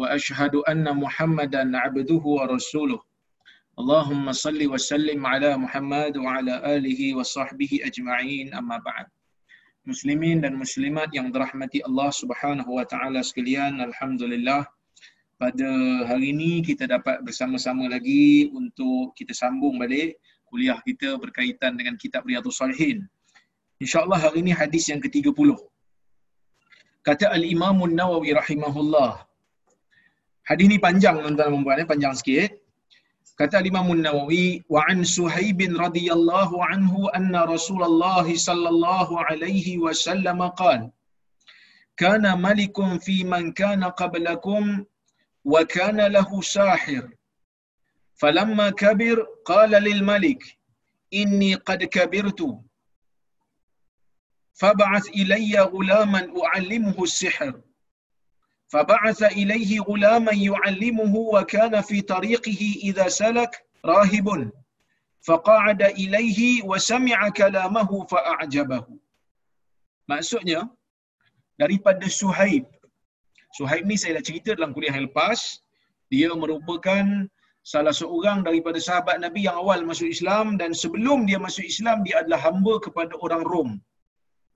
[0.00, 3.00] واشهد ان محمدا عبده ورسوله
[3.80, 9.06] اللهم صل وسلم على محمد وعلى اله وصحبه اجمعين اما بعد
[9.86, 14.66] muslimin dan muslimat yang dirahmati Allah Subhanahu wa taala sekalian alhamdulillah
[15.38, 15.70] pada
[16.10, 20.18] hari ini kita dapat bersama-sama lagi untuk kita sambung balik
[20.50, 23.06] kuliah kita berkaitan dengan kitab Riyadhus Salihin
[23.78, 25.54] insyaallah hari ini hadis yang ke-30
[27.06, 29.22] kata al-Imam An-Nawawi rahimahullah
[30.50, 32.50] hadis ni panjang tuan-tuan dan puan panjang sikit
[33.36, 40.88] Kata Imam Nawawi wa an Suhaib radhiyallahu anhu anna Rasulullah sallallahu alaihi wasallam qala
[42.00, 44.86] kana malikun fi man kana qablakum
[45.52, 47.04] wa kana lahu sahir
[48.22, 49.16] falamma kabir
[49.50, 50.40] qala lil malik
[51.22, 52.50] inni qad kabirtu
[54.60, 57.52] فبعث إلي غلاما أعلمه السحر
[58.72, 63.52] فبعث إليه غلاما يعلمه وكان في طريقه إذا سلك
[63.84, 64.50] راهب
[65.28, 68.82] فقعد إليه وسمع كلامه فأعجبه
[70.06, 70.60] maksudnya
[71.58, 72.64] daripada Suhaib
[73.58, 75.38] Suhaib ni saya dah cerita dalam kuliah yang lepas
[76.14, 77.26] dia merupakan
[77.66, 82.22] salah seorang daripada sahabat Nabi yang awal masuk Islam dan sebelum dia masuk Islam dia
[82.22, 83.70] adalah hamba kepada orang Rom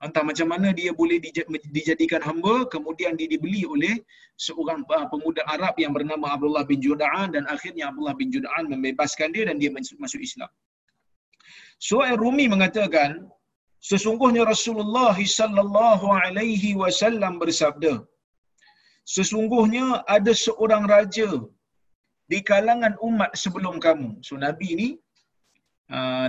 [0.04, 1.16] entah macam mana dia boleh
[1.76, 3.94] dijadikan hamba kemudian dia dibeli oleh
[4.46, 4.80] seorang
[5.12, 9.56] pemuda Arab yang bernama Abdullah bin Juda'an dan akhirnya Abdullah bin Juda'an membebaskan dia dan
[9.62, 10.50] dia masuk Islam.
[11.88, 13.10] Suhaib Rumi mengatakan
[13.90, 17.94] sesungguhnya Rasulullah sallallahu alaihi wasallam bersabda
[19.16, 19.86] sesungguhnya
[20.16, 21.30] ada seorang raja
[22.32, 24.08] di kalangan umat sebelum kamu.
[24.26, 24.88] So Nabi ni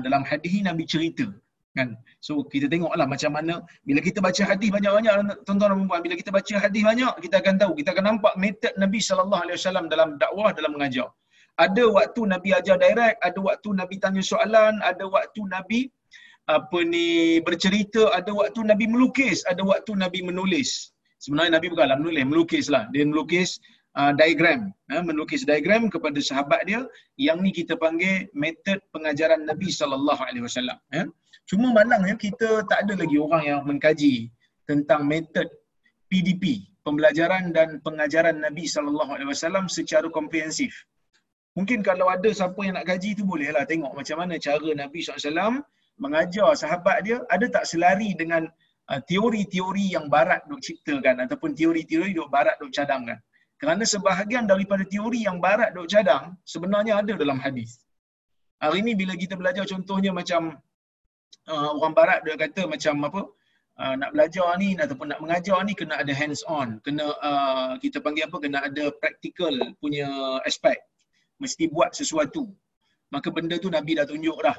[0.06, 1.28] dalam hadis Nabi cerita
[1.78, 1.90] kan?
[2.26, 3.54] So kita tengoklah macam mana
[3.88, 5.14] bila kita baca hadis banyak-banyak
[5.46, 8.74] tuan-tuan dan puan bila kita baca hadis banyak kita akan tahu kita akan nampak metod
[8.84, 11.08] Nabi sallallahu alaihi wasallam dalam dakwah dalam mengajar.
[11.66, 15.80] Ada waktu Nabi ajar direct ada waktu Nabi tanya soalan ada waktu Nabi
[16.48, 20.94] apa ni bercerita ada waktu Nabi melukis ada waktu Nabi menulis.
[21.24, 23.58] Sebenarnya Nabi bukanlah menulis melukislah dia melukis
[23.98, 24.70] uh, diagram.
[24.94, 26.86] Uh, melukis diagram kepada sahabat dia
[27.18, 31.10] yang ni kita panggil metod pengajaran Nabi sallallahu alaihi wasallam ya
[31.48, 34.28] Cuma malangnya kita tak ada lagi orang yang mengkaji
[34.68, 35.48] tentang metod
[36.12, 40.76] PDP, pembelajaran dan pengajaran Nabi sallallahu alaihi wasallam secara komprehensif.
[41.58, 45.66] Mungkin kalau ada siapa yang nak kaji tu bolehlah tengok macam mana cara Nabi SAW
[45.98, 48.46] mengajar sahabat dia ada tak selari dengan
[48.94, 53.18] uh, teori-teori yang barat duk ciptakan ataupun teori-teori duk barat duk cadangkan.
[53.58, 57.82] Kerana sebahagian daripada teori yang barat duk cadang sebenarnya ada dalam hadis.
[58.62, 60.62] Hari ini bila kita belajar contohnya macam
[61.52, 63.22] uh, orang barat dia kata macam apa?
[63.78, 66.82] Uh, nak belajar ni ataupun nak mengajar ni kena ada hands on.
[66.86, 68.38] Kena uh, kita panggil apa?
[68.42, 70.08] Kena ada practical punya
[70.50, 70.78] aspek
[71.38, 72.50] mesti buat sesuatu.
[73.14, 74.58] Maka benda tu nabi dah tunjuk dah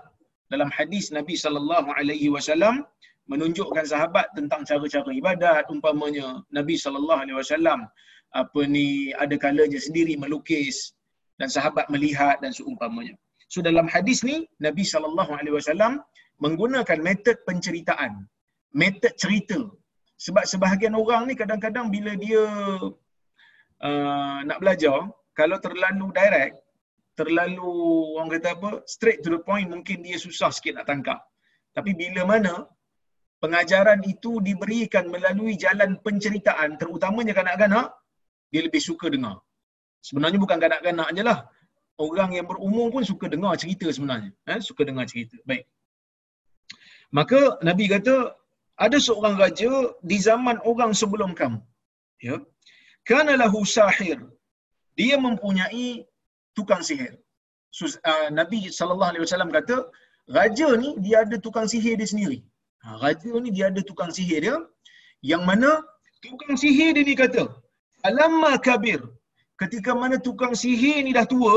[0.48, 2.86] dalam hadis nabi sallallahu alaihi wasallam
[3.28, 5.64] menunjukkan sahabat tentang cara-cara ibadat.
[5.68, 7.84] Umpamanya nabi sallallahu alaihi wasallam
[8.32, 10.96] apa ni ada kalanya sendiri melukis
[11.40, 13.14] dan sahabat melihat dan seumpamanya.
[13.52, 16.00] So dalam hadis ni nabi sallallahu alaihi wasallam
[16.44, 18.26] menggunakan metod penceritaan,
[18.74, 19.60] metod cerita.
[20.18, 22.42] Sebab sebahagian orang ni kadang-kadang bila dia
[23.86, 25.06] uh, nak belajar,
[25.38, 26.58] kalau terlalu direct,
[27.14, 27.70] terlalu
[28.18, 31.22] orang kata apa, straight to the point, mungkin dia susah sikit nak tangkap.
[31.74, 32.66] Tapi bila mana
[33.38, 37.94] pengajaran itu diberikan melalui jalan penceritaan, terutamanya kanak-kanak,
[38.50, 39.38] dia lebih suka dengar.
[40.02, 41.46] Sebenarnya bukan kanak-kanak je lah.
[41.98, 44.30] Orang yang berumur pun suka dengar cerita sebenarnya.
[44.46, 44.58] Eh?
[44.62, 45.34] Suka dengar cerita.
[45.42, 45.66] Baik.
[47.16, 48.16] Maka Nabi kata
[48.84, 49.72] ada seorang raja
[50.10, 51.60] di zaman orang sebelum kamu.
[52.26, 52.36] Ya.
[53.10, 54.18] Kana lahu sahir.
[54.98, 55.88] Dia mempunyai
[56.56, 57.12] tukang sihir.
[57.78, 59.76] So, uh, Nabi sallallahu alaihi wasallam kata
[60.38, 62.38] raja ni dia ada tukang sihir dia sendiri.
[62.82, 64.56] Ha, raja ni dia ada tukang sihir dia
[65.30, 65.70] yang mana
[66.26, 67.44] tukang sihir dia ni kata
[68.08, 69.00] alamma kabir
[69.60, 71.56] ketika mana tukang sihir ni dah tua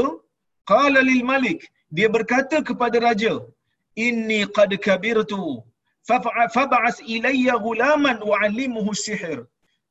[0.71, 1.59] qala lil malik
[1.97, 3.33] dia berkata kepada raja
[3.95, 5.63] inni qad kabirtu.
[6.09, 9.39] Fab'ath ilayya ghulaman wa'allimuhu sihir.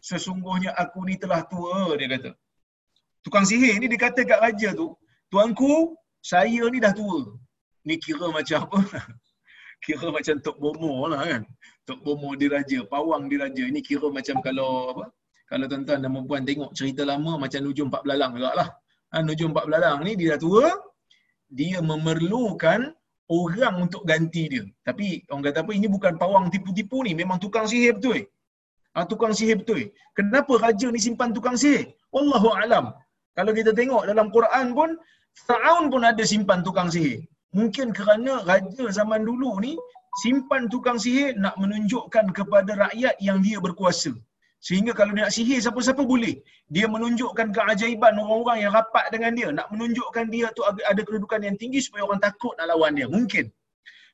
[0.08, 2.30] Sesungguhnya aku ni telah tua dia kata.
[3.24, 4.88] Tukang sihir ni dia kata kat raja tu
[5.30, 5.94] tuanku
[6.30, 7.20] saya ni dah tua.
[7.86, 8.80] Ni kira macam apa?
[9.84, 11.42] Kira macam tok bomo lah kan.
[11.88, 13.64] Tok bomo di raja pawang di raja.
[13.64, 15.04] Ini kira macam kalau apa?
[15.50, 18.68] Kalau tuan-tuan dan puan tengok cerita lama macam nujum empat belalang juga lah
[19.12, 20.66] ha, nujum empat belalang ni dia dah tua
[21.58, 22.80] dia memerlukan
[23.30, 24.64] orang untuk ganti dia.
[24.88, 28.26] Tapi orang kata apa, ini bukan pawang tipu-tipu ni, memang tukang sihir betul.
[28.94, 29.80] Ha, tukang sihir betul.
[30.18, 31.94] Kenapa raja ni simpan tukang sihir?
[32.14, 32.90] Wallahu alam.
[33.38, 34.90] Kalau kita tengok dalam Quran pun,
[35.46, 37.22] Fir'aun pun ada simpan tukang sihir.
[37.58, 39.72] Mungkin kerana raja zaman dulu ni
[40.22, 44.12] simpan tukang sihir nak menunjukkan kepada rakyat yang dia berkuasa.
[44.60, 46.36] Sehingga kalau dia nak sihir siapa-siapa boleh.
[46.68, 49.48] Dia menunjukkan keajaiban orang-orang yang rapat dengan dia.
[49.56, 53.08] Nak menunjukkan dia tu ada kedudukan yang tinggi supaya orang takut nak lawan dia.
[53.08, 53.48] Mungkin.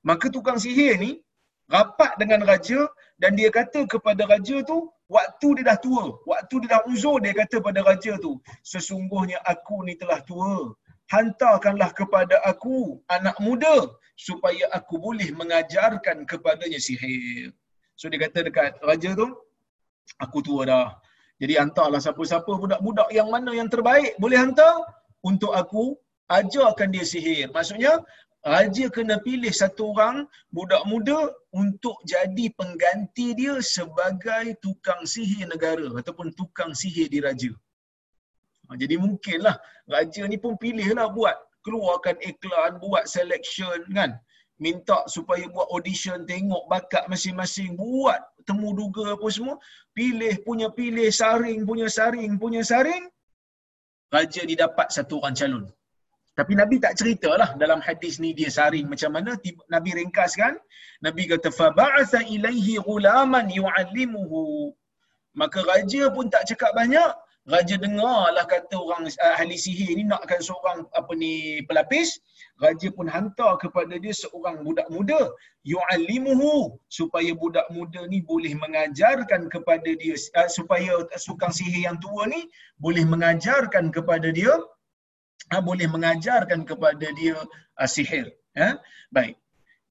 [0.07, 1.19] Maka tukang sihir ni
[1.67, 2.87] rapat dengan raja
[3.19, 6.05] dan dia kata kepada raja tu waktu dia dah tua.
[6.31, 8.39] Waktu dia dah uzur dia kata pada raja tu.
[8.63, 10.71] Sesungguhnya aku ni telah tua.
[11.11, 17.51] Hantarkanlah kepada aku anak muda supaya aku boleh mengajarkan kepadanya sihir.
[17.99, 19.35] So dia kata dekat raja tu,
[20.19, 20.89] aku tua dah.
[21.37, 24.81] Jadi hantarlah siapa-siapa budak-budak yang mana yang terbaik boleh hantar
[25.21, 25.93] untuk aku
[26.33, 27.53] ajarkan dia sihir.
[27.53, 28.01] Maksudnya
[28.41, 35.93] raja kena pilih satu orang budak muda untuk jadi pengganti dia sebagai tukang sihir negara
[35.93, 37.53] ataupun tukang sihir di raja.
[38.67, 44.17] Ha, jadi mungkinlah raja ni pun pilihlah buat keluarkan iklan, buat selection kan
[44.65, 49.57] minta supaya buat audition tengok bakat masing-masing buat temu duga apa semua
[49.97, 53.05] pilih punya pilih saring punya saring punya saring
[54.15, 55.65] raja didapat satu orang calon.
[56.37, 59.31] Tapi nabi tak ceritalah dalam hadis ni dia saring macam mana
[59.73, 60.55] nabi ringkaskan
[61.01, 61.49] nabi kata
[61.81, 64.73] ba'atha ilaihi ghulaman yu'allimuhu.
[65.41, 67.11] Maka raja pun tak cakap banyak
[67.47, 72.19] raja dengarlah kata orang uh, ahli sihir ni nakkan seorang apa ni pelapis.
[72.65, 75.21] Raja pun hantar kepada dia seorang budak muda.
[75.73, 82.27] Yu'allimuhu supaya budak muda ni boleh mengajarkan kepada dia uh, supaya tukang sihir yang tua
[82.35, 82.51] ni
[82.83, 84.55] boleh mengajarkan kepada dia
[85.55, 87.37] uh, boleh mengajarkan kepada dia
[87.85, 88.33] sihir
[89.13, 89.37] baik.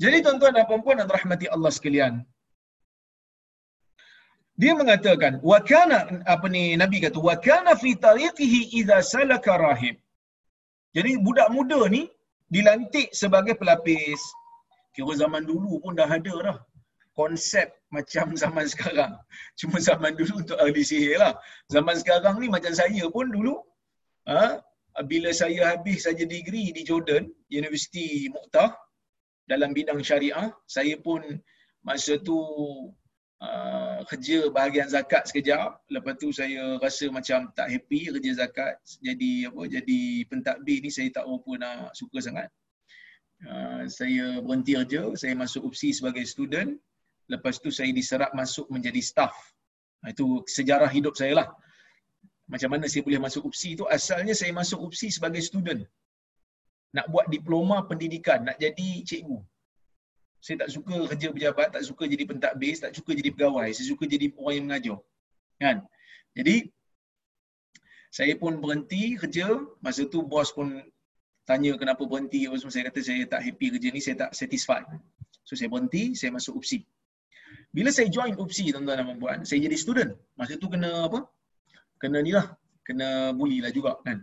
[0.02, 2.26] Jadi tuan-tuan dan puan-puan dan rahmati Allah sekalian
[4.62, 9.96] dia mengatakan wa kana apa ni nabi kata wa kana fi tariqihi idza salaka rahib
[10.96, 12.08] jadi budak muda ni
[12.48, 14.22] dilantik sebagai pelapis.
[14.96, 16.58] Kira zaman dulu pun dah ada dah
[17.20, 19.12] konsep macam zaman sekarang.
[19.60, 21.36] Cuma zaman dulu untuk ahli sihir lah.
[21.68, 23.60] Zaman sekarang ni macam saya pun dulu
[24.32, 24.64] ha,
[25.04, 28.72] bila saya habis saja degree di Jordan Universiti Muqtah
[29.52, 31.22] dalam bidang syariah saya pun
[31.84, 32.40] masa tu
[33.42, 35.82] uh, kerja bahagian zakat sekejap.
[35.92, 38.76] Lepas tu saya rasa macam tak happy kerja zakat.
[39.02, 42.50] Jadi apa jadi pentadbir ni saya tak berapa nak suka sangat.
[43.44, 46.78] Uh, saya berhenti kerja saya masuk UPSI sebagai student.
[47.26, 49.34] Lepas tu saya diserap masuk menjadi staff.
[50.06, 51.50] Uh, itu sejarah hidup saya lah.
[52.46, 53.90] Macam mana saya boleh masuk UPSI tu?
[53.90, 55.82] Asalnya saya masuk UPSI sebagai student.
[56.94, 59.42] Nak buat diploma pendidikan nak jadi cikgu
[60.46, 64.06] saya tak suka kerja pejabat, tak suka jadi pentadbir, tak suka jadi pegawai, saya suka
[64.06, 64.98] jadi orang yang mengajar.
[65.58, 65.78] Kan?
[66.38, 66.70] Jadi
[68.14, 70.86] saya pun berhenti kerja, masa tu bos pun
[71.50, 74.86] tanya kenapa berhenti semua, saya kata saya tak happy kerja ni, saya tak satisfied.
[75.42, 76.86] So saya berhenti, saya masuk UPSI.
[77.74, 80.14] Bila saya join UPSI tuan-tuan dan puan saya jadi student.
[80.38, 81.26] Masa tu kena apa?
[81.98, 82.54] Kena ni lah,
[82.86, 84.22] kena bully lah juga kan.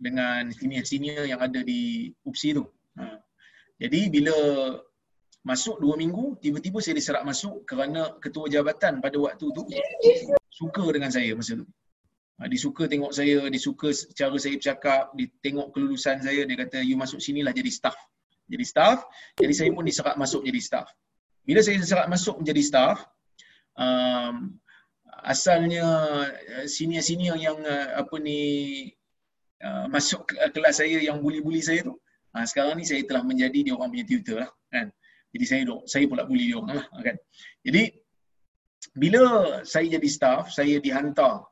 [0.00, 2.64] Dengan senior-senior yang ada di UPSI tu.
[2.96, 3.20] Ha.
[3.76, 4.32] Jadi bila
[5.42, 9.62] masuk dua minggu, tiba-tiba saya diserap masuk kerana ketua jabatan pada waktu tu
[10.50, 11.66] suka dengan saya masa tu.
[12.38, 16.56] Ha, dia suka tengok saya, dia suka cara saya bercakap, dia tengok kelulusan saya, dia
[16.58, 17.94] kata, you masuk sini lah jadi staff.
[18.50, 19.06] Jadi staff,
[19.38, 20.88] jadi saya pun diserap masuk jadi staff.
[21.42, 22.96] Bila saya diserap masuk menjadi staff,
[23.74, 24.58] um,
[25.26, 25.86] asalnya
[26.26, 28.40] uh, senior-senior yang uh, apa ni
[29.62, 31.98] uh, masuk kelas saya yang bully-bully saya tu,
[32.34, 34.50] uh, sekarang ni saya telah menjadi dia orang punya tutor lah.
[34.70, 34.90] Kan?
[35.32, 37.16] Jadi saya duk, saya pula bully dia orang lah kan.
[37.64, 37.82] Jadi
[38.92, 39.22] bila
[39.64, 41.48] saya jadi staff, saya dihantar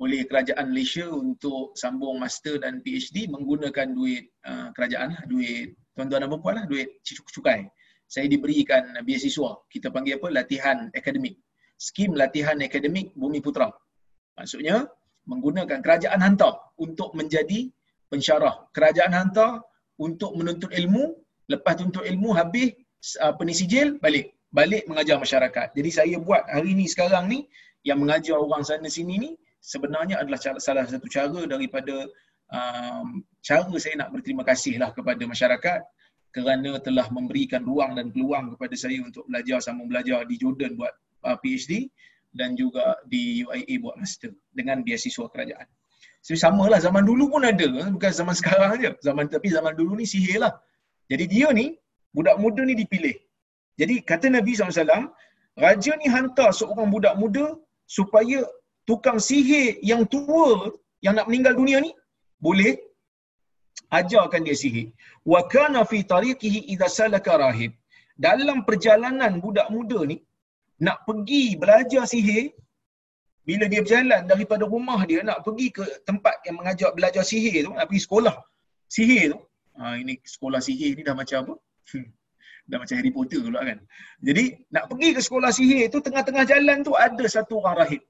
[0.00, 6.24] oleh kerajaan Malaysia untuk sambung master dan PhD menggunakan duit uh, kerajaan lah, duit tuan-tuan
[6.24, 7.68] dan puan lah, duit cukai.
[8.10, 9.62] Saya diberikan beasiswa.
[9.70, 10.28] Kita panggil apa?
[10.34, 11.38] Latihan akademik.
[11.78, 13.70] Skim latihan akademik Bumi Putra.
[14.34, 14.88] Maksudnya
[15.28, 17.70] menggunakan kerajaan hantar untuk menjadi
[18.10, 18.66] pensyarah.
[18.74, 19.62] Kerajaan hantar
[20.00, 21.12] untuk menuntut ilmu,
[21.46, 22.74] lepas tuntut ilmu habis
[23.20, 25.72] apa ni sijil balik balik mengajar masyarakat.
[25.72, 27.46] Jadi saya buat hari ni sekarang ni
[27.86, 29.30] yang mengajar orang sana sini ni
[29.62, 32.04] sebenarnya adalah cara, salah satu cara daripada
[32.50, 35.80] um, cara saya nak berterima kasih lah kepada masyarakat
[36.30, 40.92] kerana telah memberikan ruang dan peluang kepada saya untuk belajar sambung belajar di Jordan buat
[41.26, 41.90] uh, PhD
[42.30, 45.66] dan juga di UIA buat master dengan beasiswa kerajaan.
[46.20, 48.90] So, sama lah zaman dulu pun ada bukan zaman sekarang aja.
[49.00, 50.52] Zaman tapi zaman dulu ni sihir lah.
[51.10, 51.79] Jadi dia ni
[52.16, 53.16] budak muda ni dipilih.
[53.80, 55.04] Jadi kata Nabi SAW,
[55.64, 57.46] raja ni hantar seorang budak muda
[57.96, 58.40] supaya
[58.88, 60.46] tukang sihir yang tua
[61.04, 61.90] yang nak meninggal dunia ni
[62.46, 62.72] boleh
[63.98, 64.86] ajarkan dia sihir.
[65.32, 67.72] Wa kana fi tariqihi idza salaka rahib.
[68.26, 70.16] Dalam perjalanan budak muda ni
[70.86, 72.44] nak pergi belajar sihir
[73.48, 77.72] bila dia berjalan daripada rumah dia nak pergi ke tempat yang mengajar belajar sihir tu,
[77.78, 78.36] nak pergi sekolah
[78.96, 79.38] sihir tu.
[79.80, 81.54] Ha, ini sekolah sihir ni dah macam apa?
[82.70, 83.78] Dah macam Harry Potter pula kan.
[84.22, 88.02] Jadi nak pergi ke sekolah sihir tu tengah-tengah jalan tu ada satu orang rahib.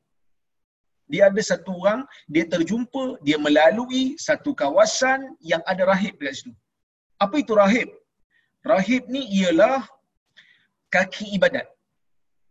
[1.11, 6.53] Dia ada satu orang, dia terjumpa, dia melalui satu kawasan yang ada rahib dekat situ.
[7.19, 7.89] Apa itu rahib?
[8.63, 9.83] Rahib ni ialah
[10.95, 11.67] kaki ibadat.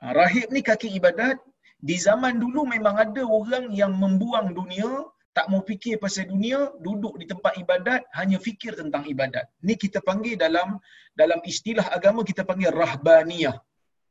[0.03, 1.39] Ha, rahib ni kaki ibadat.
[1.79, 5.07] Di zaman dulu memang ada orang yang membuang dunia,
[5.39, 9.47] tak mau fikir pasal dunia, duduk di tempat ibadat, hanya fikir tentang ibadat.
[9.63, 10.75] Ni kita panggil dalam
[11.15, 13.55] dalam istilah agama kita panggil rahbaniyah.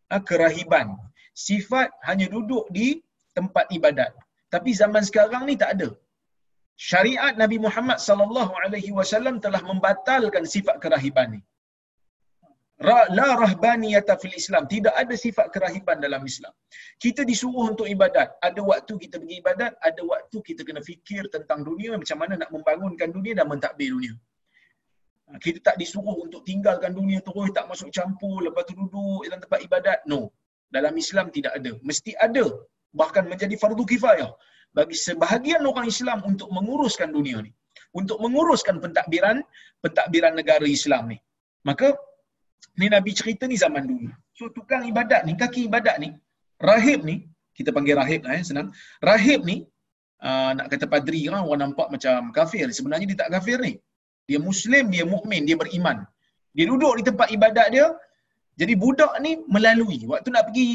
[0.08, 0.96] Ha, kerahiban.
[1.36, 3.04] Sifat hanya duduk di
[3.36, 4.16] tempat ibadat.
[4.54, 5.88] Tapi zaman sekarang ni tak ada.
[6.80, 11.40] Syariat Nabi Muhammad sallallahu alaihi wasallam telah membatalkan sifat kerahiban ni.
[12.78, 14.70] La rahbaniyata fil Islam.
[14.70, 16.54] Tidak ada sifat kerahiban dalam Islam.
[17.02, 18.38] Kita disuruh untuk ibadat.
[18.38, 22.50] Ada waktu kita pergi ibadat, ada waktu kita kena fikir tentang dunia, macam mana nak
[22.54, 24.14] membangunkan dunia dan mentadbir dunia.
[25.26, 29.40] Ha, kita tak disuruh untuk tinggalkan dunia terus, tak masuk campur, lepas tu duduk dalam
[29.42, 29.98] tempat ibadat.
[30.06, 30.30] No.
[30.70, 31.72] Dalam Islam tidak ada.
[31.82, 32.46] Mesti ada
[32.94, 34.30] bahkan menjadi fardu kifayah
[34.72, 37.52] bagi sebahagian orang Islam untuk menguruskan dunia ni
[38.00, 39.40] untuk menguruskan pentadbiran
[39.84, 41.18] pentadbiran negara Islam ni
[41.68, 41.96] maka
[42.80, 44.10] ni Nabi cerita ni zaman dulu.
[44.38, 46.08] So tukang ibadat ni kaki ibadat ni
[46.68, 47.16] rahib ni
[47.58, 48.68] kita panggil rahib lah eh senang.
[49.10, 49.56] Rahib ni
[50.26, 52.66] uh, nak kata padri kan orang nampak macam kafir.
[52.78, 53.74] Sebenarnya dia tak kafir ni.
[54.28, 55.98] Dia muslim dia mukmin dia beriman.
[56.56, 57.86] Dia duduk di tempat ibadat dia
[58.60, 59.98] jadi budak ni melalui.
[60.12, 60.70] Waktu nak pergi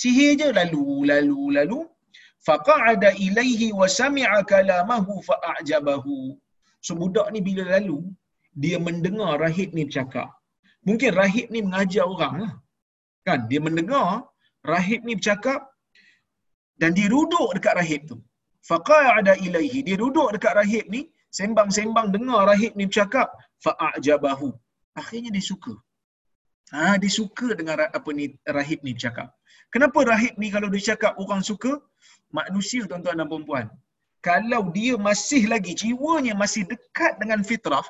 [0.00, 1.80] sihir je lalu lalu lalu
[2.46, 6.18] faqa'ada ilaihi wa sami'a kalamahu fa'ajabahu.
[6.86, 7.98] So budak ni bila lalu
[8.62, 10.28] dia mendengar rahib ni bercakap
[10.88, 12.52] mungkin rahib ni mengajar orang lah.
[13.26, 13.40] Kan?
[13.50, 14.08] Dia mendengar
[14.72, 15.60] rahib ni bercakap
[16.80, 18.16] dan dia duduk dekat rahib tu.
[18.68, 19.80] Faqa'ada ilaihi.
[19.88, 21.00] Dia duduk dekat rahib ni
[21.38, 23.28] sembang-sembang dengar rahib ni bercakap
[23.64, 24.48] fa'ajabahu.
[25.00, 25.74] Akhirnya dia suka.
[26.72, 28.24] Ha, dia suka dengan apa ni
[28.56, 29.28] rahib ni bercakap.
[29.74, 31.72] Kenapa rahib ni kalau dia cakap orang suka?
[32.38, 33.66] Manusia tuan-tuan dan puan
[34.28, 37.86] Kalau dia masih lagi, jiwanya masih dekat dengan fitrah,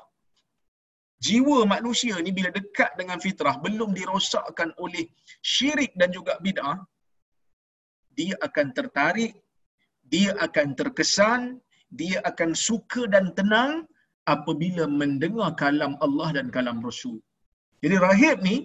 [1.26, 5.04] jiwa manusia ni bila dekat dengan fitrah, belum dirosakkan oleh
[5.42, 6.78] syirik dan juga bid'ah,
[8.18, 9.32] dia akan tertarik,
[10.12, 11.40] dia akan terkesan,
[12.00, 13.87] dia akan suka dan tenang
[14.34, 17.18] apabila mendengar kalam Allah dan kalam Rasul.
[17.82, 18.56] Jadi rahib ni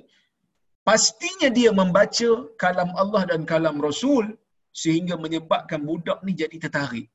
[0.88, 2.30] pastinya dia membaca
[2.64, 4.26] kalam Allah dan kalam Rasul
[4.74, 7.08] sehingga menyebabkan budak ni jadi tertarik.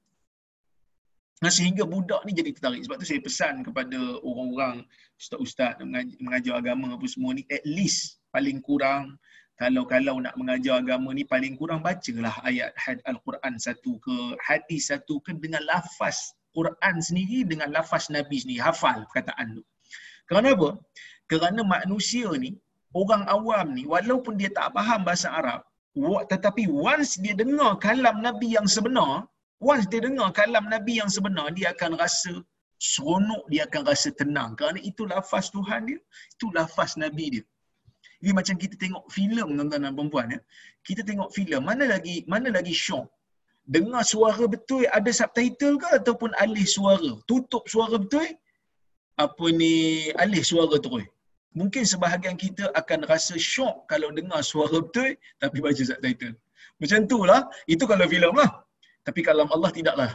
[1.38, 2.82] Nah, sehingga budak ni jadi tertarik.
[2.82, 4.82] Sebab tu saya pesan kepada orang-orang
[5.14, 5.78] ustaz-ustaz
[6.18, 9.18] mengajar agama apa semua ni at least paling kurang
[9.58, 12.70] kalau-kalau nak mengajar agama ni paling kurang bacalah ayat
[13.10, 19.02] Al-Quran satu ke hadis satu ke dengan lafaz Quran sendiri dengan lafaz Nabi sendiri hafal
[19.10, 19.62] perkataan tu.
[20.30, 20.78] Kerana apa?
[21.26, 22.54] Kerana manusia ni,
[22.94, 25.60] orang awam ni, walaupun dia tak faham bahasa Arab,
[26.30, 29.26] tetapi once dia dengar kalam Nabi yang sebenar,
[29.60, 32.32] once dia dengar kalam Nabi yang sebenar, dia akan rasa
[32.78, 34.54] seronok, dia akan rasa tenang.
[34.58, 35.98] Kerana itu lafaz Tuhan dia,
[36.34, 37.44] itu lafaz Nabi dia.
[38.18, 40.40] Ini macam kita tengok filem tuan-tuan dan perempuan ya.
[40.82, 43.06] Kita tengok filem, mana lagi mana lagi syok?
[43.68, 47.12] Dengar suara betul ada subtitle ke ataupun alih suara?
[47.28, 48.26] Tutup suara betul?
[49.18, 51.06] Apa ni alih suara terus?
[51.58, 56.34] mungkin sebahagian kita akan rasa syok kalau dengar suara betul tapi baca subtitle.
[56.78, 58.50] Macam tu lah, itu kalau filem lah.
[59.08, 60.10] Tapi kalam Allah tidaklah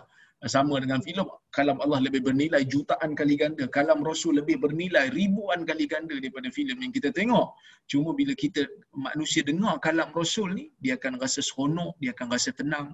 [0.55, 1.27] sama dengan filem.
[1.57, 3.65] Kalam Allah lebih bernilai jutaan kali ganda.
[3.77, 7.47] Kalam Rasul lebih bernilai ribuan kali ganda daripada filem yang kita tengok.
[7.91, 8.61] Cuma bila kita
[9.07, 12.87] manusia dengar kalam Rasul ni, dia akan rasa seronok, dia akan rasa tenang.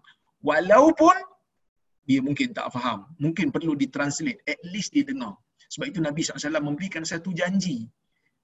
[0.50, 1.18] Walaupun
[2.10, 3.00] dia mungkin tak faham.
[3.24, 4.42] Mungkin perlu ditranslate.
[4.54, 5.34] At least dia dengar.
[5.74, 7.86] Sebab itu Nabi SAW memberikan satu janji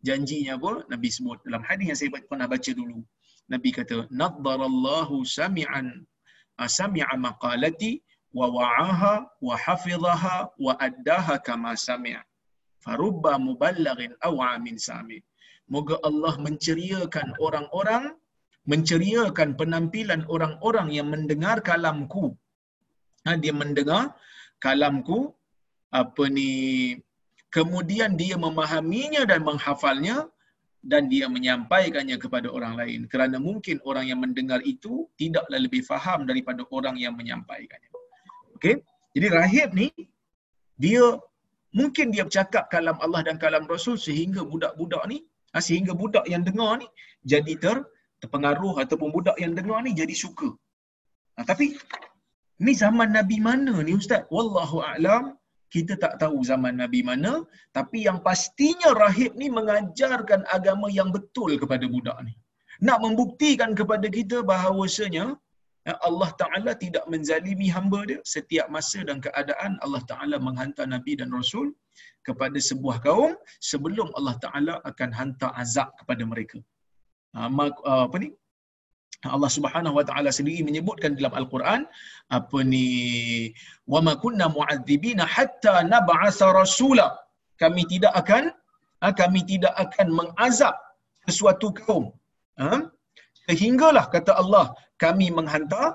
[0.05, 3.01] janjinya apa Nabi sebut dalam hadis yang saya pernah baca dulu
[3.49, 6.05] Nabi kata naddarallahu sami'an
[6.63, 7.91] sami'a maqalati
[8.37, 9.13] wa wa'aha
[9.47, 10.35] wa hafizaha
[10.65, 12.23] wa addaha kama sami'a.
[12.83, 15.19] Farubba muballighin aw amin sami.
[15.73, 18.13] Moga Allah menceriakan orang-orang
[18.71, 22.25] menceriakan penampilan orang-orang yang mendengar kalamku.
[23.25, 24.13] Ha, dia mendengar
[24.61, 25.19] kalamku
[26.01, 26.49] apa ni
[27.55, 30.29] kemudian dia memahaminya dan menghafalnya
[30.91, 36.29] dan dia menyampaikannya kepada orang lain kerana mungkin orang yang mendengar itu tidaklah lebih faham
[36.29, 37.91] daripada orang yang menyampaikannya.
[38.55, 38.75] Okey.
[39.17, 39.87] Jadi rahib ni
[40.83, 41.05] dia
[41.79, 45.17] mungkin dia bercakap kalam Allah dan kalam Rasul sehingga budak-budak ni
[45.53, 46.87] ha, sehingga budak yang dengar ni
[47.33, 47.77] jadi ter
[48.21, 50.49] terpengaruh ataupun budak yang dengar ni jadi suka.
[51.35, 51.65] Ha, tapi
[52.65, 54.23] ni zaman Nabi mana ni ustaz?
[54.35, 55.33] Wallahu a'lam
[55.75, 57.33] kita tak tahu zaman Nabi mana
[57.77, 62.33] tapi yang pastinya rahib ni mengajarkan agama yang betul kepada budak ni.
[62.87, 65.25] Nak membuktikan kepada kita bahawasanya
[65.87, 71.13] Ya, Allah Ta'ala tidak menzalimi hamba dia setiap masa dan keadaan Allah Ta'ala menghantar Nabi
[71.19, 71.67] dan Rasul
[72.27, 73.33] kepada sebuah kaum
[73.71, 76.57] sebelum Allah Ta'ala akan hantar azab kepada mereka.
[77.37, 77.45] Ha,
[78.07, 78.29] apa ni?
[79.35, 81.81] Allah Subhanahu Wa Ta'ala sendiri menyebutkan dalam Al-Quran
[82.37, 82.87] apa ni
[83.93, 87.07] wa ma kunna mu'adzibina hatta nab'asa rasula.
[87.61, 88.43] Kami tidak akan
[89.01, 90.75] ha, kami tidak akan mengazab
[91.25, 92.11] sesuatu kaum
[92.59, 92.91] ha?
[93.47, 95.87] sehinggalah kata Allah kami menghantar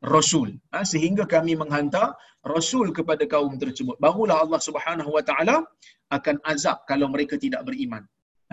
[0.00, 2.16] rasul ha, sehingga kami menghantar
[2.54, 4.00] rasul kepada kaum tersebut.
[4.00, 5.56] Barulah Allah Subhanahu wa taala
[6.16, 8.02] akan azab kalau mereka tidak beriman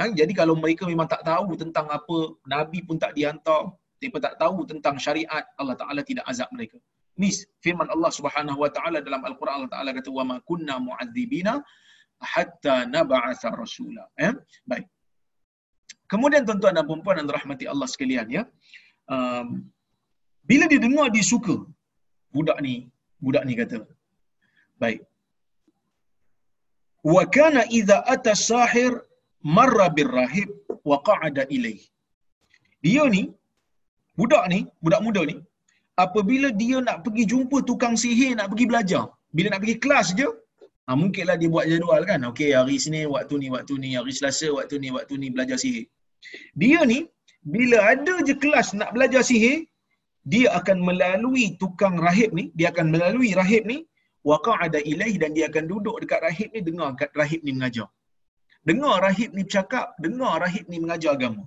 [0.07, 2.17] jadi kalau mereka memang tak tahu tentang apa
[2.47, 6.77] nabi pun tak dihantar mereka tak tahu tentang syariat Allah taala tidak azab mereka.
[7.21, 7.29] Ni
[7.65, 11.53] firman Allah Subhanahu wa taala dalam al-Quran Allah taala kata wa ma kunna mu'adzibina
[12.33, 14.03] hatta nab'atha rasula.
[14.27, 14.33] Eh?
[14.71, 14.87] Baik.
[16.11, 18.43] Kemudian tuan-tuan dan puan-puan dan rahmati Allah sekalian ya.
[19.15, 19.47] Um,
[20.49, 21.55] bila dia dengar dia suka
[22.35, 22.75] budak ni
[23.23, 23.79] budak ni kata
[24.81, 25.01] baik.
[27.13, 28.91] Wa kana idza ata sahir
[29.57, 30.49] marra birrahib
[30.89, 31.81] wa qa'ada ilaih
[32.85, 33.23] dia ni
[34.19, 35.35] budak ni budak muda ni
[36.03, 39.03] apabila dia nak pergi jumpa tukang sihir nak pergi belajar
[39.35, 40.27] bila nak pergi kelas je
[40.85, 42.19] ha, mungkinlah dia buat jadual kan.
[42.31, 45.85] Okey hari Isnin waktu ni waktu ni hari Selasa waktu ni waktu ni belajar sihir.
[46.61, 46.99] Dia ni
[47.55, 49.57] bila ada je kelas nak belajar sihir
[50.31, 53.77] dia akan melalui tukang rahib ni dia akan melalui rahib ni
[54.29, 56.89] waqa'ada ilaih dan dia akan duduk dekat rahib ni dengar
[57.21, 57.87] rahib ni mengajar.
[58.69, 61.43] Dengar rahib ni bercakap dengar rahib ni mengajar agama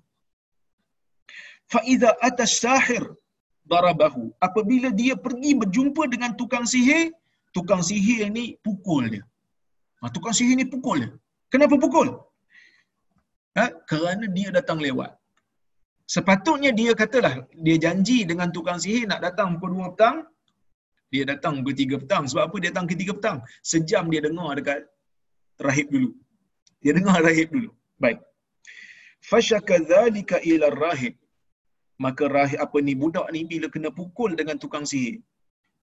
[1.73, 3.05] fa iza ata sahir
[3.73, 4.25] darabahu.
[4.47, 7.05] Apabila dia pergi berjumpa dengan tukang sihir
[7.57, 9.25] tukang sihir ni pukul dia.
[10.01, 11.13] Ha, tukang sihir ni pukul dia.
[11.53, 12.09] Kenapa pukul?
[13.59, 13.65] Ha?
[13.91, 15.13] kerana dia datang lewat.
[16.15, 20.17] Sepatutnya dia katalah dia janji dengan tukang sihir nak datang pukul 2 petang
[21.13, 22.25] dia datang pukul 3 petang.
[22.31, 22.57] Sebab apa?
[22.63, 23.39] Dia datang ke 3 petang.
[23.73, 24.81] Sejam dia dengar dekat
[25.69, 26.11] rahib dulu.
[26.83, 27.71] Dia dengar rahib dulu.
[28.03, 28.19] Baik.
[29.31, 31.15] Fashaka dhalika ila rahib
[32.05, 35.17] maka rahib apa ni budak ni bila kena pukul dengan tukang sihir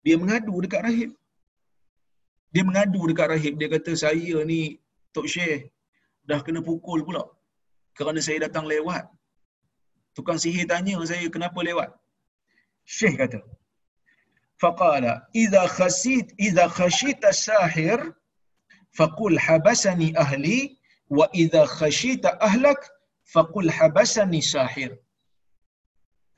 [0.06, 1.12] dia mengadu dekat rahib
[2.54, 4.62] dia mengadu dekat rahib dia kata saya ni
[5.16, 5.62] tok syekh
[6.30, 7.24] dah kena pukul pula
[7.98, 9.06] kerana saya datang lewat
[10.20, 11.90] Tukang sihir tanya saya kenapa lewat.
[12.84, 13.40] Syekh kata.
[14.62, 18.00] Faqala idza khasit idza khashita sahir
[18.98, 20.58] faqul habasani ahli
[21.18, 22.82] wa idza khashita ahlak
[23.34, 24.92] faqul habasani sahir.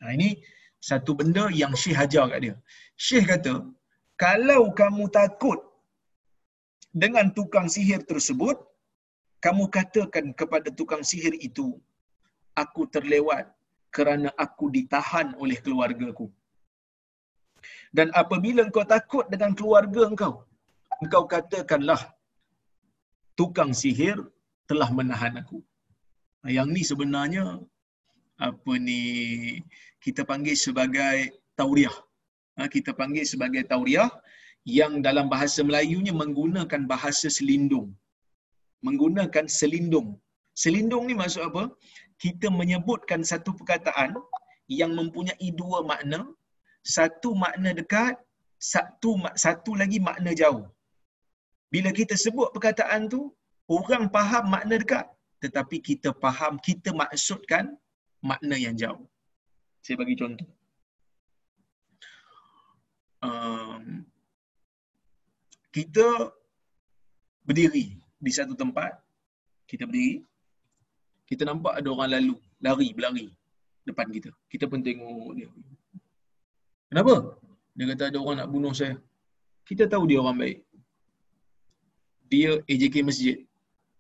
[0.02, 0.30] Nah ini
[0.90, 2.56] satu benda yang Syekh ajar kat dia.
[3.06, 3.56] Syekh kata,
[4.24, 5.60] kalau kamu takut
[7.02, 8.58] dengan tukang sihir tersebut,
[9.46, 11.68] kamu katakan kepada tukang sihir itu,
[12.62, 13.46] aku terlewat
[13.96, 16.28] kerana aku ditahan oleh keluargaku.
[17.98, 20.34] Dan apabila engkau takut dengan keluarga engkau,
[21.04, 22.02] engkau katakanlah
[23.40, 24.18] tukang sihir
[24.70, 25.60] telah menahan aku.
[26.58, 27.44] Yang ni sebenarnya
[28.50, 29.02] apa ni
[30.06, 31.18] kita panggil sebagai
[31.60, 31.96] tauriah.
[32.58, 34.10] Ha, kita panggil sebagai tauriah
[34.80, 37.88] yang dalam bahasa Melayunya menggunakan bahasa selindung.
[38.88, 40.18] Menggunakan selindung.
[40.64, 41.64] Selindung ni maksud apa?
[42.24, 44.12] kita menyebutkan satu perkataan
[44.80, 46.20] yang mempunyai dua makna,
[46.96, 48.16] satu makna dekat,
[48.74, 49.12] satu
[49.46, 50.66] satu lagi makna jauh.
[51.74, 53.22] Bila kita sebut perkataan tu,
[53.78, 55.06] orang faham makna dekat,
[55.44, 57.66] tetapi kita faham kita maksudkan
[58.22, 59.06] makna yang jauh.
[59.82, 60.50] Saya bagi contoh.
[63.22, 64.06] Um,
[65.74, 66.34] kita
[67.46, 68.98] berdiri di satu tempat,
[69.70, 70.26] kita berdiri,
[71.26, 73.28] kita nampak ada orang lalu, lari, berlari
[73.86, 74.30] depan kita.
[74.52, 75.50] Kita pun tengok dia.
[76.92, 77.40] Kenapa?
[77.74, 79.00] Dia kata ada orang nak bunuh saya.
[79.66, 80.60] Kita tahu dia orang baik.
[82.28, 83.38] Dia AJK Masjid.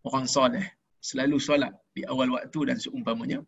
[0.03, 0.65] Orang soleh.
[1.01, 3.39] Selalu solat di awal waktu dan seumpamanya.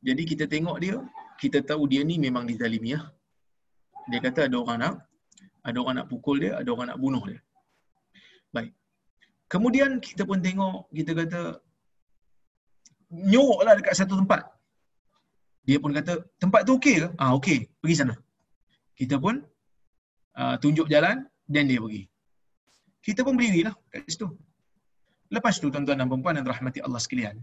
[0.00, 0.96] Jadi kita tengok dia,
[1.42, 3.00] kita tahu dia ni memang dizalimi ya.
[4.10, 4.94] Dia kata ada orang nak
[5.60, 7.40] ada orang nak pukul dia, ada orang nak bunuh dia.
[8.54, 8.72] Baik.
[9.52, 11.40] Kemudian kita pun tengok, kita kata
[13.12, 14.42] nyoroklah dekat satu tempat.
[15.68, 17.08] Dia pun kata, tempat tu okey ke?
[17.20, 18.14] Ah okey, pergi sana.
[18.96, 19.44] Kita pun
[20.40, 22.02] uh, tunjuk jalan dan dia pergi.
[23.04, 24.28] Kita pun berdirilah kat situ.
[25.30, 27.36] Lepas tu tuan-tuan dan puan yang rahmati Allah sekalian.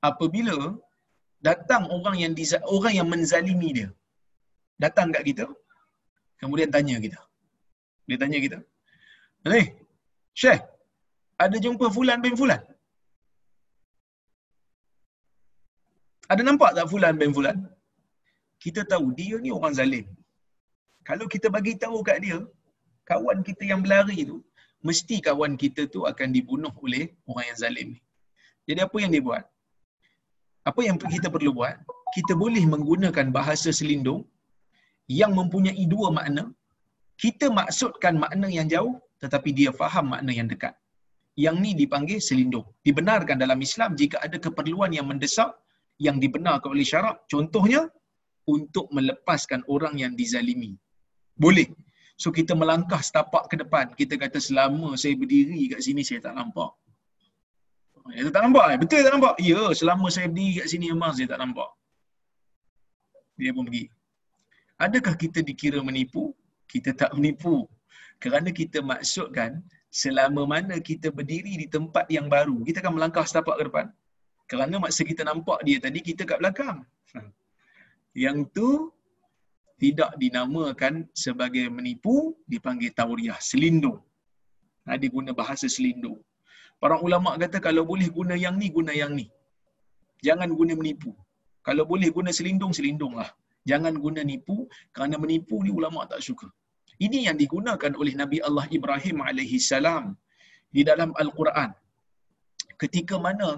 [0.00, 0.56] Apabila
[1.48, 3.90] datang orang yang diza, orang yang menzalimi dia.
[4.84, 5.46] Datang kat kita,
[6.40, 7.20] kemudian tanya kita.
[8.08, 8.58] Dia tanya kita,
[9.58, 9.66] "Eh,
[10.40, 10.62] Syekh,
[11.44, 12.62] ada jumpa fulan bin fulan?"
[16.32, 17.58] Ada nampak tak fulan bin fulan?
[18.64, 20.06] Kita tahu dia ni orang zalim.
[21.08, 22.38] Kalau kita bagi tahu kat dia,
[23.10, 24.36] kawan kita yang berlari tu,
[24.88, 28.00] mesti kawan kita tu akan dibunuh oleh orang yang zalim ni.
[28.68, 29.44] Jadi apa yang dia buat?
[30.68, 31.76] Apa yang kita perlu buat?
[32.16, 34.20] Kita boleh menggunakan bahasa selindung
[35.20, 36.44] yang mempunyai dua makna.
[37.22, 40.74] Kita maksudkan makna yang jauh tetapi dia faham makna yang dekat.
[41.44, 42.66] Yang ni dipanggil selindung.
[42.86, 45.50] Dibenarkan dalam Islam jika ada keperluan yang mendesak
[46.06, 47.16] yang dibenarkan oleh syarak.
[47.32, 47.82] Contohnya,
[48.48, 50.72] untuk melepaskan orang yang dizalimi.
[51.36, 51.68] Boleh.
[52.18, 53.92] So kita melangkah setapak ke depan.
[53.94, 56.72] Kita kata selama saya berdiri kat sini saya tak nampak.
[58.16, 58.78] Ya, tak nampak eh?
[58.80, 59.34] Betul tak nampak?
[59.42, 61.68] Ya, selama saya berdiri kat sini memang saya tak nampak.
[63.36, 63.84] Dia pun pergi.
[64.80, 66.32] Adakah kita dikira menipu?
[66.70, 67.68] Kita tak menipu.
[68.22, 69.60] Kerana kita maksudkan
[69.92, 73.86] selama mana kita berdiri di tempat yang baru, kita akan melangkah setapak ke depan.
[74.48, 76.78] Kerana masa kita nampak dia tadi, kita kat belakang.
[78.24, 78.68] Yang tu
[79.78, 84.02] tidak dinamakan sebagai menipu, dipanggil tauriah, selindung.
[84.88, 86.18] Dia guna bahasa selindung.
[86.82, 89.26] Para ulama kata kalau boleh guna yang ni, guna yang ni.
[90.26, 91.10] Jangan guna menipu.
[91.66, 93.30] Kalau boleh guna selindung, selindunglah.
[93.70, 94.56] Jangan guna nipu,
[94.94, 96.48] kerana menipu ni ulama tak suka.
[97.06, 100.04] Ini yang digunakan oleh Nabi Allah Ibrahim alaihi salam
[100.76, 101.70] di dalam Al-Quran.
[102.82, 103.50] Ketika mana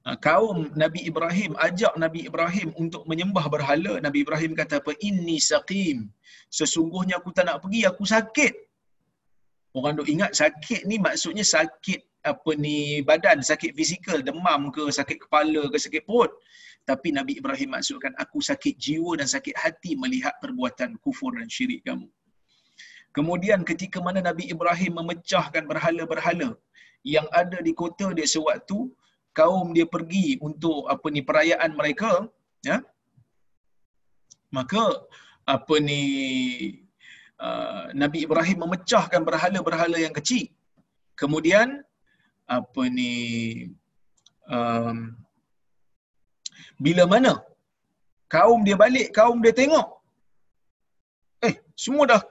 [0.00, 5.36] Ha, kaum Nabi Ibrahim ajak Nabi Ibrahim untuk menyembah berhala Nabi Ibrahim kata apa inni
[5.48, 6.08] saqim
[6.58, 8.54] sesungguhnya aku tak nak pergi aku sakit
[9.76, 15.18] orang dok ingat sakit ni maksudnya sakit apa ni badan sakit fizikal demam ke sakit
[15.24, 16.32] kepala ke sakit perut.
[16.88, 21.84] Tapi Nabi Ibrahim maksudkan aku sakit jiwa dan sakit hati melihat perbuatan kufur dan syirik
[21.88, 22.08] kamu.
[23.16, 26.56] Kemudian ketika mana Nabi Ibrahim memecahkan berhala-berhala
[27.02, 28.78] yang ada di kota dia sewaktu
[29.38, 32.26] kaum dia pergi untuk apa ni perayaan mereka
[32.64, 32.78] ya.
[34.50, 34.84] Maka
[35.46, 36.02] apa ni
[37.38, 40.46] uh, Nabi Ibrahim memecahkan berhala-berhala yang kecil.
[41.20, 41.82] Kemudian
[42.58, 43.12] apa ni
[44.56, 44.98] um,
[46.84, 47.32] bila mana
[48.34, 49.88] kaum dia balik kaum dia tengok
[51.48, 52.22] eh semua dah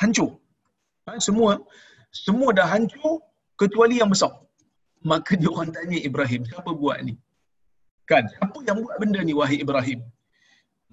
[0.00, 0.30] hancur
[1.06, 1.50] ha, semua
[2.24, 3.14] semua dah hancur
[3.62, 4.32] kecuali yang besar
[5.10, 7.14] Maka dia orang tanya Ibrahim, siapa buat ni?
[8.10, 8.24] Kan?
[8.44, 10.00] Apa yang buat benda ni wahai Ibrahim?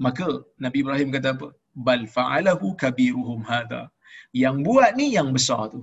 [0.06, 0.26] Maka
[0.64, 1.48] Nabi Ibrahim kata apa?
[1.88, 3.82] Bal fa'alahu kabiruhum hadha.
[4.44, 5.82] Yang buat ni yang besar tu.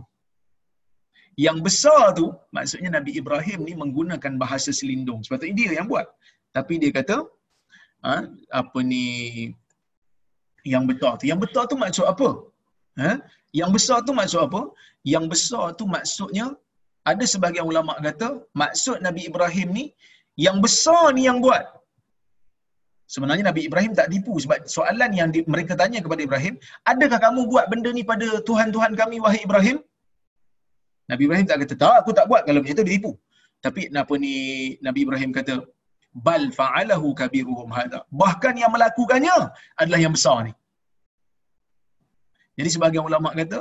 [1.37, 5.21] Yang besar tu maksudnya Nabi Ibrahim ni menggunakan bahasa selindung.
[5.25, 6.07] Sepatutnya dia yang buat.
[6.53, 7.25] Tapi dia kata
[8.05, 8.15] ha,
[8.61, 9.05] apa ni
[10.73, 11.25] yang besar tu.
[11.31, 12.29] Yang besar tu maksud apa?
[13.01, 13.13] Ha?
[13.61, 14.63] Yang besar tu maksud apa?
[15.03, 16.47] Yang besar tu maksudnya
[17.11, 18.29] ada sebahagian ulama kata
[18.63, 19.85] maksud Nabi Ibrahim ni
[20.47, 21.65] yang besar ni yang buat.
[23.15, 26.55] Sebenarnya Nabi Ibrahim tak tipu sebab soalan yang di, mereka tanya kepada Ibrahim,
[26.93, 29.79] adakah kamu buat benda ni pada Tuhan-Tuhan kami wahai Ibrahim?
[31.13, 33.13] Nabi Ibrahim tak kata, tak aku tak buat kalau macam tu dia tipu.
[33.65, 34.35] Tapi apa ni
[34.87, 35.55] Nabi Ibrahim kata,
[36.27, 38.01] bal fa'alahu kabiruhum hadha.
[38.23, 39.37] Bahkan yang melakukannya
[39.83, 40.53] adalah yang besar ni.
[42.59, 43.61] Jadi sebagian ulama kata,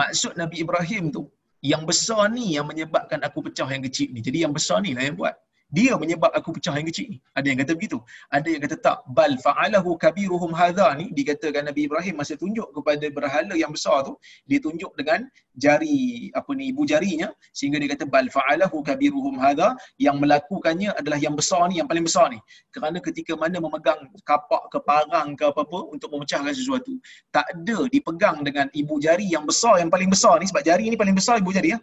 [0.00, 1.22] maksud Nabi Ibrahim tu
[1.70, 4.20] yang besar ni yang menyebabkan aku pecah yang kecil ni.
[4.26, 5.34] Jadi yang besar ni lah yang buat
[5.70, 7.18] dia menyebab aku pecah yang kecil ni.
[7.38, 7.98] Ada yang kata begitu.
[8.34, 8.98] Ada yang kata tak.
[9.06, 14.18] Bal fa'alahu kabiruhum hadha ni dikatakan Nabi Ibrahim masa tunjuk kepada berhala yang besar tu,
[14.50, 19.78] dia tunjuk dengan jari apa ni ibu jarinya sehingga dia kata bal fa'alahu kabiruhum hadha
[20.02, 22.42] yang melakukannya adalah yang besar ni yang paling besar ni.
[22.74, 26.98] Kerana ketika mana memegang kapak ke parang ke apa-apa untuk memecahkan sesuatu,
[27.30, 30.98] tak ada dipegang dengan ibu jari yang besar yang paling besar ni sebab jari ni
[30.98, 31.80] paling besar ibu jari ya.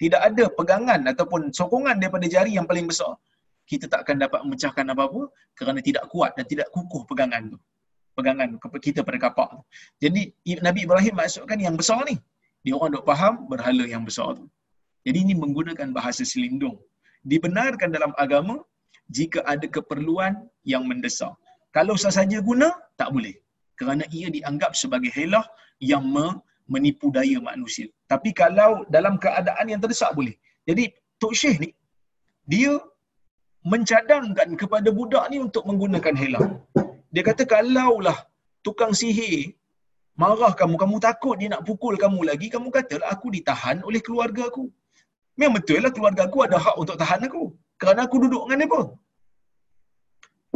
[0.00, 3.16] Tidak ada pegangan ataupun sokongan daripada jari yang paling besar
[3.70, 5.22] kita tak akan dapat memecahkan apa-apa
[5.58, 7.58] kerana tidak kuat dan tidak kukuh pegangan tu.
[8.18, 8.48] Pegangan
[8.86, 9.60] kita pada kapak tu.
[10.04, 10.22] Jadi
[10.66, 12.16] Nabi Ibrahim maksudkan yang besar ni.
[12.64, 14.46] Dia orang dok faham berhala yang besar tu.
[15.06, 16.76] Jadi ini menggunakan bahasa selindung.
[17.32, 18.56] Dibenarkan dalam agama
[19.18, 20.32] jika ada keperluan
[20.72, 21.32] yang mendesak.
[21.76, 22.68] Kalau sahaja guna,
[23.00, 23.34] tak boleh.
[23.78, 25.46] Kerana ia dianggap sebagai helah
[25.90, 26.04] yang
[26.72, 27.86] menipu daya manusia.
[28.12, 30.34] Tapi kalau dalam keadaan yang terdesak boleh.
[30.68, 30.84] Jadi
[31.22, 31.70] Tok Syekh ni,
[32.52, 32.72] dia
[33.64, 36.44] mencadangkan kepada budak ni untuk menggunakan helah.
[37.12, 38.18] Dia kata kalaulah
[38.64, 39.52] tukang sihir
[40.20, 44.42] marah kamu, kamu takut dia nak pukul kamu lagi, kamu katalah aku ditahan oleh keluarga
[44.52, 44.64] aku.
[45.38, 47.44] Memang betul lah keluarga aku ada hak untuk tahan aku.
[47.80, 48.82] Kerana aku duduk dengan dia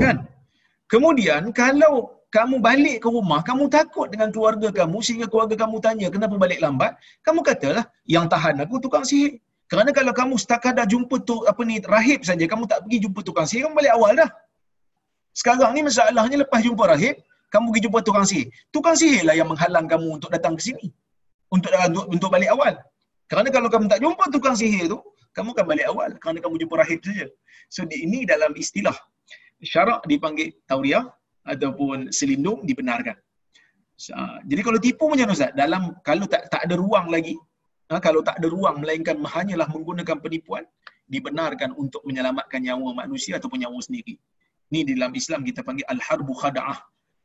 [0.04, 0.16] Kan?
[0.92, 6.06] Kemudian kalau kamu balik ke rumah, kamu takut dengan keluarga kamu sehingga keluarga kamu tanya
[6.14, 6.92] kenapa balik lambat,
[7.24, 9.40] kamu katalah yang tahan aku tukang sihir.
[9.74, 13.20] Kerana kalau kamu setakat dah jumpa tu apa ni rahib saja, kamu tak pergi jumpa
[13.26, 14.30] tukang sihir, kamu balik awal dah.
[15.34, 17.18] Sekarang ni masalahnya lepas jumpa rahib,
[17.50, 18.46] kamu pergi jumpa tukang sihir.
[18.70, 20.94] Tukang sihir lah yang menghalang kamu untuk datang ke sini.
[21.50, 22.78] Untuk, untuk untuk balik awal.
[23.26, 25.02] Kerana kalau kamu tak jumpa tukang sihir tu,
[25.34, 27.26] kamu akan balik awal kerana kamu jumpa rahib saja.
[27.66, 28.94] So di ini dalam istilah
[29.58, 31.02] syarak dipanggil tauriah
[31.42, 33.18] ataupun selindung dibenarkan.
[34.46, 35.50] Jadi kalau tipu macam Ustaz?
[35.58, 37.34] Dalam kalau tak tak ada ruang lagi,
[37.90, 40.64] ha, kalau tak ada ruang melainkan hanyalah menggunakan penipuan,
[41.08, 44.16] dibenarkan untuk menyelamatkan nyawa manusia ataupun nyawa sendiri.
[44.72, 46.78] Ni dalam Islam kita panggil al-harbu khada'ah.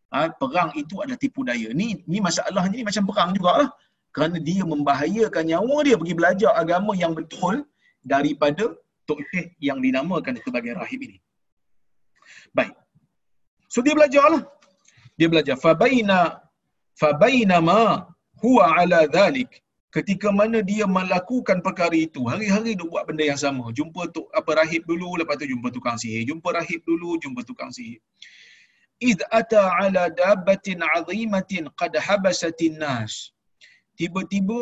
[0.09, 1.69] Ha, perang itu adalah tipu daya.
[1.71, 3.69] Ni ni masalahnya ni macam perang jugalah.
[4.09, 7.61] Kerana dia membahayakan nyawa dia pergi belajar agama yang betul
[8.01, 8.73] daripada
[9.05, 11.17] Tok Syekh yang dinamakan sebagai rahib ini.
[12.57, 12.73] Baik.
[13.69, 14.43] So dia belajarlah.
[15.17, 15.55] Dia belajar.
[15.61, 16.41] Fabaina
[16.97, 17.81] fabaina ma
[18.41, 19.49] huwa ala dhalik.
[19.95, 23.65] Ketika mana dia melakukan perkara itu, hari-hari dia buat benda yang sama.
[23.77, 26.23] Jumpa tu apa rahib dulu, lepas tu jumpa tukang sihir.
[26.29, 27.97] Jumpa rahib dulu, jumpa tukang sihir.
[29.09, 33.13] Id ata ala dabbatin azimatin qad habasatin nas.
[33.99, 34.59] Tiba-tiba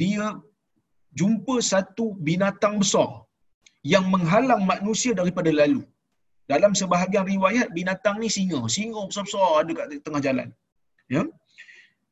[0.00, 0.26] dia
[1.20, 3.10] jumpa satu binatang besar
[3.92, 5.82] yang menghalang manusia daripada lalu.
[6.52, 10.48] Dalam sebahagian riwayat binatang ni singa, singa besar-besar ada kat tengah jalan.
[11.14, 11.22] Ya.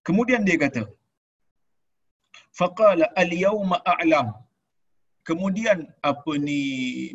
[0.07, 0.83] Kemudian dia kata,
[2.61, 4.29] faqala al-yawma a'lam.
[5.29, 5.79] Kemudian
[6.11, 6.61] apa ni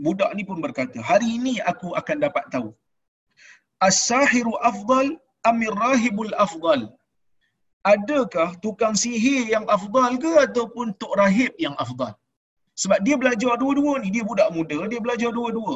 [0.06, 2.70] budak ni pun berkata, hari ini aku akan dapat tahu.
[3.88, 5.08] As-sahiru afdal
[5.50, 6.84] amir rahibul afdal?
[7.94, 12.14] Adakah tukang sihir yang afdal ke ataupun tok rahib yang afdal?
[12.82, 15.76] Sebab dia belajar dua-dua ni, dia budak muda, dia belajar dua-dua.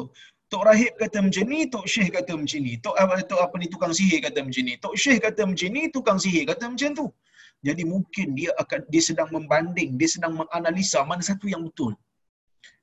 [0.52, 2.72] Tok Rahib kata macam ni, Tok Syekh kata macam ni.
[2.84, 2.96] Tok
[3.30, 4.74] Tok apa ni tukang sihir kata macam ni.
[4.84, 7.06] Tok Syekh kata macam ni, tukang sihir kata macam tu.
[7.68, 11.92] Jadi mungkin dia akan dia sedang membanding, dia sedang menganalisa mana satu yang betul.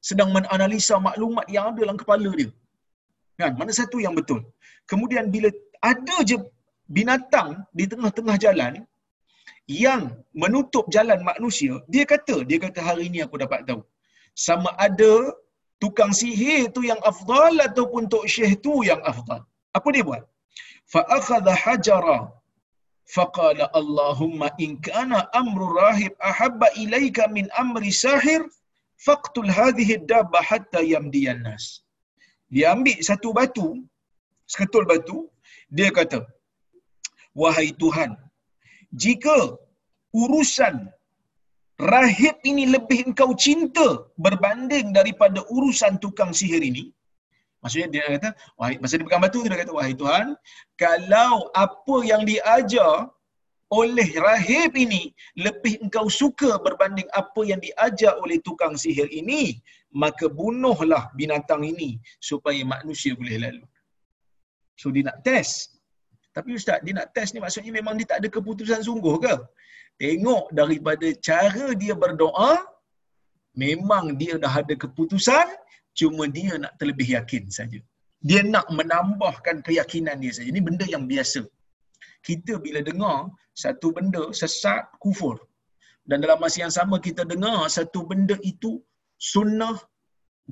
[0.10, 2.50] Sedang menganalisa maklumat yang ada dalam kepala dia.
[3.42, 3.54] Kan?
[3.60, 4.42] Mana satu yang betul.
[4.92, 5.50] Kemudian bila
[5.92, 6.38] ada je
[6.98, 8.74] binatang di tengah-tengah jalan
[9.68, 10.02] yang
[10.42, 13.82] menutup jalan manusia, dia kata, dia kata hari ini aku dapat tahu.
[14.48, 15.14] Sama ada
[15.82, 19.42] tukang sihir tu yang afdal ataupun tok syekh tu yang afdal.
[19.78, 20.24] Apa dia buat?
[20.94, 22.20] Fa akhadha hajara
[23.16, 28.42] faqala Allahumma in kana amru rahib ahabba ilaika min amri sahir
[29.08, 31.66] faqtul hadhihi dabba hatta yamdiyan nas.
[32.54, 33.68] Dia ambil satu batu,
[34.54, 35.18] seketul batu,
[35.78, 36.20] dia kata,
[37.42, 38.12] Wahai Tuhan,
[39.04, 39.38] jika
[40.22, 40.76] urusan
[41.94, 43.88] rahib ini lebih engkau cinta
[44.26, 46.86] berbanding daripada urusan tukang sihir ini.
[47.68, 50.26] Maksudnya dia kata, wahai masa dia pegang batu dia kata, wahai Tuhan,
[50.80, 53.12] kalau apa yang diajar
[53.68, 59.60] oleh rahib ini lebih engkau suka berbanding apa yang diajar oleh tukang sihir ini,
[59.92, 63.66] maka bunuhlah binatang ini supaya manusia boleh lalu.
[64.80, 65.76] So dia nak test.
[66.32, 69.36] Tapi ustaz, dia nak test ni maksudnya memang dia tak ada keputusan sungguh ke?
[70.02, 72.62] tengok daripada cara dia berdoa
[73.58, 75.46] memang dia dah ada keputusan
[76.00, 77.80] cuma dia nak terlebih yakin saja.
[78.30, 80.48] Dia nak menambahkan keyakinan dia saja.
[80.54, 81.42] Ini benda yang biasa.
[82.28, 83.18] Kita bila dengar
[83.64, 85.36] satu benda sesat kufur.
[86.10, 88.72] Dan dalam masa yang sama kita dengar satu benda itu
[89.32, 89.78] sunnah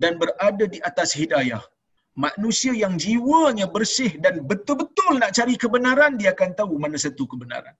[0.01, 1.63] dan berada di atas hidayah.
[2.25, 7.75] Manusia yang jiwanya bersih dan betul-betul nak cari kebenaran dia akan tahu mana satu kebenaran.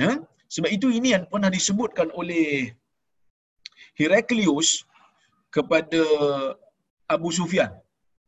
[0.00, 0.10] Ya?
[0.54, 2.74] Sebab itu ini yang pernah disebutkan oleh
[3.98, 4.68] Heraklius
[5.56, 6.02] kepada
[7.14, 7.70] Abu Sufyan.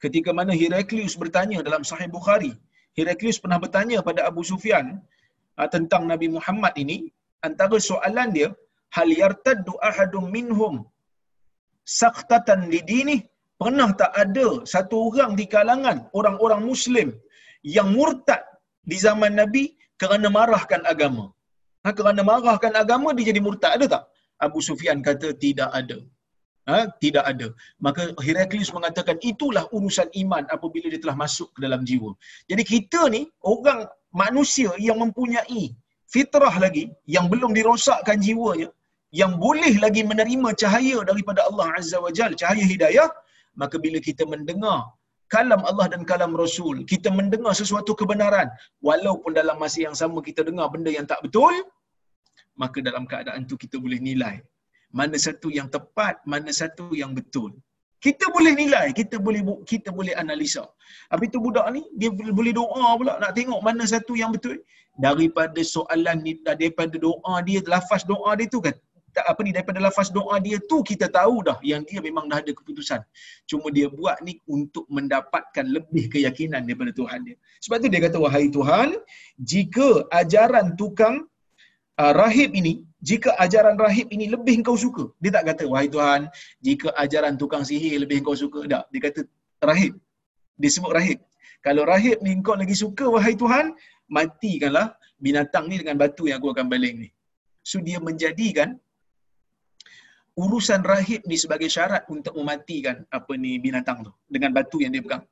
[0.03, 2.53] Ketika mana Heraklius bertanya dalam Sahih Bukhari,
[2.99, 4.87] Heraklius pernah bertanya pada Abu Sufyan
[5.61, 6.97] uh, tentang Nabi Muhammad ini,
[7.47, 8.49] antara soalan dia,
[8.97, 10.75] hal yartaddu ahadum minhum
[12.01, 13.17] saqtatan lidini
[13.61, 17.09] pernah tak ada satu orang di kalangan orang-orang muslim
[17.77, 18.43] yang murtad
[18.91, 19.65] di zaman Nabi
[20.03, 21.25] kerana marahkan agama?
[21.87, 24.05] Ha, kerana marahkan agama dia jadi murtad ada tak?
[24.47, 25.99] Abu Sufyan kata tidak ada
[26.71, 27.49] ha, tidak ada.
[27.87, 32.13] Maka Heraklius mengatakan itulah urusan iman apabila dia telah masuk ke dalam jiwa.
[32.51, 33.23] Jadi kita ni
[33.53, 33.81] orang
[34.23, 35.63] manusia yang mempunyai
[36.15, 36.85] fitrah lagi
[37.17, 38.69] yang belum dirosakkan jiwanya
[39.21, 43.09] yang boleh lagi menerima cahaya daripada Allah Azza wa Jal, cahaya hidayah,
[43.61, 44.79] maka bila kita mendengar
[45.35, 48.49] kalam Allah dan kalam Rasul, kita mendengar sesuatu kebenaran,
[48.89, 51.53] walaupun dalam masa yang sama kita dengar benda yang tak betul,
[52.63, 54.37] maka dalam keadaan tu kita boleh nilai
[55.01, 57.51] mana satu yang tepat, mana satu yang betul.
[58.05, 60.65] Kita boleh nilai, kita boleh kita boleh analisa.
[61.13, 64.57] Habis tu budak ni dia boleh doa pula nak tengok mana satu yang betul.
[65.05, 68.77] Daripada soalan ni daripada doa dia lafaz doa dia tu kan
[69.17, 72.41] tak apa ni daripada lafaz doa dia tu kita tahu dah yang dia memang dah
[72.41, 73.01] ada keputusan.
[73.45, 77.37] Cuma dia buat ni untuk mendapatkan lebih keyakinan daripada Tuhan dia.
[77.65, 78.97] Sebab tu dia kata wahai Tuhan,
[79.53, 81.29] jika ajaran tukang
[82.03, 82.73] uh, rahib ini,
[83.11, 85.05] jika ajaran rahib ini lebih engkau suka.
[85.23, 86.23] Dia tak kata wahai Tuhan,
[86.67, 88.61] jika ajaran tukang sihir lebih engkau suka.
[88.73, 89.21] Tak, dia kata
[89.71, 89.95] rahib.
[90.61, 91.19] Dia sebut rahib.
[91.67, 93.67] Kalau rahib ni engkau lagi suka wahai Tuhan,
[94.17, 94.87] matikanlah
[95.23, 97.09] binatang ni dengan batu yang aku akan baling ni.
[97.71, 98.75] So dia menjadikan
[100.35, 105.03] urusan rahib ni sebagai syarat untuk mematikan apa ni binatang tu dengan batu yang dia
[105.07, 105.25] pegang.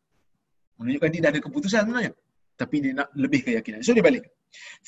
[0.79, 2.13] Menunjukkan dia dah ada keputusan sebenarnya.
[2.61, 3.81] Tapi dia nak lebih keyakinan.
[3.83, 4.25] So dia balik.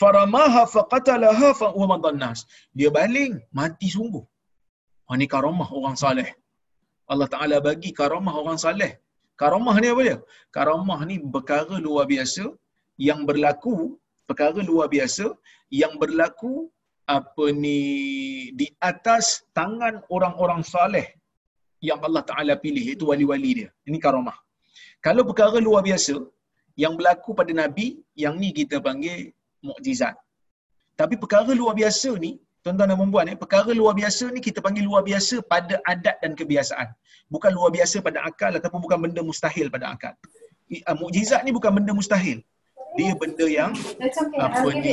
[0.00, 2.32] Faramaha faqatalaha fa huwa.
[2.78, 4.24] Dia baling mati sungguh.
[5.08, 6.28] Oh, ni karamah orang saleh.
[7.12, 8.92] Allah Taala bagi karamah orang saleh.
[9.40, 10.16] Karamah ni apa dia?
[10.56, 12.44] Karamah ni perkara luar biasa
[13.08, 13.74] yang berlaku,
[14.28, 15.26] perkara luar biasa
[15.82, 16.70] yang berlaku
[17.16, 17.80] apa ni
[18.60, 21.06] di atas tangan orang-orang saleh
[21.88, 23.70] yang Allah Taala pilih itu wali-wali dia.
[23.88, 24.38] Ini karamah.
[25.02, 26.14] Kalau perkara luar biasa
[26.78, 29.34] yang berlaku pada nabi, yang ni kita panggil
[29.68, 30.14] mukjizat.
[31.00, 34.84] Tapi perkara luar biasa ni, tuan-tuan dan puan eh, perkara luar biasa ni kita panggil
[34.90, 36.88] luar biasa pada adat dan kebiasaan.
[37.34, 40.14] Bukan luar biasa pada akal ataupun bukan benda mustahil pada akal.
[40.72, 42.38] Uh, mukjizat ni bukan benda mustahil.
[42.98, 43.72] Dia benda yang
[44.36, 44.92] apa ni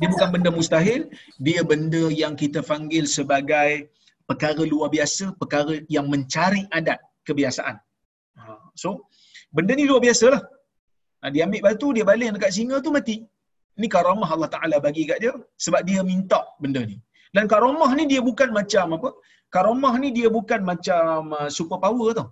[0.00, 1.02] dia bukan benda mustahil,
[1.46, 3.92] dia benda yang kita panggil sebagai
[4.28, 7.76] perkara luar biasa, perkara yang mencari adat kebiasaan.
[8.38, 8.42] Ha,
[8.76, 9.08] so,
[9.52, 10.42] benda ni luar biasa lah.
[11.22, 13.16] Ha, dia ambil batu, dia baling dekat singa tu mati.
[13.78, 15.32] Ini karamah Allah Ta'ala bagi kat dia
[15.64, 16.96] sebab dia minta benda ni.
[17.36, 19.10] Dan karamah ni dia bukan macam apa?
[19.54, 22.28] Karamah ni dia bukan macam uh, super power tau.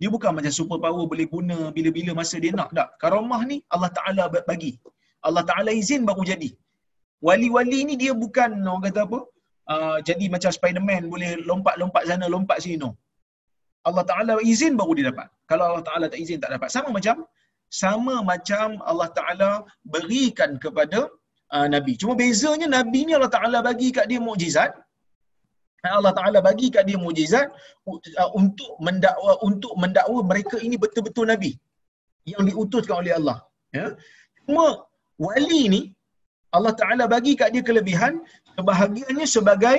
[0.00, 2.70] Dia bukan macam super power boleh guna bila-bila masa dia nak.
[2.78, 2.88] Tak.
[3.02, 4.72] Karamah ni Allah Ta'ala bagi.
[5.28, 6.50] Allah Ta'ala izin baru jadi.
[7.26, 9.20] Wali-wali ni dia bukan orang kata apa?
[9.74, 12.76] Uh, jadi macam Spiderman boleh lompat-lompat sana, lompat sini.
[12.84, 12.90] No.
[13.88, 15.28] Allah Ta'ala izin baru dia dapat.
[15.50, 16.68] Kalau Allah Ta'ala tak izin tak dapat.
[16.74, 17.16] Sama macam
[17.80, 19.50] sama macam Allah Taala
[19.94, 21.00] berikan kepada
[21.54, 21.92] uh, nabi.
[22.00, 24.72] Cuma bezanya nabi ni Allah Taala bagi kat dia mukjizat.
[25.98, 27.46] Allah Taala bagi kat dia mukjizat
[27.92, 31.52] uh, untuk mendakwa untuk mendakwa mereka ini betul-betul nabi
[32.32, 33.38] yang diutuskan oleh Allah.
[33.78, 33.86] Ya.
[34.46, 34.66] Cuma
[35.26, 35.82] wali ni
[36.56, 38.14] Allah Taala bagi kat dia kelebihan
[38.56, 39.78] kebahagiaannya sebagai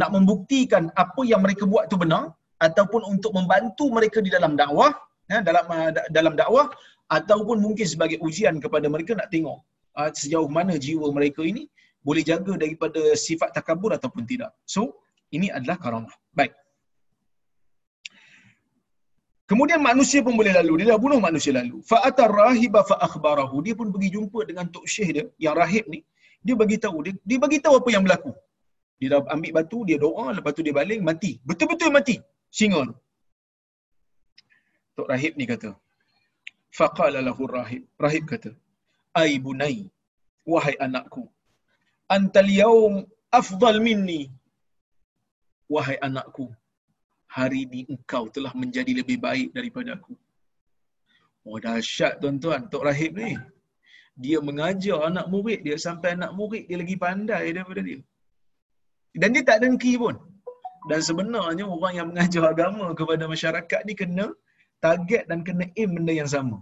[0.00, 2.24] nak membuktikan apa yang mereka buat tu benar
[2.66, 4.92] ataupun untuk membantu mereka di dalam dakwah
[5.32, 6.66] ya, dalam uh, dalam dakwah
[7.06, 9.58] ataupun mungkin sebagai ujian kepada mereka nak tengok
[9.98, 11.64] uh, sejauh mana jiwa mereka ini
[12.06, 14.54] boleh jaga daripada sifat takabur ataupun tidak.
[14.62, 15.02] So,
[15.34, 16.14] ini adalah karamah.
[16.38, 16.54] Baik.
[19.50, 20.72] Kemudian manusia pun boleh lalu.
[20.82, 21.78] Dia dah bunuh manusia lalu.
[21.90, 23.56] Fa'atar rahiba fa'akhbarahu.
[23.66, 26.00] Dia pun pergi jumpa dengan Tok Syekh dia, yang rahib ni.
[26.46, 28.30] Dia bagi tahu dia, dia bagi tahu apa yang berlaku.
[29.02, 31.32] Dia dah ambil batu, dia doa, lepas tu dia baling, mati.
[31.48, 32.16] Betul-betul mati.
[32.58, 32.94] Singa tu.
[34.98, 35.70] Tok rahib ni kata,
[36.78, 37.82] Faqala lahu rahib.
[38.04, 38.50] Rahib kata,
[39.22, 39.78] Ay bunai,
[40.52, 41.24] wahai anakku,
[42.16, 42.94] antal yaum
[43.40, 44.22] afdal minni.
[45.74, 46.46] Wahai anakku,
[47.36, 50.14] hari ini engkau telah menjadi lebih baik daripada aku.
[51.48, 53.32] Oh dahsyat tuan-tuan, Tok Rahib ni.
[54.24, 58.00] Dia mengajar anak murid dia sampai anak murid dia lagi pandai daripada dia.
[59.20, 60.16] Dan dia tak dengki pun.
[60.90, 64.26] Dan sebenarnya orang yang mengajar agama kepada masyarakat ni kena
[64.86, 66.58] target dan kena aim benda yang sama.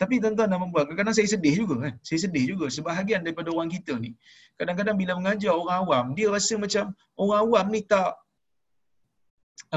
[0.00, 1.94] Tapi tuan-tuan dan puan kadang-kadang saya sedih juga kan.
[2.08, 4.10] Saya sedih juga sebahagian daripada orang kita ni.
[4.58, 6.84] Kadang-kadang bila mengajar orang awam, dia rasa macam
[7.22, 8.10] orang awam ni tak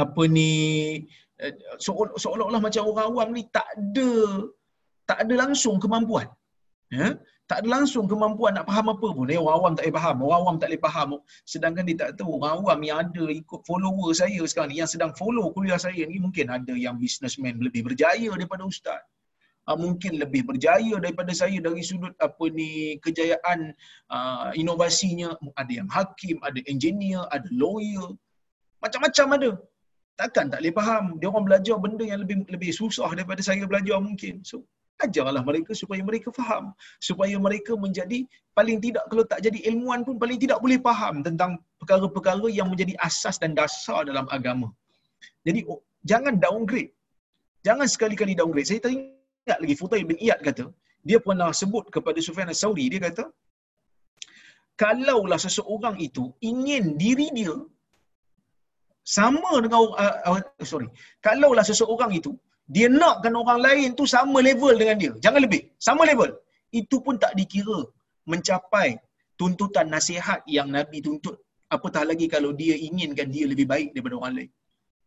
[0.04, 0.52] apa ni
[1.44, 1.54] eh,
[2.24, 4.12] seolah-olah macam orang awam ni tak ada
[5.10, 6.28] tak ada langsung kemampuan.
[6.90, 7.08] Ya?
[7.46, 9.30] Tak ada langsung kemampuan nak faham apa pun.
[9.30, 10.16] Eh, orang awam tak boleh faham.
[10.26, 11.10] Orang awam tak boleh faham.
[11.46, 12.42] Sedangkan dia tak tahu.
[12.42, 14.82] Orang awam yang ada ikut follower saya sekarang ni.
[14.82, 16.18] Yang sedang follow kuliah saya ni.
[16.18, 18.98] Mungkin ada yang businessman lebih berjaya daripada ustaz.
[19.66, 23.74] Uh, mungkin lebih berjaya daripada saya dari sudut apa ni kejayaan
[24.14, 28.14] uh, inovasinya ada yang hakim ada engineer ada lawyer
[28.78, 29.50] macam-macam ada
[30.22, 33.98] takkan tak boleh faham dia orang belajar benda yang lebih lebih susah daripada saya belajar
[33.98, 34.62] mungkin so
[35.04, 36.72] ajarlah mereka supaya mereka faham
[37.04, 38.24] supaya mereka menjadi
[38.56, 42.96] paling tidak kalau tak jadi ilmuwan pun paling tidak boleh faham tentang perkara-perkara yang menjadi
[43.08, 44.72] asas dan dasar dalam agama
[45.46, 45.60] jadi
[46.12, 46.92] jangan downgrade.
[47.68, 48.68] Jangan sekali-kali downgrade.
[48.70, 50.66] Saya teringat lagi Futai bin Iyad kata,
[51.08, 53.26] dia pernah sebut kepada Sufyan As-Sauri, dia kata,
[54.82, 57.56] kalaulah seseorang itu ingin diri dia
[59.06, 60.42] sama dengan uh, uh,
[60.72, 60.88] sorry
[61.26, 62.32] kalaulah seseorang itu
[62.66, 65.14] dia nakkan orang lain tu sama level dengan dia.
[65.24, 65.62] Jangan lebih.
[65.78, 66.34] Sama level.
[66.74, 67.80] Itu pun tak dikira
[68.26, 68.98] mencapai
[69.40, 71.38] tuntutan nasihat yang nabi tuntut.
[71.70, 74.52] Apatah lagi kalau dia inginkan dia lebih baik daripada orang lain?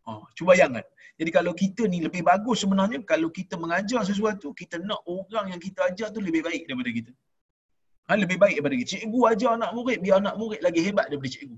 [0.08, 0.84] Oh, cuba bayangkan.
[1.18, 5.60] Jadi kalau kita ni lebih bagus sebenarnya kalau kita mengajar sesuatu kita nak orang yang
[5.66, 7.12] kita ajar tu lebih baik daripada kita.
[8.08, 8.88] Ha, lebih baik daripada kita.
[8.94, 11.56] Cikgu ajar anak murid biar anak murid lagi hebat daripada cikgu.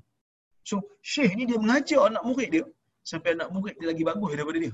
[0.64, 0.76] So,
[1.12, 2.64] Syekh ni dia mengajar anak murid dia
[3.05, 4.72] sampai anak murid dia lagi bagus daripada dia.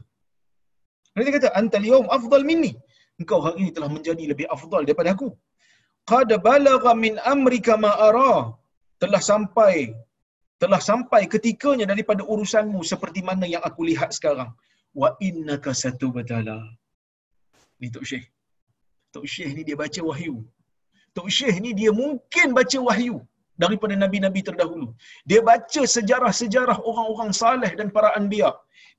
[1.24, 2.72] Dia kata, "Anta al-yawm afdal minni."
[3.20, 5.28] Engkau hari ini telah menjadi lebih afdal daripada aku.
[6.10, 8.32] Qad balagha min amrika ma ara.
[9.02, 9.74] Telah sampai
[10.62, 14.50] telah sampai ketikanya daripada urusanmu seperti mana yang aku lihat sekarang.
[15.00, 16.58] Wa innaka satubtala.
[17.80, 18.26] Ni Tok Syekh.
[19.14, 20.36] Tok Syekh ni dia baca wahyu.
[21.16, 23.16] Tok Syekh ni dia mungkin baca wahyu
[23.62, 24.88] daripada nabi-nabi terdahulu.
[25.30, 28.52] Dia baca sejarah-sejarah orang-orang saleh dan para anbiya.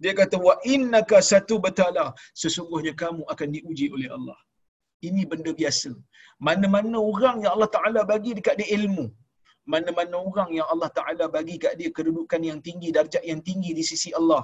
[0.03, 2.07] Dia kata wa innaka satubtala,
[2.41, 4.37] sesungguhnya kamu akan diuji oleh Allah.
[5.07, 5.91] Ini benda biasa.
[6.47, 9.05] Mana-mana orang yang Allah Taala bagi dekat dia ilmu,
[9.73, 13.83] mana-mana orang yang Allah Taala bagi kat dia kedudukan yang tinggi, darjat yang tinggi di
[13.89, 14.43] sisi Allah,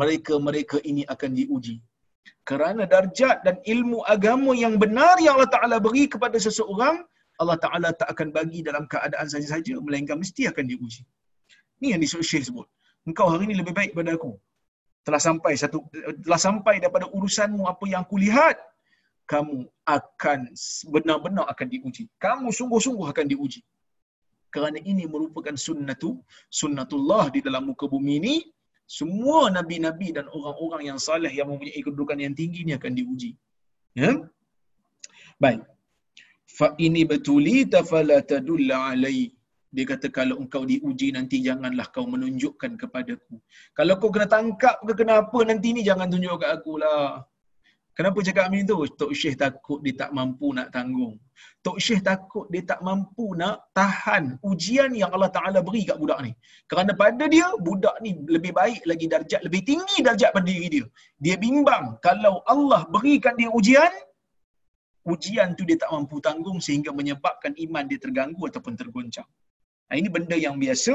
[0.00, 1.76] mereka-mereka ini akan diuji.
[2.48, 6.96] Kerana darjat dan ilmu agama yang benar yang Allah Taala beri kepada seseorang,
[7.42, 11.04] Allah Ta'ala tak akan bagi dalam keadaan saja-saja, melainkan mesti akan diuji.
[11.80, 12.64] Ni yang disuruh Syekh sebut.
[13.04, 14.32] Engkau hari ini lebih baik pada aku.
[15.06, 15.86] Telah sampai satu
[16.24, 18.56] telah sampai daripada urusanmu apa yang aku lihat,
[19.30, 20.38] kamu akan
[20.90, 22.08] benar-benar akan diuji.
[22.18, 23.60] Kamu sungguh-sungguh akan diuji.
[24.50, 26.16] Kerana ini merupakan sunnatu,
[26.48, 28.34] sunnatullah di dalam muka bumi ini,
[28.88, 33.30] semua nabi-nabi dan orang-orang yang saleh yang mempunyai kedudukan yang tinggi ini akan diuji.
[33.92, 34.10] Ya?
[35.36, 35.75] Baik
[36.58, 39.22] fa ini betuli tafala tadulla alai.
[39.76, 43.36] Dia kata kalau engkau diuji nanti janganlah kau menunjukkan kepadaku.
[43.78, 47.02] Kalau kau kena tangkap ke kenapa nanti ni jangan tunjuk kat aku lah
[47.96, 48.76] kenapa cakap macam tu?
[49.00, 51.14] Tok syekh takut dia tak mampu nak tanggung.
[51.64, 56.20] Tok syekh takut dia tak mampu nak tahan ujian yang Allah Taala beri kat budak
[56.26, 56.32] ni.
[56.70, 60.86] Kerana pada dia budak ni lebih baik lagi darjat lebih tinggi darjat pada diri dia.
[61.24, 63.92] Dia bimbang kalau Allah berikan dia ujian
[65.12, 69.28] ujian tu dia tak mampu tanggung sehingga menyebabkan iman dia terganggu ataupun tergoncang.
[69.88, 70.94] Nah, ini benda yang biasa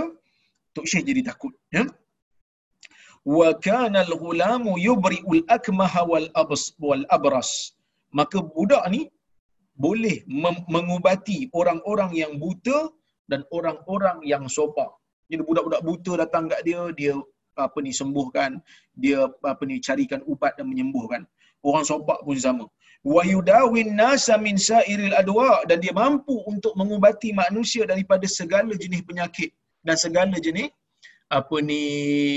[0.76, 1.54] Tok Syekh jadi takut.
[1.76, 1.84] Ya?
[3.28, 7.76] Wa kana al-ghulamu yubri'ul akmaha wal abs wal abras.
[8.20, 9.02] Maka budak ni
[9.76, 10.18] boleh
[10.74, 12.92] mengubati orang-orang yang buta
[13.32, 14.92] dan orang-orang yang sopak.
[15.32, 17.16] Jadi budak-budak buta datang kat dia, dia
[17.56, 18.60] apa ni sembuhkan,
[19.04, 21.24] dia apa ni carikan ubat dan menyembuhkan.
[21.64, 22.66] Orang sopak pun sama
[23.14, 29.02] wa yudawin nasa min sairil adwa dan dia mampu untuk mengubati manusia daripada segala jenis
[29.10, 29.52] penyakit.
[29.88, 30.70] Dan segala jenis
[31.38, 31.82] apa ni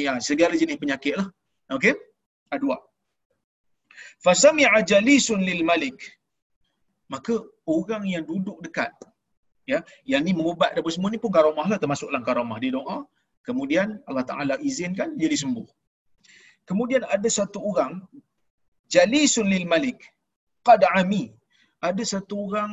[0.07, 1.29] ya, segala jenis penyakit lah.
[1.77, 1.95] Okey?
[2.55, 2.77] Adwa
[4.25, 5.99] fasami'a jalisun lil malik.
[7.13, 7.35] Maka
[7.77, 8.93] orang yang duduk dekat
[9.73, 9.79] ya
[10.13, 12.99] yang ni mengubat dan semua ni pun karamah lah termasuk dalam karamah dia doa.
[13.49, 15.69] Kemudian Allah Taala izinkan dia disembuh.
[16.69, 17.93] Kemudian ada satu orang
[18.95, 20.01] jalisun lil malik
[20.69, 21.25] qad ami.
[21.89, 22.71] Ada satu orang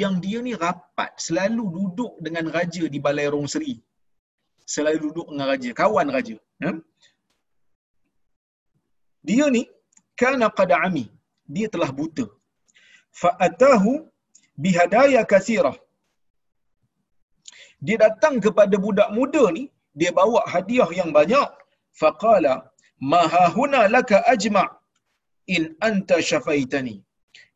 [0.00, 3.74] yang dia ni rapat selalu duduk dengan raja di balai rong seri.
[4.74, 6.36] Selalu duduk dengan raja kawan raja.
[6.64, 6.72] Ya?
[9.28, 9.62] dia ni
[10.20, 11.04] kana qad ami.
[11.54, 12.26] Dia telah buta.
[13.20, 13.92] Fa atahu
[14.62, 15.76] bihadaya kathirah.
[17.86, 19.64] Dia datang kepada budak muda ni
[20.00, 21.48] dia bawa hadiah yang banyak.
[22.00, 22.54] Faqala
[23.10, 23.22] ma
[23.56, 24.64] huna laka ajma
[25.54, 26.96] in anta syafaitani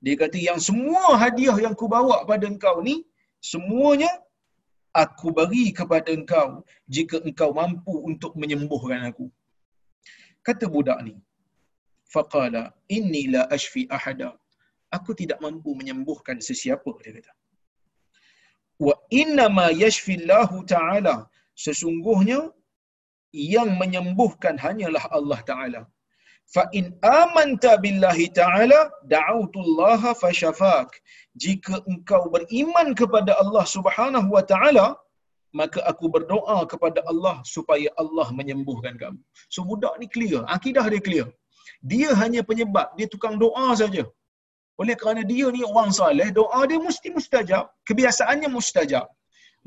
[0.05, 2.97] dia kata yang semua hadiah yang ku bawa pada engkau ni
[3.51, 4.11] semuanya
[5.03, 6.49] aku beri kepada engkau
[6.97, 9.27] jika engkau mampu untuk menyembuhkan aku.
[10.47, 11.15] Kata budak ni.
[12.15, 12.63] Faqala
[12.97, 14.31] inni la ashfi ahada.
[14.97, 17.33] Aku tidak mampu menyembuhkan sesiapa dia kata.
[18.87, 21.17] Wa inna ma yashfi Allah Ta'ala.
[21.65, 22.39] Sesungguhnya
[23.55, 25.81] yang menyembuhkan hanyalah Allah Ta'ala
[26.55, 26.87] fa in
[27.21, 28.81] amanta billahi ta'ala
[29.13, 30.91] da'autullaha fashafak
[31.45, 34.87] jika engkau beriman kepada Allah Subhanahu wa taala
[35.61, 39.21] maka aku berdoa kepada Allah supaya Allah menyembuhkan kamu.
[39.55, 40.43] So budak ni clear.
[40.57, 41.27] Akidah dia clear.
[41.93, 42.89] Dia hanya penyebab.
[42.99, 44.05] Dia tukang doa saja.
[44.83, 47.71] Oleh kerana dia ni orang soleh doa dia mesti mustajab.
[47.89, 49.07] Kebiasaannya mustajab.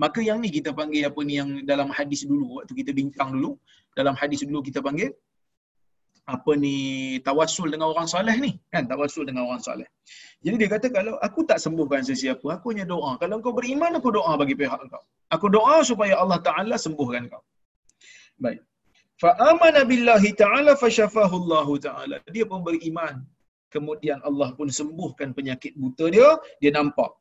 [0.03, 3.51] Maka yang ni kita panggil apa ni yang dalam hadis dulu waktu kita bincang dulu
[3.99, 5.09] dalam hadis dulu kita panggil
[6.35, 6.75] apa ni
[7.27, 8.83] tawasul dengan orang soleh ni kan?
[8.91, 9.87] Tawasul dengan orang soleh.
[10.43, 13.11] Jadi dia kata kalau aku tak sembuhkan sesiapa aku hanya doa.
[13.21, 15.03] Kalau kau beriman aku doa bagi pihak kau
[15.35, 17.43] aku doa supaya Allah taala sembuhkan kau
[18.43, 18.59] baik.
[19.23, 22.15] Fa amana billahi taala fasyafahu Allah taala.
[22.35, 23.15] Dia pun beriman.
[23.75, 26.29] Kemudian Allah pun sembuhkan penyakit buta dia
[26.61, 27.11] dia nampak.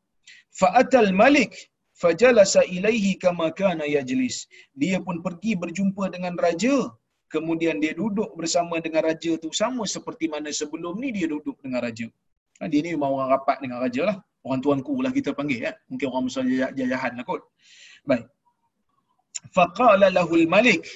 [0.59, 1.55] Fa atal malik
[2.03, 4.37] fajalasa ilaihi kama kana yajlis.
[4.83, 6.77] Dia pun pergi berjumpa dengan raja
[7.35, 11.81] kemudian dia duduk bersama dengan raja tu sama seperti mana sebelum ni dia duduk dengan
[11.87, 12.07] raja.
[12.61, 14.17] Ha, dia ni memang orang rapat dengan raja lah.
[14.47, 15.61] Orang tuanku lah kita panggil.
[15.67, 15.73] Ya.
[15.91, 16.45] Mungkin orang besar
[16.79, 17.43] jajahan lah kot.
[18.09, 18.25] Baik.
[19.57, 20.87] Faqala lahul malik.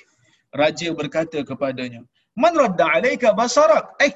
[0.55, 2.01] Raja berkata kepadanya.
[2.43, 3.99] Man radda alaika basarak.
[4.07, 4.15] Eh,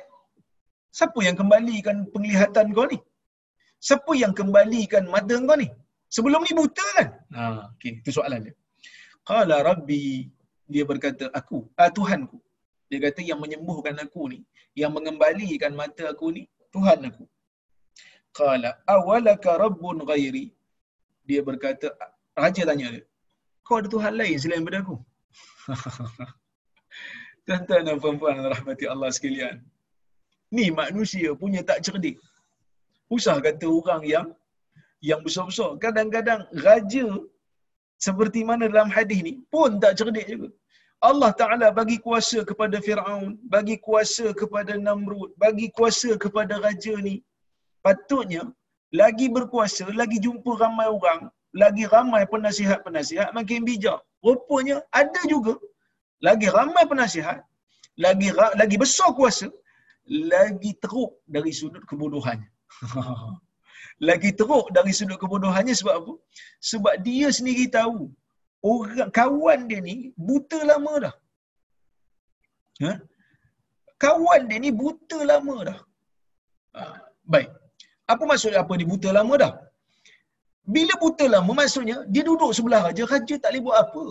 [0.98, 2.98] siapa yang kembalikan penglihatan kau ni?
[3.82, 5.68] Siapa yang kembalikan mata kau ni?
[6.16, 7.08] Sebelum ni buta kan?
[7.36, 7.42] Ha,
[7.74, 7.98] okay.
[8.00, 8.54] Itu soalan dia.
[9.28, 10.30] Qala rabbi
[10.72, 12.38] dia berkata aku ah, Tuhanku.
[12.90, 14.38] Dia kata yang menyembuhkan aku ni
[14.80, 16.42] yang mengembalikan mata aku ni
[16.74, 17.24] Tuhan aku.
[18.38, 20.46] Qala awalaka rabbun ghairi?
[21.28, 21.88] Dia berkata
[22.36, 23.04] raja tanya dia
[23.66, 24.96] kau ada tuhan lain selain daripada aku?
[27.48, 29.56] Tuan-tuan dan puan-puan rahmati Allah sekalian.
[30.56, 32.16] Ni manusia punya tak cerdik.
[33.16, 34.26] Usah kata orang yang
[35.08, 35.70] yang besar-besar.
[35.84, 37.06] Kadang-kadang raja
[38.06, 40.48] seperti mana dalam hadis ni pun tak cerdik juga.
[41.08, 47.16] Allah Ta'ala bagi kuasa kepada Fir'aun, bagi kuasa kepada Namrud, bagi kuasa kepada raja ni.
[47.84, 48.44] Patutnya,
[49.00, 51.22] lagi berkuasa, lagi jumpa ramai orang,
[51.62, 54.00] lagi ramai penasihat-penasihat, makin bijak.
[54.26, 55.54] Rupanya ada juga,
[56.28, 57.44] lagi ramai penasihat,
[58.04, 58.28] lagi
[58.60, 59.48] lagi besar kuasa,
[60.34, 62.48] lagi teruk dari sudut kebodohannya.
[64.08, 66.14] lagi teruk dari sudut kebodohannya sebab apa?
[66.70, 68.10] Sebab dia sendiri tahu
[68.72, 69.96] orang kawan dia ni
[70.28, 71.14] buta lama dah.
[72.84, 72.92] Ha?
[74.04, 75.78] Kawan dia ni buta lama dah.
[76.76, 76.82] Ha,
[77.32, 77.50] baik.
[78.12, 79.52] Apa maksudnya apa dia buta lama dah?
[80.74, 84.04] Bila buta lama maksudnya dia duduk sebelah raja, raja tak boleh buat apa.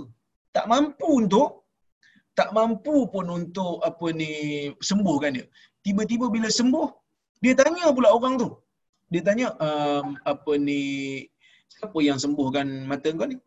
[0.55, 1.49] Tak mampu untuk
[2.37, 4.31] tak mampu pun untuk apa ni
[4.89, 5.45] sembuhkan dia.
[5.85, 6.87] Tiba-tiba bila sembuh,
[7.43, 8.49] dia tanya pula orang tu
[9.13, 10.81] dia tanya um, apa ni
[11.69, 13.37] siapa yang sembuhkan mata kau ni?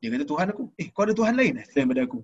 [0.00, 0.64] Dia kata Tuhan aku.
[0.76, 1.54] Eh kau ada Tuhan lain?
[1.60, 2.20] eh selain daripada aku.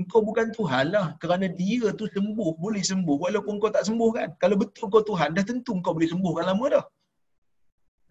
[0.00, 4.28] Engkau bukan Tuhan lah kerana dia tu sembuh boleh sembuh walaupun kau tak sembuh kan.
[4.36, 6.84] Kalau betul kau Tuhan dah tentu kau boleh sembuhkan lama dah.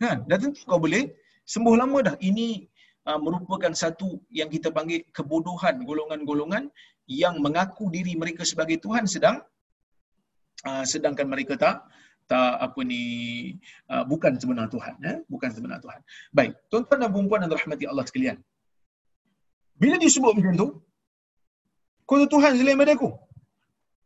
[0.01, 0.17] Kan?
[0.25, 1.13] Dah tentu kau boleh
[1.45, 2.15] sembuh lama dah.
[2.17, 2.47] Ini
[3.09, 6.73] uh, merupakan satu yang kita panggil kebodohan golongan-golongan
[7.05, 9.41] yang mengaku diri mereka sebagai Tuhan sedang
[10.65, 11.75] uh, sedangkan mereka tak
[12.31, 13.01] tak apa ni
[13.93, 15.17] uh, bukan sebenar Tuhan eh?
[15.33, 15.99] bukan sebenar Tuhan.
[16.37, 18.37] Baik tuan-tuan dan puan-puan yang dirahmati Allah sekalian.
[19.81, 20.67] Bila disebut macam tu?
[22.07, 23.11] Kau tu Tuhan selain daripada aku.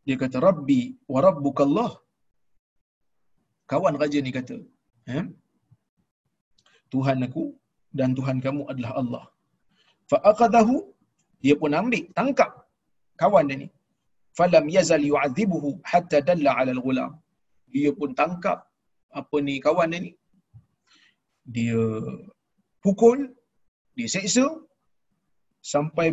[0.07, 0.82] Dia kata rabbi
[1.13, 1.91] wa rabbukallah
[3.71, 4.57] kawan raja ni kata
[5.17, 5.26] eh?
[6.93, 7.45] Tuhan aku
[7.99, 9.23] dan Tuhan kamu adalah Allah.
[10.11, 10.76] Fa aqadahu
[11.45, 12.51] dia pun ambil tangkap
[13.21, 13.69] kawan dia ni.
[14.38, 17.11] Falam yazal yu'adhibuhu hatta dalla 'ala al-ghulam
[17.76, 18.59] dia pun tangkap
[19.19, 20.11] apa ni kawan dia ni.
[21.55, 21.82] Dia
[22.84, 23.19] pukul
[23.97, 24.45] dia seksa
[25.73, 26.07] sampai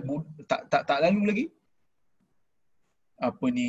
[0.51, 1.47] tak tak tak lalu lagi.
[3.29, 3.69] Apa ni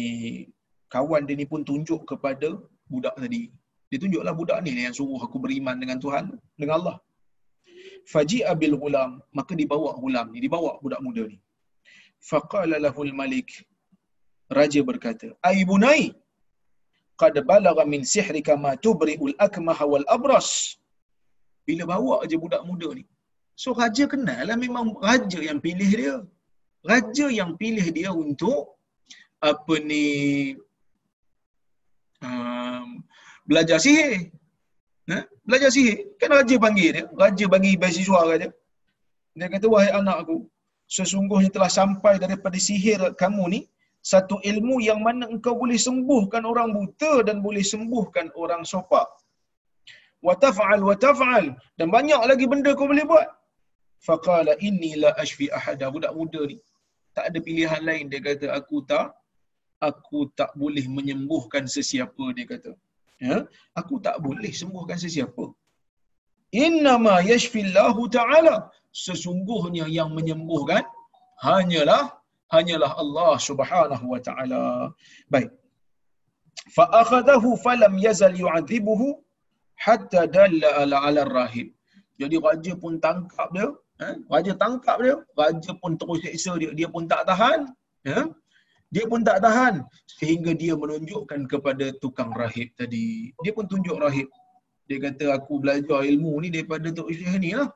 [0.94, 2.50] kawan dia ni pun tunjuk kepada
[2.92, 3.44] budak tadi.
[3.90, 6.26] Dia tunjuklah budak ni yang suruh aku beriman dengan Tuhan
[6.60, 6.98] dengan Allah.
[8.12, 11.38] Faji abil gulam maka dibawa gulam ni dibawa budak muda ni.
[12.30, 13.50] Faqala lahul malik
[14.58, 16.02] raja berkata ai bunai
[17.22, 20.50] qad balagha min sihrika ma tubri'ul akmah wal abras.
[21.68, 23.04] Bila bawa aja budak muda ni.
[23.62, 26.16] So raja kenal lah memang raja yang pilih dia.
[26.92, 28.62] Raja yang pilih dia untuk
[29.50, 30.06] apa ni
[32.28, 32.88] um,
[33.50, 34.32] belajar sihir.
[35.12, 35.20] Ha?
[35.48, 35.98] belajar sihir.
[36.20, 37.06] Kan raja panggil dia.
[37.24, 38.50] Raja bagi beasiswa raja.
[39.38, 40.38] Dia kata wahai anakku
[40.98, 43.60] sesungguhnya telah sampai daripada sihir kamu ni
[44.12, 49.08] satu ilmu yang mana engkau boleh sembuhkan orang buta dan boleh sembuhkan orang sopak.
[50.28, 51.46] Wa taf'al wa taf'al
[51.80, 53.28] dan banyak lagi benda kau boleh buat.
[54.08, 56.58] Faqala inni la ashfi ahada budak muda ni
[57.16, 59.08] tak ada pilihan lain dia kata aku tak
[59.90, 62.72] aku tak boleh menyembuhkan sesiapa dia kata.
[63.24, 63.38] Ya,
[63.80, 65.46] aku tak boleh sembuhkan sesiapa.
[66.66, 68.56] Inna ma yashfi Allah Ta'ala.
[69.06, 70.84] Sesungguhnya yang menyembuhkan
[71.46, 72.04] hanyalah
[72.54, 74.64] hanyalah Allah Subhanahu wa taala.
[75.34, 75.52] Baik.
[76.76, 79.08] Fa akhadahu falam yazal yu'adhibuhu
[79.86, 81.68] hatta dalla ala ala rahib.
[82.22, 83.68] Jadi raja pun tangkap dia,
[84.06, 84.16] eh?
[84.34, 87.60] raja tangkap dia, raja pun terus seksa dia, dia pun tak tahan,
[88.12, 88.22] ya.
[88.94, 89.76] Dia pun tak tahan
[90.20, 93.34] sehingga dia menunjukkan kepada tukang rahib tadi.
[93.44, 94.28] Dia pun tunjuk rahib.
[94.88, 97.70] Dia kata aku belajar ilmu ni daripada Tok Syekh ni lah.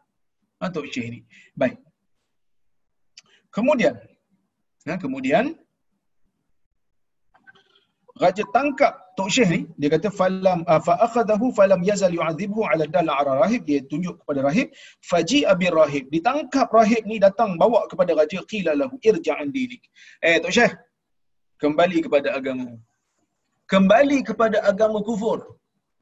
[0.62, 1.20] Ha, Tok Syekh ni.
[1.62, 1.82] Baik.
[3.56, 3.98] Kemudian,
[4.90, 5.46] ha, kemudian
[8.24, 12.86] Raja tangkap Tok Syekh ni, dia kata falam uh, fa akhadahu falam yazal yu'adzibhu ala
[12.96, 14.68] dal ara rahib, dia tunjuk kepada rahib,
[15.10, 16.06] faji abir rahib.
[16.14, 19.82] Ditangkap rahib ni datang bawa kepada raja qila lahu irja'an dinik.
[20.26, 20.74] Eh Tok Syekh,
[21.62, 22.68] kembali kepada agama.
[23.74, 25.40] Kembali kepada agama kufur.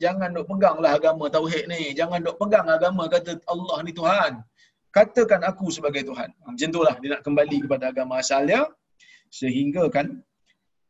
[0.04, 1.82] Jangan dok peganglah agama tauhid ni.
[2.00, 4.34] Jangan dok pegang agama kata Allah ni Tuhan.
[4.96, 6.30] Katakan aku sebagai Tuhan.
[6.32, 8.62] Ha, macam itulah dia nak kembali kepada agama asalnya
[9.40, 10.08] sehingga kan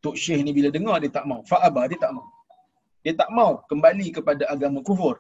[0.06, 1.41] Tok Syekh ni bila dengar dia tak mau.
[1.51, 2.28] Fa'aba dia tak mau.
[3.01, 5.16] Dia tak mau kembali kepada agama kufur.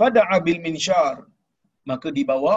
[0.00, 1.28] Pada abil minsyar
[1.90, 2.54] maka dibawa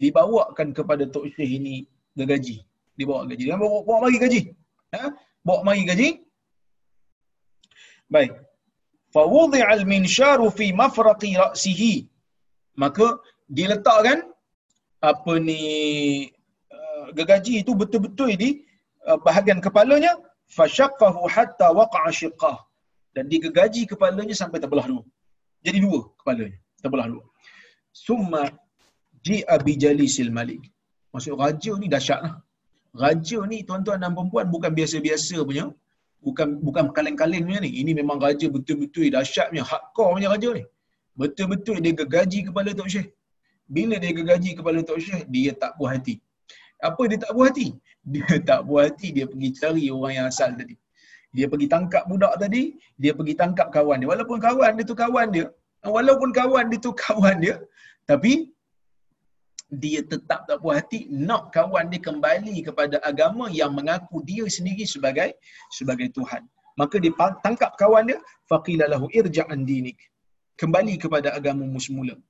[0.00, 1.84] dibawakan kepada Tok Syekh ini
[2.16, 2.64] gaji.
[2.96, 3.44] Dibawa gaji.
[3.48, 4.42] Dia bawa, bawa mari gaji.
[4.96, 5.12] Ha?
[5.44, 6.08] Bawa mari gaji.
[8.08, 8.32] Baik.
[9.12, 11.94] Fa wudi'al minsyaru fi mafraqi ra'sihi.
[12.80, 13.20] Maka
[13.52, 14.32] diletakkan
[15.10, 15.60] apa ni
[16.76, 18.50] uh, gergaji itu betul-betul di
[19.08, 20.12] uh, bahagian kepalanya
[20.56, 22.56] fashaqqahu hatta waqa'a shiqqah
[23.14, 25.02] dan digegaji kepalanya sampai terbelah dua.
[25.66, 27.24] Jadi dua kepalanya, terbelah dua.
[28.04, 28.42] Summa
[29.26, 30.62] ji'a bi jalisil malik.
[31.14, 32.34] Maksud raja ni dahsyatlah.
[33.04, 35.66] Raja ni tuan-tuan dan puan bukan biasa-biasa punya.
[36.26, 37.70] Bukan bukan kaleng-kaleng punya ni.
[37.80, 40.64] Ini memang raja betul-betul dahsyat punya, hardcore punya raja ni.
[41.20, 43.08] Betul-betul dia gegaji kepala Tok Syekh.
[43.64, 46.20] Bila dia gegaji kepala Tok Syekh, dia tak puas hati.
[46.84, 47.68] Apa dia tak puas hati?
[48.12, 50.76] Dia tak puas hati, dia pergi cari orang yang asal tadi.
[51.32, 54.08] Dia pergi tangkap budak tadi, dia pergi tangkap kawan dia.
[54.12, 55.46] Walaupun kawan dia tu kawan dia,
[55.80, 57.56] walaupun kawan dia tu kawan dia,
[58.04, 58.52] tapi
[59.72, 64.84] dia tetap tak puas hati nak kawan dia kembali kepada agama yang mengaku dia sendiri
[64.84, 65.32] sebagai
[65.72, 66.44] sebagai Tuhan.
[66.76, 68.20] Maka dia tangkap kawan dia,
[68.52, 69.96] faqila lahu irja'an dinik.
[70.60, 72.20] Kembali kepada agama semula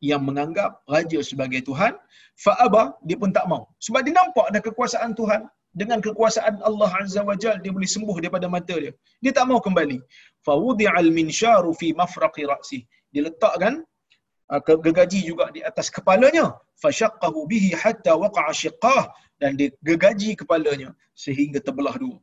[0.00, 1.92] yang menganggap raja sebagai Tuhan,
[2.38, 3.66] fa'aba, dia pun tak mau.
[3.82, 5.42] Sebab dia nampak ada kekuasaan Tuhan,
[5.80, 8.92] dengan kekuasaan Allah Azza wa Jal, dia boleh sembuh daripada mata dia.
[9.22, 9.98] Dia tak mau kembali.
[10.46, 12.80] Fawudi'al minsyaru fi mafraqi ra'si.
[13.12, 13.84] Dia letakkan
[14.50, 16.56] uh, gegaji juga di atas kepalanya.
[16.82, 19.02] Fasyaqqahu bihi hatta waqa'a syiqqah.
[19.38, 22.18] Dan dia gegaji kepalanya sehingga terbelah dua.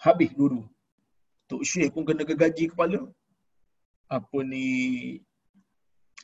[0.00, 0.64] Habis dua-dua.
[1.50, 3.00] Tok Syekh pun kena gegaji kepala.
[4.08, 4.66] Apa ni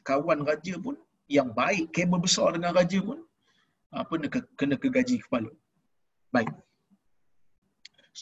[0.09, 0.97] kawan raja pun
[1.37, 3.19] yang baik kabel besar dengan raja pun
[4.01, 4.29] apa kena
[4.61, 5.51] kena kegaji kepala.
[6.35, 6.51] Baik.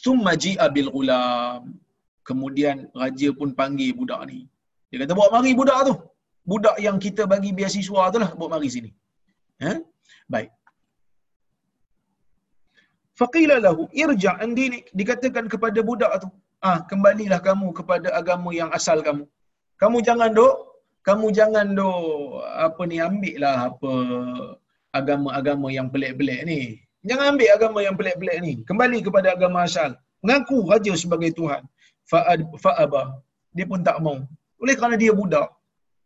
[0.03, 1.61] Summa ji'a bil ghulam.
[2.29, 4.39] Kemudian raja pun panggil budak ni.
[4.89, 5.93] Dia kata bawa mari budak tu.
[6.51, 8.91] Budak yang kita bagi beasiswa tu lah bawa mari sini.
[9.63, 9.73] Ha?
[10.33, 10.51] Baik.
[13.19, 14.85] Faqila lahu irja' an dinik.
[14.99, 16.27] Dikatakan kepada budak tu,
[16.69, 19.25] ah kembalilah kamu kepada agama yang asal kamu.
[19.81, 20.55] Kamu jangan dok
[21.01, 21.89] kamu jangan do
[22.53, 23.91] apa ni ambil lah apa
[24.93, 26.59] agama-agama yang pelik-pelik ni.
[27.01, 28.53] Jangan ambil agama yang pelik-pelik ni.
[28.67, 29.97] Kembali kepada agama asal.
[30.21, 31.65] Mengaku raja sebagai Tuhan.
[32.61, 33.17] Fa'aba.
[33.55, 34.21] Dia pun tak mau.
[34.61, 35.49] Oleh kerana dia budak.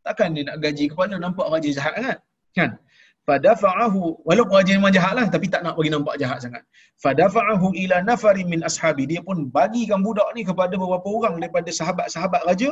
[0.05, 2.17] Takkan dia nak gaji kepala nampak raja jahat kan?
[2.55, 2.69] Kan?
[3.27, 6.63] fadafa'ahu walaupun wajah memang jahat lah tapi tak nak bagi nampak jahat sangat.
[7.03, 9.03] Fadafa'ahu ila nafari min ashabi.
[9.11, 12.71] Dia pun bagikan budak ni kepada beberapa orang daripada sahabat-sahabat raja.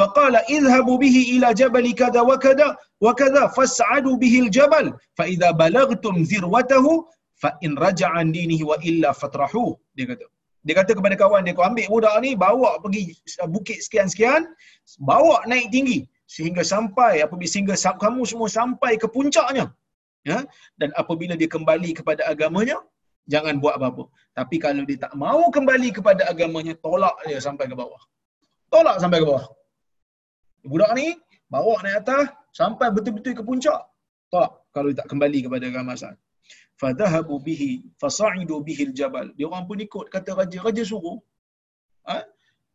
[0.00, 2.68] Faqala idhhabu bihi ila jabali kada wa kada
[3.04, 4.86] wa kada fas'adu bihi aljabal.
[5.18, 6.92] Fa idza balagtum zirwatahu
[7.42, 9.64] fa in raja'a dinihi wa illa fatrahu.
[9.98, 10.26] Dia kata.
[10.66, 13.02] Dia kata kepada kawan dia kau ambil budak ni bawa pergi
[13.42, 14.42] uh, bukit sekian-sekian
[15.10, 16.00] bawa naik tinggi
[16.34, 17.74] sehingga sampai apabila sehingga
[18.04, 19.66] kamu semua sampai ke puncaknya
[20.24, 20.38] ya
[20.80, 22.78] dan apabila dia kembali kepada agamanya
[23.28, 24.04] jangan buat apa-apa
[24.34, 28.02] tapi kalau dia tak mau kembali kepada agamanya tolak dia sampai ke bawah
[28.72, 29.46] tolak sampai ke bawah
[30.64, 31.14] budak ni
[31.52, 33.80] bawa naik atas sampai betul-betul ke puncak.
[34.34, 36.14] Tak kalau tak kembali kepada agama asal.
[36.80, 37.70] Fadhahabu bihi
[38.02, 39.26] fasa'idu bihi al-jabal.
[39.36, 41.18] Dia orang pun ikut kata raja, raja suruh.
[42.08, 42.22] Ha?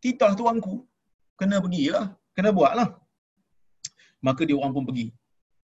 [0.03, 0.83] Titah tuanku
[1.39, 2.89] kena pergi lah, kena buat lah.
[4.25, 5.07] Maka dia orang pun pergi.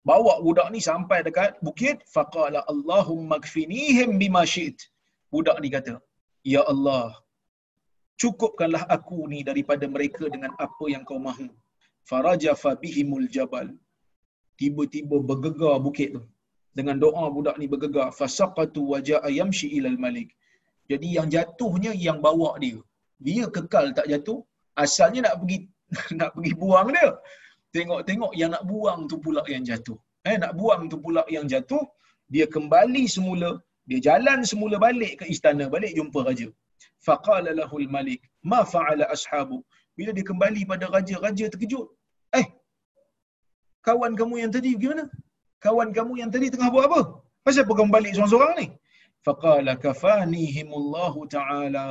[0.07, 4.79] Bawa budak ni sampai dekat bukit, faqala Allahumma kfinihim bima syi'it.
[5.33, 5.95] Budak ni kata,
[6.53, 7.07] Ya Allah,
[8.21, 11.47] cukupkanlah aku ni daripada mereka dengan apa yang kau mahu.
[12.09, 13.67] Farajafa bihimul jabal.
[14.59, 16.23] Tiba-tiba bergegar bukit tu.
[16.77, 20.29] Dengan doa budak ni bergegar fasaqatu waja'a yamshi ilal malik.
[20.91, 22.79] Jadi yang jatuhnya yang bawa dia.
[23.27, 24.39] Dia kekal tak jatuh
[24.83, 25.57] asalnya nak pergi
[26.19, 27.09] nak pergi buang dia
[27.75, 29.97] tengok-tengok yang nak buang tu pula yang jatuh
[30.29, 31.83] eh nak buang tu pula yang jatuh
[32.33, 33.51] dia kembali semula
[33.89, 36.47] Dia jalan semula balik ke istana, balik jumpa raja.
[37.05, 38.19] Faqala lahul malik,
[38.51, 39.57] ma fa'ala ashabu.
[39.97, 41.87] Bila dia kembali pada raja, raja terkejut.
[42.39, 42.45] Eh,
[43.87, 45.05] kawan kamu yang tadi gimana?
[45.65, 47.01] Kawan kamu yang tadi tengah buat apa?
[47.45, 48.67] Pasal apa kamu balik seorang-seorang ni?
[49.27, 51.87] Faqala kafanihimullahu ta'ala.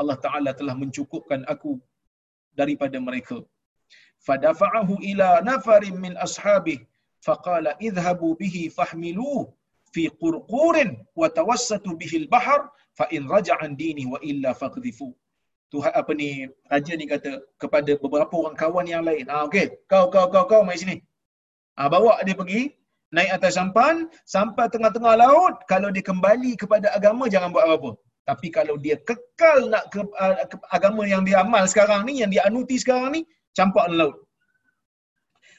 [0.00, 1.72] Allah Ta'ala telah mencukupkan aku
[2.58, 3.38] daripada mereka.
[5.44, 6.80] Nafarin min ashabih.
[7.26, 9.50] Faqala idhabu bihi fahmiluh
[9.92, 10.90] fi qurqurin
[11.20, 15.10] wa tawassatu bihi al-bahr fa in raja'an dini wa illa faqdhifu.
[15.72, 19.26] Tuhan apa ni raja ni kata kepada beberapa orang kawan yang lain.
[19.28, 20.96] Ah okey, kau kau kau kau mai sini.
[21.76, 22.72] Ah bawa dia pergi
[23.12, 27.90] naik atas sampan sampai tengah-tengah laut kalau dia kembali kepada agama jangan buat apa-apa.
[28.28, 32.28] Tapi kalau dia kekal nak ke, uh, ke agama yang dia amal sekarang ni, yang
[32.28, 33.20] dia anuti sekarang ni,
[33.56, 34.16] campak dalam laut.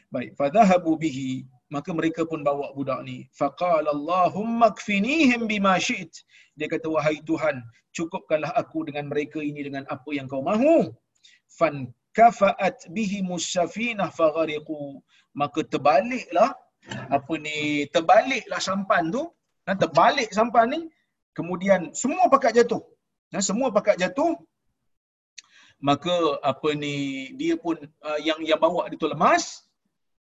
[0.10, 3.30] Baik, fadhahabu bihi maka mereka pun bawa budak ni.
[3.40, 6.10] Faqala Allahumma kfinihim bima syi't.
[6.58, 7.62] Dia kata wahai Tuhan,
[7.94, 10.90] cukupkanlah aku dengan mereka ini dengan apa yang kau mahu.
[11.58, 14.98] Fan kafa'at bihi musafinah faghariqu.
[15.38, 16.58] Maka terbaliklah
[17.14, 19.30] apa ni terbaliklah sampan tu,
[19.62, 20.80] dan terbalik sampan ni
[21.38, 22.82] kemudian semua pakat jatuh.
[23.30, 24.34] Dan semua pakat jatuh
[25.80, 26.96] maka apa ni
[27.40, 29.64] dia pun uh, yang yang bawa dia tu lemas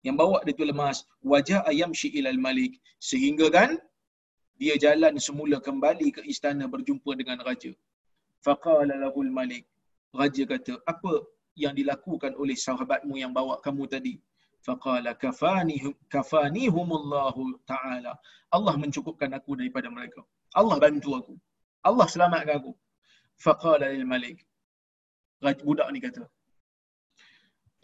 [0.06, 1.02] yang bawa dia tu lemas
[1.32, 3.70] wajah ayam ilal malik sehingga kan
[4.58, 7.70] dia jalan semula kembali ke istana berjumpa dengan raja.
[8.42, 9.64] Faqala lahul malik.
[10.10, 11.22] Raja kata apa
[11.54, 14.14] yang dilakukan oleh sahabatmu yang bawa kamu tadi?
[14.66, 18.18] Faqala kafanihum kafanihumullahu taala.
[18.50, 20.26] Allah mencukupkan aku daripada mereka.
[20.58, 21.34] Allah bantu aku.
[21.86, 22.72] Allah selamatkan aku.
[23.38, 24.42] Faqala lil malik
[25.40, 26.24] budak ni kata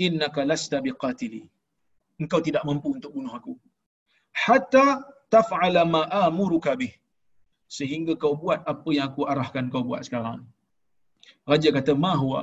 [0.06, 1.42] innaka lasta biqatili.
[2.20, 3.54] Engkau tidak mampu untuk bunuh aku.
[4.44, 5.02] Hatta
[5.34, 6.94] taf'ala ma amuruka bih.
[7.76, 10.40] Sehingga kau buat apa yang aku arahkan kau buat sekarang.
[11.50, 12.42] Raja kata ma huwa?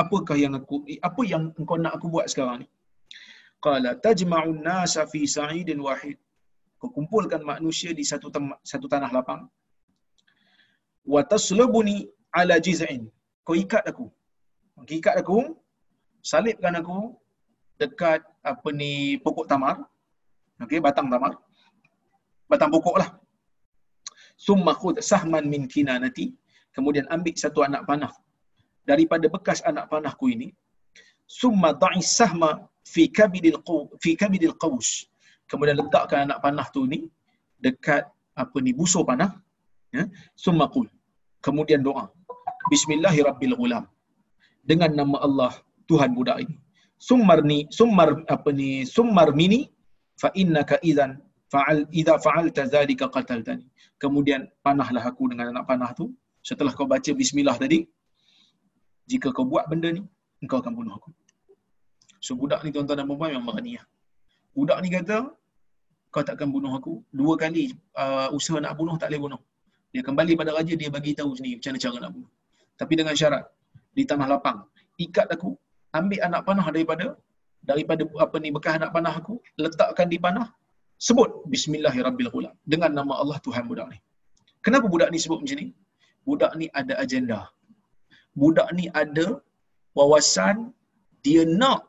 [0.00, 2.68] Apakah yang aku apa yang engkau nak aku buat sekarang ni?
[3.64, 6.16] Qala tajma'un nasa fi sa'idin wahid.
[6.80, 9.42] Kau kumpulkan manusia di satu tem- satu tanah lapang.
[11.12, 11.96] Wa taslubuni
[12.38, 13.02] ala jiz'in.
[13.46, 14.06] Kau ikat aku
[14.76, 15.38] kau ikat aku
[16.20, 17.16] salibkan aku
[17.80, 19.76] dekat apa ni pokok tamar.
[20.60, 21.32] Okey batang tamar.
[22.50, 23.08] Batang pokok lah.
[24.36, 26.36] Summa khud sahman min kinanati.
[26.76, 28.12] Kemudian ambil satu anak panah.
[28.84, 30.48] Daripada bekas anak panahku ini
[31.26, 32.50] summa da'i sahma
[32.92, 35.10] fi kabidil qaw fi kabidil qaus
[35.50, 37.10] kemudian letakkan anak panah tu ni
[37.64, 38.06] dekat
[38.42, 39.32] apa ni busur panah.
[39.96, 40.04] Ya
[40.36, 40.86] summa qul.
[41.40, 42.12] Kemudian doa.
[42.70, 43.56] Bismillahirabbil
[44.70, 45.52] dengan nama Allah
[45.86, 46.56] Tuhan budak ini.
[46.98, 49.70] Summar ni summar apa ni summar mini
[50.18, 53.66] fa innaka idzan fa'al idza fa'alta zalika qataltani.
[54.02, 56.10] Kemudian panahlah aku dengan anak panah tu.
[56.42, 57.86] Setelah kau baca bismillah tadi
[59.10, 60.02] jika kau buat benda ni
[60.42, 61.10] engkau akan bunuh aku.
[62.18, 63.86] So budak ni tuan-tuan dan puan memang berani lah.
[64.56, 65.30] budak ni kata
[66.10, 67.02] kau takkan bunuh aku.
[67.14, 69.40] Dua kali uh, usaha nak bunuh tak boleh bunuh.
[69.94, 72.30] Dia kembali pada raja dia bagi tahu sendiri macam mana cara nak bunuh.
[72.76, 73.44] Tapi dengan syarat
[73.96, 74.58] di tanah lapang.
[75.04, 75.50] Ikat aku
[75.98, 77.06] ambil anak panah daripada
[77.70, 80.48] daripada apa ni bekas anak panah aku letakkan di panah
[81.06, 82.28] sebut bismillahirabbil
[82.72, 83.98] dengan nama Allah Tuhan budak ni.
[84.64, 85.66] Kenapa budak ni sebut macam ni?
[86.28, 87.40] Budak ni ada agenda.
[88.40, 89.26] Budak ni ada
[89.98, 90.56] wawasan
[91.24, 91.82] dia nak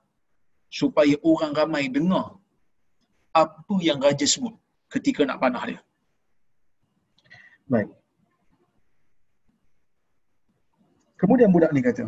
[0.80, 2.28] supaya orang ramai dengar
[3.44, 4.56] apa yang raja sebut
[4.94, 5.80] ketika nak panah dia.
[7.72, 7.90] Baik
[11.22, 12.06] kemudian budak ni kata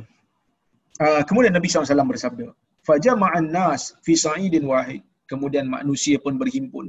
[1.00, 2.46] Uh, kemudian Nabi SAW bersabda,
[2.88, 5.02] "Fajama'an nas fi sa'idin wahid."
[5.32, 6.86] Kemudian manusia pun berhimpun.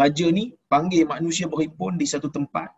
[0.00, 2.68] Raja ni panggil manusia berhimpun di satu tempat.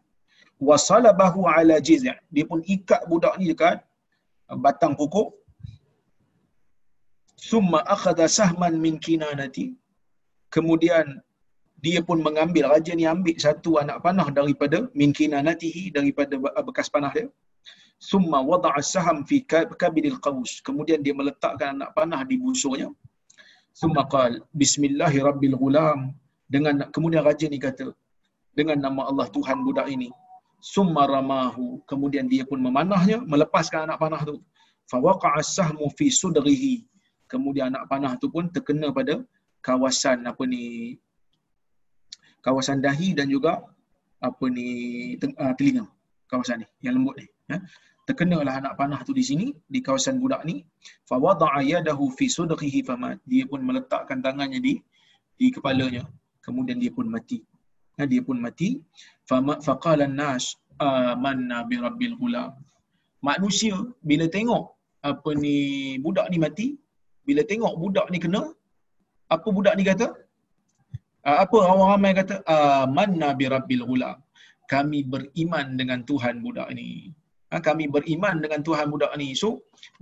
[0.68, 2.05] Wasalabahu ala jiz'.
[2.34, 3.82] Dia pun ikat budak ni dekat
[4.64, 5.28] batang pokok.
[7.49, 9.66] Summa akhadha sahman min kinanati.
[10.55, 11.18] Kemudian
[11.82, 16.34] dia pun mengambil raja ni ambil satu anak panah daripada min kinanatihi daripada
[16.68, 17.26] bekas panah dia
[17.99, 19.37] summa wada'a saham fi
[19.83, 22.89] kabidil qaus kemudian dia meletakkan anak panah di busurnya.
[23.81, 26.01] Summa qal bismillahi rabbil ghulam.
[26.49, 27.93] Dengan kemudian raja ni kata
[28.57, 30.09] dengan nama Allah Tuhan budak ini.
[30.59, 31.67] Summa ramahu.
[31.91, 34.37] Kemudian dia pun memanahnya melepaskan anak panah tu.
[34.91, 36.75] Fa waqa'a sahmu fi sudrihi.
[37.31, 39.21] Kemudian anak panah tu pun terkena pada
[39.61, 40.97] kawasan apa ni
[42.41, 43.61] kawasan dahi dan juga
[44.19, 44.69] apa ni
[45.39, 45.87] ah, telinga.
[46.27, 47.59] Kawasan ni yang lembut ni ya.
[48.09, 50.64] Terkenalah anak panah tu di sini di kawasan budak ni.
[51.09, 54.74] Fa wada'a yadahu fi sudqihi famat dia pun meletakkan tangannya di
[55.40, 56.05] di kepalanya.
[56.44, 57.38] Kemudian dia pun mati.
[58.12, 58.80] Dia pun mati.
[59.66, 62.57] Faqala an-nas amanna bi rabbil ghulam.
[63.28, 63.76] Manusia
[64.09, 64.64] bila tengok
[65.11, 65.57] apa ni
[66.05, 66.66] budak ni mati
[67.26, 68.42] bila tengok budak ni kena
[69.36, 70.09] apa budak ni kata?
[71.44, 72.36] Apa orang ramai kata?
[72.49, 74.16] Amanna bi rabbil ghulam.
[74.72, 77.12] Kami beriman dengan Tuhan budak ni
[77.51, 79.28] ha, kami beriman dengan Tuhan budak ni.
[79.40, 79.49] So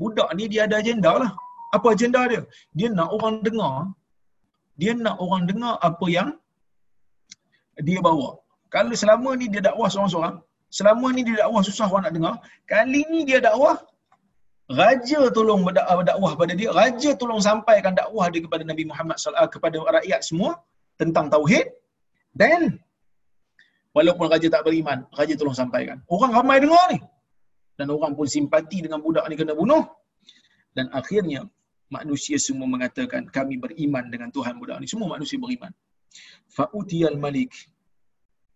[0.00, 1.30] budak ni dia ada agenda lah.
[1.76, 2.42] Apa agenda dia?
[2.78, 3.76] Dia nak orang dengar.
[4.80, 6.30] Dia nak orang dengar apa yang
[7.88, 8.30] dia bawa.
[8.74, 10.36] Kalau selama ni dia dakwah seorang-seorang
[10.78, 12.34] selama ni dia dakwah susah orang nak dengar
[12.70, 13.76] kali ni dia dakwah
[14.80, 16.70] raja tolong berdakwah pada dia.
[16.80, 20.50] Raja tolong sampaikan dakwah dia kepada Nabi Muhammad sallallahu kepada rakyat semua
[21.00, 21.66] tentang tauhid.
[22.36, 22.76] Dan
[23.96, 26.04] walaupun raja tak beriman raja tolong sampaikan.
[26.12, 26.98] Orang ramai dengar ni
[27.76, 29.84] dan orang pun simpati dengan budak ni kena bunuh.
[30.76, 31.40] Dan akhirnya
[31.92, 34.86] manusia semua mengatakan kami beriman dengan Tuhan budak ni.
[34.88, 35.72] Semua manusia beriman.
[36.56, 37.52] Fa'utiyal malik.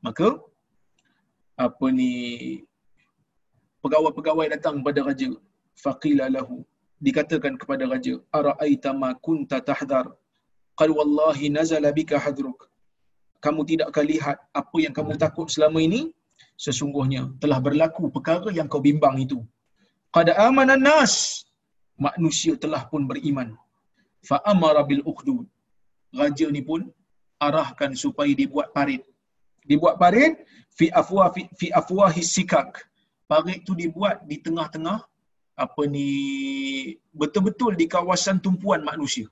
[0.01, 0.41] Maka
[1.66, 2.12] apa ni
[3.85, 5.31] pegawai-pegawai datang kepada raja.
[5.85, 6.64] Faqila lahu.
[7.01, 10.12] Dikatakan kepada raja araaita ma kunta tahdhar?
[10.77, 12.68] Qal wallahi nazala bika hadruk.
[13.45, 16.12] Kamu tidakkah lihat apa yang kamu takut selama ini
[16.64, 19.38] sesungguhnya telah berlaku perkara yang kau bimbang itu.
[20.14, 21.45] Qad amana nas
[22.07, 23.49] manusia telah pun beriman.
[24.28, 25.47] Fa amara bil ukhdud.
[26.18, 26.84] Raja ni pun
[27.47, 29.03] arahkan supaya dibuat parit.
[29.70, 30.34] Dibuat parit
[30.78, 32.70] fi afwa fi, fi afwahi sikak.
[33.30, 34.99] Parit tu dibuat di tengah-tengah
[35.64, 36.09] apa ni
[37.20, 39.28] betul-betul di kawasan tumpuan manusia.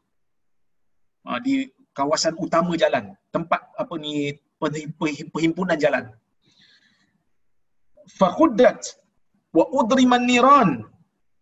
[1.26, 3.12] Ha, di kawasan utama jalan.
[3.34, 4.32] Tempat apa ni
[5.34, 6.09] perhimpunan jalan
[8.20, 8.80] fakhuddat
[9.56, 10.70] wa udriman niran.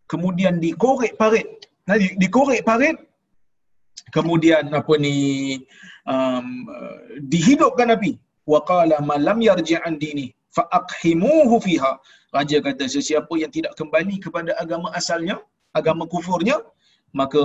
[0.06, 1.48] Kemudian dikorek parit.
[1.86, 2.96] Nah, dikorek parit
[4.14, 5.14] kemudian apa ni
[6.06, 6.46] um,
[7.32, 8.12] dihidupkan api.
[8.46, 11.92] Wa qala man lam yarji' an dini fa aqhimuhu fiha.
[12.36, 15.36] Raja kata sesiapa yang tidak kembali kepada agama asalnya
[15.78, 16.56] agama kufurnya
[17.20, 17.42] maka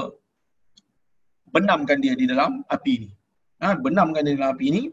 [1.54, 3.10] benamkan dia di dalam api ini.
[3.62, 4.84] Ha, benamkan dia di dalam api ini.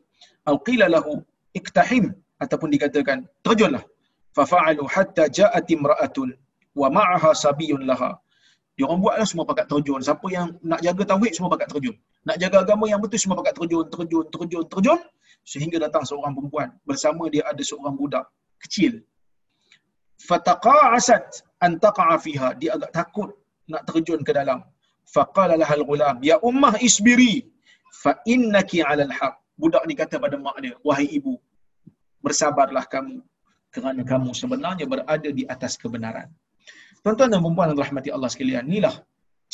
[0.49, 1.21] Au qila lahu
[1.53, 2.05] iktahim
[2.41, 3.85] ataupun dikatakan terjunlah
[4.37, 6.31] fa fa'alu hatta ja'at imra'atun
[6.81, 8.11] wa ma'aha sabiyun laha.
[8.79, 10.01] Dia orang buatlah semua pakat terjun.
[10.07, 11.97] Siapa yang nak jaga tauhid semua pakat terjun.
[12.29, 15.01] Nak jaga agama yang betul semua pakat terjun terjun terjun terjun
[15.53, 16.69] sehingga datang seorang perempuan.
[16.89, 18.25] Bersama dia ada seorang budak
[18.63, 19.03] kecil.
[20.29, 22.49] Fataqa'asat an taqa'a fiha.
[22.61, 23.35] Dia agak takut
[23.67, 24.63] nak terjun ke dalam.
[25.15, 27.35] Faqala lahal ghulam ya ummah isbiri
[28.03, 29.35] fa innaki 'alal haq.
[29.59, 31.35] Budak ni kata pada mak dia wahai ibu
[32.23, 33.19] bersabarlah kamu
[33.79, 36.29] kerana kamu sebenarnya berada di atas kebenaran.
[37.03, 38.95] Tuan-tuan dan puan yang rahmati Allah sekalian inilah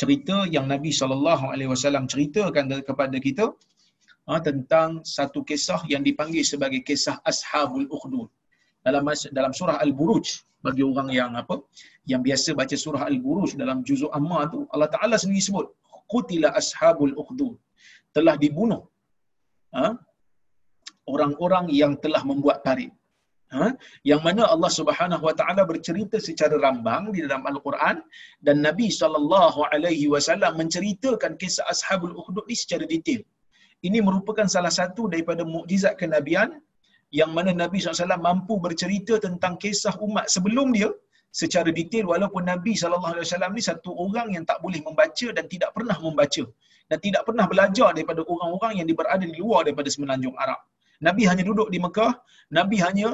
[0.00, 3.46] cerita yang Nabi sallallahu alaihi wasallam ceritakan kepada kita
[4.28, 8.28] ha, tentang satu kisah yang dipanggil sebagai kisah ashabul ukhdud.
[8.86, 9.04] Dalam
[9.38, 10.26] dalam surah al-buruj
[10.66, 11.56] bagi orang yang apa
[12.10, 15.66] yang biasa baca surah al-buruj dalam juzuk amma tu Allah Taala sendiri sebut
[16.12, 17.54] qutila ashabul ukhdud.
[18.16, 18.82] Telah dibunuh
[19.76, 19.86] ha?
[21.12, 22.92] orang-orang yang telah membuat parit
[23.57, 23.68] ha?
[24.11, 27.96] yang mana Allah Subhanahu wa taala bercerita secara rambang di dalam al-Quran
[28.46, 33.22] dan Nabi sallallahu alaihi wasallam menceritakan kisah ashabul ukhdud ni secara detail
[33.88, 36.50] ini merupakan salah satu daripada mukjizat kenabian
[37.18, 40.90] yang mana Nabi SAW mampu bercerita tentang kisah umat sebelum dia
[41.40, 45.96] secara detail walaupun Nabi SAW ni satu orang yang tak boleh membaca dan tidak pernah
[46.07, 46.44] membaca
[46.90, 50.61] dan tidak pernah belajar daripada orang-orang yang berada di luar daripada semenanjung Arab.
[51.07, 52.12] Nabi hanya duduk di Mekah,
[52.59, 53.09] Nabi hanya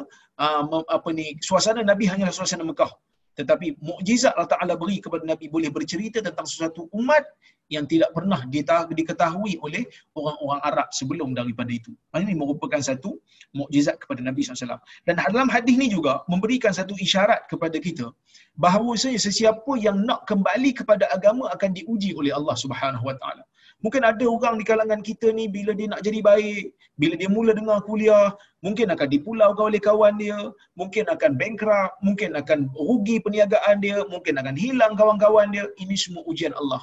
[0.45, 2.93] uh, apa ni suasana Nabi hanya suasana Mekah
[3.41, 7.25] tetapi mukjizat Allah Taala beri kepada Nabi boleh bercerita tentang sesuatu umat
[7.71, 9.87] yang tidak pernah diketahui oleh
[10.19, 11.95] orang-orang Arab sebelum daripada itu.
[12.11, 13.17] Ini merupakan satu
[13.55, 14.83] mukjizat kepada Nabi SAW.
[15.07, 18.11] Dan dalam hadis ini juga memberikan satu isyarat kepada kita
[18.59, 23.47] bahawa sesiapa yang nak kembali kepada agama akan diuji oleh Allah Subhanahu Wa Taala.
[23.85, 26.65] Mungkin ada orang di kalangan kita ni bila dia nak jadi baik,
[27.01, 28.29] bila dia mula dengar kuliah,
[28.61, 30.39] mungkin akan dipulaukan oleh kawan dia,
[30.81, 35.65] mungkin akan bankrupt, mungkin akan rugi perniagaan dia, mungkin akan hilang kawan-kawan dia.
[35.81, 36.83] Ini semua ujian Allah.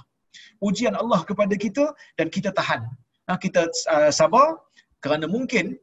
[0.58, 2.82] Ujian Allah kepada kita dan kita tahan.
[3.30, 4.58] Nah, kita uh, sabar
[5.04, 5.78] kerana mungkin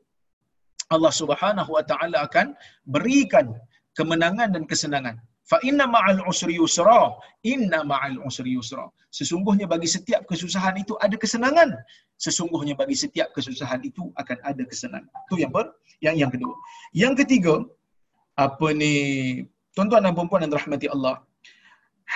[0.91, 2.59] Allah Subhanahu Wa Taala akan
[2.95, 3.55] berikan
[3.95, 5.17] kemenangan dan kesenangan
[5.51, 7.01] fa inna ma'al usri yusra.
[7.53, 8.85] Inna ma'al usri yusra.
[9.19, 11.71] Sesungguhnya bagi setiap kesusahan itu ada kesenangan.
[12.25, 15.11] Sesungguhnya bagi setiap kesusahan itu akan ada kesenangan.
[15.27, 15.67] Itu yang ber,
[16.07, 16.55] yang yang kedua.
[17.03, 17.55] Yang ketiga
[18.47, 18.95] apa ni
[19.75, 21.17] tuan-tuan dan puan-puan yang rahmati Allah.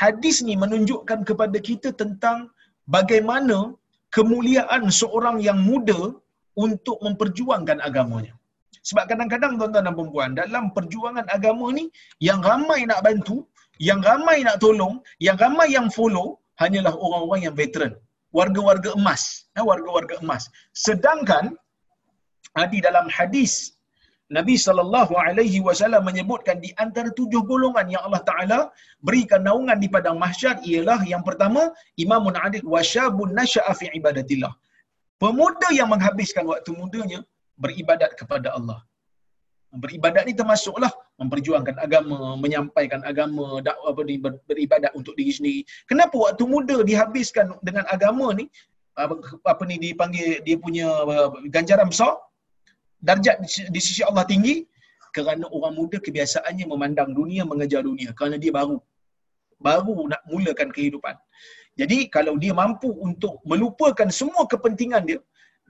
[0.00, 2.50] Hadis ni menunjukkan kepada kita tentang
[2.96, 3.58] bagaimana
[4.16, 6.00] kemuliaan seorang yang muda
[6.64, 8.37] untuk memperjuangkan agamanya
[8.88, 11.84] Sebab kadang-kadang tuan-tuan dan perempuan, dalam perjuangan agama ni,
[12.28, 13.36] yang ramai nak bantu,
[13.88, 14.94] yang ramai nak tolong,
[15.26, 17.92] yang ramai yang follow, hanyalah orang-orang yang veteran.
[18.38, 19.22] Warga-warga emas.
[19.56, 20.42] Ya, warga-warga emas.
[20.86, 21.44] Sedangkan,
[22.72, 23.52] di dalam hadis
[24.36, 28.58] Nabi sallallahu alaihi wasallam menyebutkan di antara tujuh golongan yang Allah Taala
[29.06, 31.62] berikan naungan di padang mahsyar ialah yang pertama
[32.04, 34.52] imamun adil wa syabun nasha'a fi ibadatillah.
[35.22, 37.20] Pemuda yang menghabiskan waktu mudanya
[37.62, 38.80] beribadat kepada Allah.
[39.68, 40.88] Beribadat ni termasuklah
[41.20, 44.16] memperjuangkan agama, menyampaikan agama, dakwah apa ni
[44.48, 45.60] beribadat untuk diri sendiri.
[45.90, 48.48] Kenapa waktu muda dihabiskan dengan agama ni
[48.96, 50.88] apa, ni dipanggil dia punya
[51.52, 52.16] ganjaran besar?
[52.98, 53.38] darjat
[53.74, 54.66] di sisi Allah tinggi
[55.14, 58.78] kerana orang muda kebiasaannya memandang dunia mengejar dunia kerana dia baru
[59.62, 61.14] baru nak mulakan kehidupan
[61.78, 65.18] jadi kalau dia mampu untuk melupakan semua kepentingan dia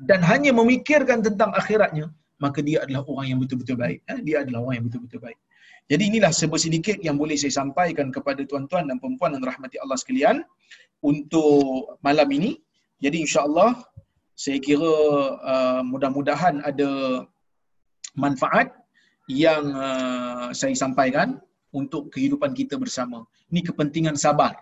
[0.04, 4.18] dan hanya memikirkan tentang akhiratnya maka dia adalah orang yang betul-betul baik eh?
[4.22, 5.38] dia adalah orang yang betul-betul baik
[5.88, 10.44] jadi inilah sedikit yang boleh saya sampaikan kepada tuan-tuan dan puan yang rahmati Allah sekalian
[11.02, 12.60] untuk malam ini
[13.02, 13.78] jadi insya-Allah
[14.38, 14.94] saya kira
[15.42, 17.22] uh, mudah-mudahan ada
[18.14, 18.70] manfaat
[19.26, 21.42] yang uh, saya sampaikan
[21.74, 23.28] untuk kehidupan kita bersama.
[23.52, 24.56] Ini kepentingan sabar.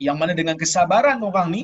[0.00, 1.62] Yang mana dengan kesabaran orang ni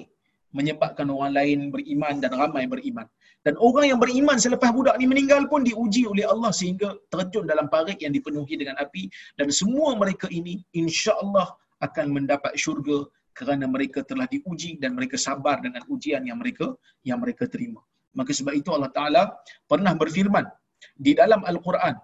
[0.57, 3.07] menyebabkan orang lain beriman dan ramai beriman.
[3.47, 7.71] Dan orang yang beriman selepas budak ni meninggal pun diuji oleh Allah sehingga terjun dalam
[7.75, 9.07] parit yang dipenuhi dengan api
[9.39, 11.55] dan semua mereka ini insya-Allah
[11.87, 13.07] akan mendapat syurga
[13.39, 16.75] kerana mereka telah diuji dan mereka sabar dengan ujian yang mereka
[17.07, 17.85] yang mereka terima.
[18.19, 19.23] Maka sebab itu Allah Taala
[19.71, 20.49] pernah berfirman
[20.97, 21.95] di dalam Al-Quran.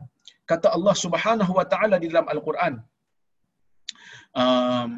[0.50, 2.74] Kata Allah Subhanahu wa taala di dalam Al-Quran.
[4.42, 4.90] Um,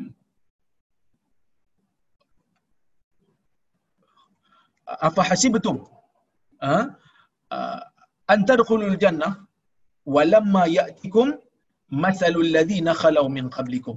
[4.87, 5.77] apa hasibtum?
[6.65, 6.77] Ha?
[7.55, 7.81] Uh,
[8.35, 9.33] antadkhulul jannah
[10.15, 11.29] walamma ya'tikum
[12.05, 13.97] mathalul ladzina khalau min qablikum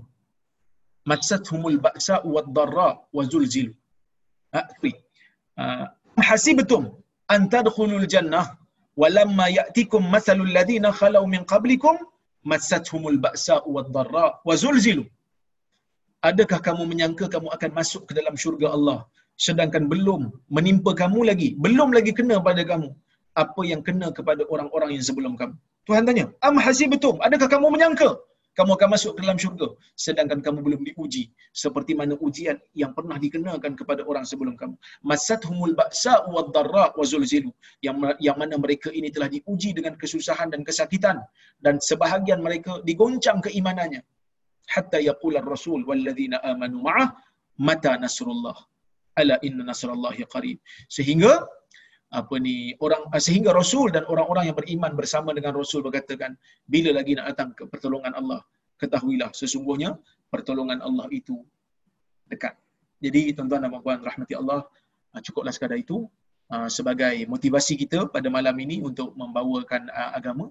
[1.09, 3.73] massatuhumul ba'sa wad dharra wa zulzilu.
[6.29, 6.83] Hasibtum
[7.33, 8.45] an tadkhulul jannah
[9.01, 11.95] walamma ya'tikum mathalul ladzina khalau min qablikum
[12.51, 15.05] massatuhumul ba'sa wad dharra wa zulzilu.
[16.29, 18.99] Adakah kamu menyangka kamu akan masuk ke dalam syurga Allah
[19.45, 20.21] sedangkan belum
[20.57, 22.89] menimpa kamu lagi, belum lagi kena pada kamu
[23.43, 25.55] apa yang kena kepada orang-orang yang sebelum kamu.
[25.87, 27.15] Tuhan tanya, am hasibtum?
[27.27, 28.09] Adakah kamu menyangka
[28.57, 29.67] kamu akan masuk ke dalam syurga
[30.05, 31.23] sedangkan kamu belum diuji
[31.63, 34.75] seperti mana ujian yang pernah dikenakan kepada orang sebelum kamu
[35.11, 37.51] masathumul ba'sa wad darra wa zulzilu
[37.85, 41.21] yang yang mana mereka ini telah diuji dengan kesusahan dan kesakitan
[41.65, 44.01] dan sebahagian mereka digoncang keimanannya
[44.75, 47.13] hatta yaqula ar-rasul walladzina amanu ma'ah
[47.69, 48.57] mata nasrullah
[49.19, 50.57] ala inna nasrallahi qarib.
[50.87, 51.43] Sehingga
[52.07, 57.19] apa ni orang sehingga rasul dan orang-orang yang beriman bersama dengan rasul berkatakan bila lagi
[57.19, 58.39] nak datang ke pertolongan Allah
[58.79, 59.91] ketahuilah sesungguhnya
[60.31, 61.35] pertolongan Allah itu
[62.31, 62.55] dekat.
[63.03, 64.63] Jadi tuan-tuan dan puan rahmati Allah
[65.11, 66.07] ah, cukuplah sekadar itu
[66.47, 70.47] ah, sebagai motivasi kita pada malam ini untuk membawakan agama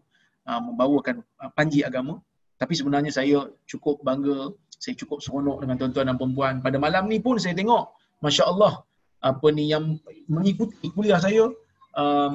[0.46, 1.26] membawakan
[1.58, 2.22] panji agama.
[2.54, 7.18] Tapi sebenarnya saya cukup bangga saya cukup seronok dengan tuan-tuan dan puan pada malam ni
[7.18, 7.90] pun saya tengok
[8.20, 8.84] masya-Allah
[9.20, 9.98] apa ni yang
[10.28, 11.50] mengikuti kuliah saya
[11.96, 12.32] um,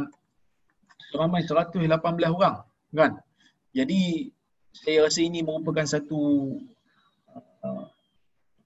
[1.16, 1.78] ramai 118
[2.32, 3.12] orang kan?
[3.72, 4.32] Jadi
[4.72, 6.20] saya rasa ini merupakan satu
[7.64, 7.86] uh,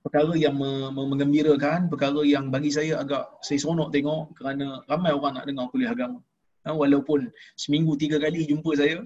[0.06, 0.54] perkara yang
[0.94, 5.94] mengembirakan perkara yang bagi saya agak saya seronok tengok kerana ramai orang nak dengar kuliah
[5.94, 6.22] agama.
[6.66, 9.06] Ha, walaupun seminggu tiga kali jumpa saya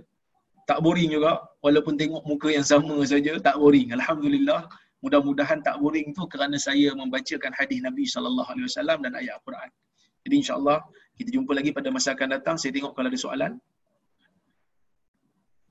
[0.67, 1.39] tak boring juga.
[1.59, 3.91] Walaupun tengok muka yang sama saja tak boring.
[3.95, 4.67] Alhamdulillah
[5.03, 9.69] mudah-mudahan tak boring tu kerana saya membacakan hadis Nabi sallallahu alaihi wasallam dan ayat Al-Quran.
[10.23, 10.77] Jadi insya-Allah
[11.17, 12.55] kita jumpa lagi pada masa akan datang.
[12.59, 13.51] Saya tengok kalau ada soalan.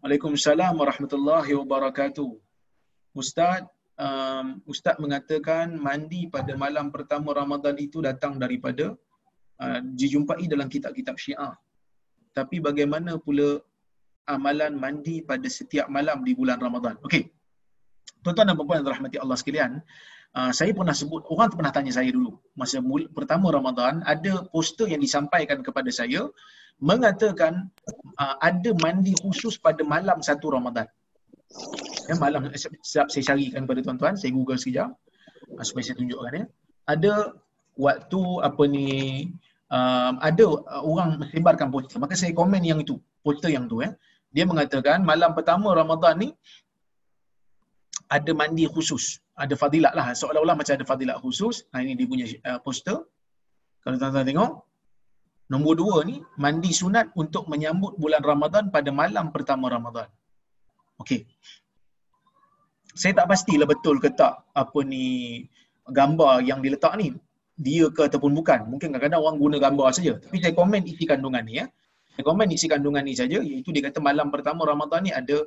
[0.00, 2.30] Waalaikumsalam warahmatullahi wabarakatuh.
[3.20, 3.66] Ustaz,
[3.98, 8.94] um, Ustaz mengatakan mandi pada malam pertama Ramadan itu datang daripada
[9.64, 11.54] uh, dijumpai dalam kitab-kitab Syiah.
[12.32, 13.58] Tapi bagaimana pula
[14.30, 16.96] amalan mandi pada setiap malam di bulan Ramadan?
[17.02, 17.24] Okey.
[18.28, 19.80] Tuan-tuan dan puan-puan yang rahmati Allah sekalian,
[20.36, 24.84] uh, saya pernah sebut, orang pernah tanya saya dulu, masa mul- pertama Ramadan, ada poster
[24.84, 26.28] yang disampaikan kepada saya,
[26.76, 27.72] mengatakan
[28.20, 30.84] uh, ada mandi khusus pada malam satu Ramadan.
[32.04, 34.92] Ya, malam, sekejap saya carikan kepada tuan-tuan, saya google sekejap,
[35.56, 36.44] uh, supaya saya tunjukkan ya.
[36.84, 37.32] Ada
[37.80, 38.88] waktu apa ni,
[39.72, 40.44] um, ada
[40.84, 43.96] orang sebarkan poster, maka saya komen yang itu, poster yang tu ya.
[44.28, 46.28] Dia mengatakan malam pertama Ramadan ni
[48.08, 49.20] ada mandi khusus.
[49.38, 50.10] Ada fadilat lah.
[50.16, 51.68] Seolah-olah macam ada fadilat khusus.
[51.70, 52.98] Ha, ini dia punya uh, poster.
[53.84, 54.52] Kalau tuan-tuan tengok.
[55.48, 60.08] Nombor dua ni, mandi sunat untuk menyambut bulan Ramadan pada malam pertama Ramadan.
[61.00, 61.24] Okey.
[62.92, 65.04] Saya tak pastilah betul ke tak apa ni
[65.88, 67.16] gambar yang diletak ni
[67.56, 68.68] dia ke ataupun bukan.
[68.68, 70.20] Mungkin kadang-kadang orang guna gambar saja.
[70.20, 71.66] Tapi saya komen isi kandungan ni ya.
[72.12, 75.38] Saya komen isi kandungan ni saja iaitu dia kata malam pertama Ramadan ni ada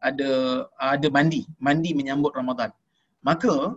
[0.00, 2.72] ada ada mandi, mandi menyambut Ramadan.
[3.20, 3.76] Maka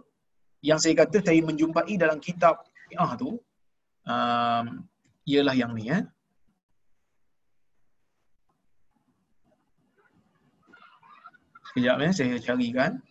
[0.63, 2.63] yang saya kata saya menjumpai dalam kitab
[2.95, 3.35] ah tu
[4.07, 4.65] um,
[5.27, 5.99] ialah yang ni ya.
[11.73, 13.01] Sekejap ya, saya carikan.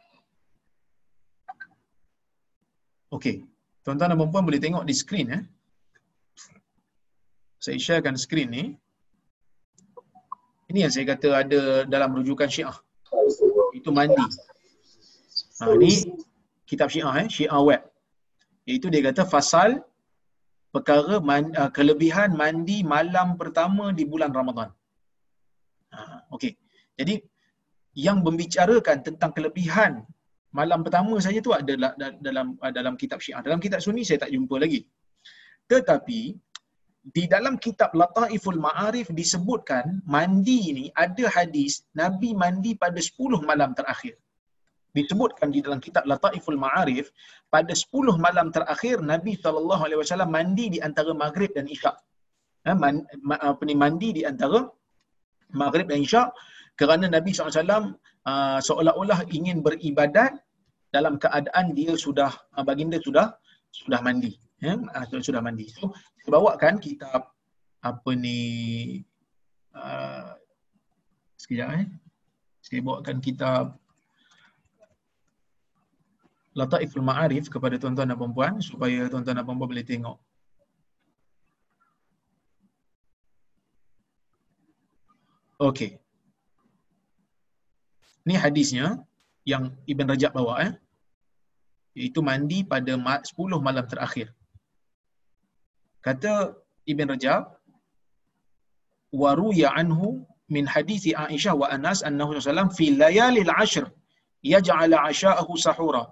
[3.10, 3.44] Okey.
[3.82, 5.40] Tuan-tuan dan puan boleh tengok di skrin ya.
[7.58, 8.64] Saya sharekan skrin ni.
[10.70, 12.78] Ini yang saya kata ada dalam rujukan Syiah.
[13.78, 14.24] Itu mandi.
[15.60, 15.92] Ha, ini
[16.68, 17.82] kitab Syiah eh, Syiah web.
[18.68, 19.70] Iaitu dia kata fasal
[20.74, 24.70] perkara man, uh, kelebihan mandi malam pertama di bulan Ramadan.
[25.92, 25.98] Ha,
[26.34, 26.52] okey.
[26.98, 27.14] Jadi
[28.06, 29.92] yang membicarakan tentang kelebihan
[30.52, 31.72] malam pertama saja tu ada
[32.26, 33.40] dalam dalam kitab Syiah.
[33.44, 34.80] Dalam kitab Sunni saya tak jumpa lagi.
[35.68, 36.20] Tetapi
[37.02, 43.74] di dalam kitab Lataiful Ma'arif disebutkan mandi ni ada hadis Nabi mandi pada 10 malam
[43.74, 44.14] terakhir.
[44.94, 47.10] Disebutkan di dalam kitab Lataiful Ma'arif
[47.50, 47.90] pada 10
[48.22, 51.98] malam terakhir Nabi SAW mandi di antara Maghrib dan Isyak.
[52.62, 54.62] Ha, man, ma, apa ni, mandi di antara
[55.58, 56.30] Maghrib dan Isyak
[56.78, 57.98] kerana Nabi SAW
[58.30, 60.38] uh, seolah-olah ingin beribadat
[60.94, 63.34] dalam keadaan dia sudah uh, baginda sudah
[63.74, 65.90] sudah mandi ya uh, sudah mandi so
[66.22, 67.34] saya bawakan kitab
[67.82, 68.38] apa ni
[69.74, 70.38] uh,
[71.34, 71.86] sekejap eh
[72.62, 73.82] saya bawakan kitab
[76.52, 80.20] Lataiful Ma'arif kepada tuan-tuan dan puan-puan supaya tuan-tuan dan puan-puan boleh tengok.
[85.56, 85.96] Okey.
[88.28, 89.00] Ni hadisnya
[89.48, 90.72] yang Ibn Rajab bawa eh.
[91.96, 94.28] Iaitu mandi pada 10 malam terakhir.
[96.02, 96.54] Kata
[96.92, 97.44] Ibn Rajab,
[99.14, 103.86] waruya anhu min hadisi Aisyah wa Anas annahu sallam fi layalil ashr
[104.42, 106.04] yaj'ala asha'ahu sahura.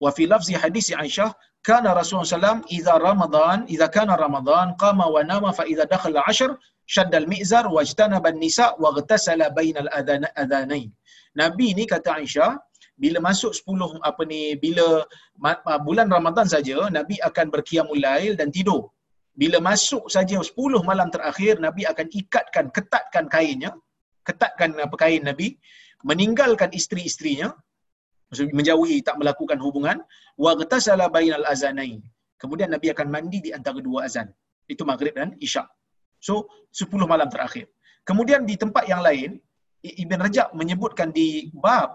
[0.00, 1.30] Wa fi lafzi hadisi Aisyah
[1.68, 6.50] kana Rasulullah sallam idza Ramadan idza kana Ramadan qama wa nama fa idza dakhala ashr
[6.94, 9.90] shadda al-mi'zar wajtanaba an-nisa wa ghtasala bainal
[10.42, 10.88] adhanain.
[11.36, 12.56] Nabi ni kata Aisyah,
[12.96, 15.04] bila masuk 10 apa ni bila
[15.84, 18.88] bulan Ramadan saja Nabi akan berqiyamul lail dan tidur.
[19.36, 23.76] Bila masuk saja 10 malam terakhir Nabi akan ikatkan ketatkan kainnya,
[24.24, 25.60] ketatkan apa kain Nabi,
[26.08, 27.52] meninggalkan isteri-isterinya,
[28.32, 30.00] menjauhi tak melakukan hubungan,
[30.40, 32.00] wa ghatasala bainal azanain.
[32.40, 34.32] Kemudian Nabi akan mandi di antara dua azan.
[34.64, 35.68] Itu maghrib dan isyak.
[36.16, 37.68] So 10 malam terakhir.
[38.08, 39.36] Kemudian di tempat yang lain
[39.84, 41.92] Ibn Rajab menyebutkan di bab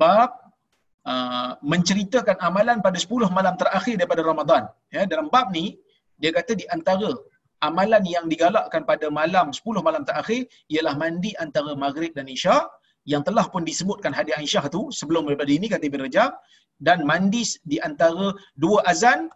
[0.00, 0.30] bab
[1.12, 4.62] uh, menceritakan amalan pada 10 malam terakhir daripada Ramadan.
[4.94, 5.76] Ya, dalam bab ni
[6.20, 7.10] dia kata di antara
[7.68, 12.56] amalan yang digalakkan pada malam 10 malam terakhir ialah mandi antara maghrib dan isya
[13.12, 16.30] yang telah pun disebutkan hadis Aisyah tu sebelum daripada ini kata Ibn Rajab
[16.86, 18.26] dan mandi di antara
[18.58, 19.30] dua azan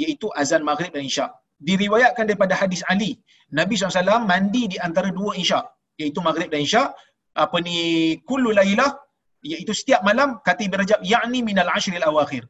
[0.00, 1.26] iaitu azan maghrib dan isya.
[1.68, 3.12] Diriwayatkan daripada hadis Ali,
[3.54, 5.60] Nabi SAW mandi di antara dua isya
[6.00, 6.88] iaitu maghrib dan isyak
[7.44, 7.76] apa ni
[8.28, 8.90] kullu lailah
[9.42, 12.46] iaitu setiap malam kata Ibn Rajab yakni minal ashril awakhir.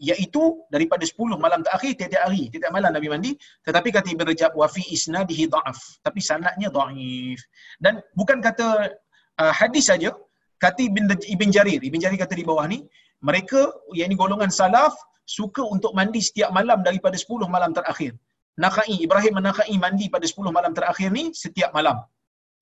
[0.00, 3.32] Iaitu daripada 10 malam terakhir tiap-tiap hari tiap-tiap malam Nabi mandi.
[3.66, 7.40] Tetapi kata Ibn Rajab wa fi isnadihi dha'af tapi sanadnya dhaif
[7.84, 8.96] dan bukan kata
[9.44, 10.16] uh, hadis saja
[10.56, 12.80] kata Ibn, Ibn Jarir Ibn Jarir kata di bawah ni
[13.20, 13.60] mereka
[13.92, 18.12] yang ini golongan salaf suka untuk mandi setiap malam daripada 10 malam terakhir.
[18.60, 22.00] Nakai Ibrahim Nakai mandi pada 10 malam terakhir ni setiap malam.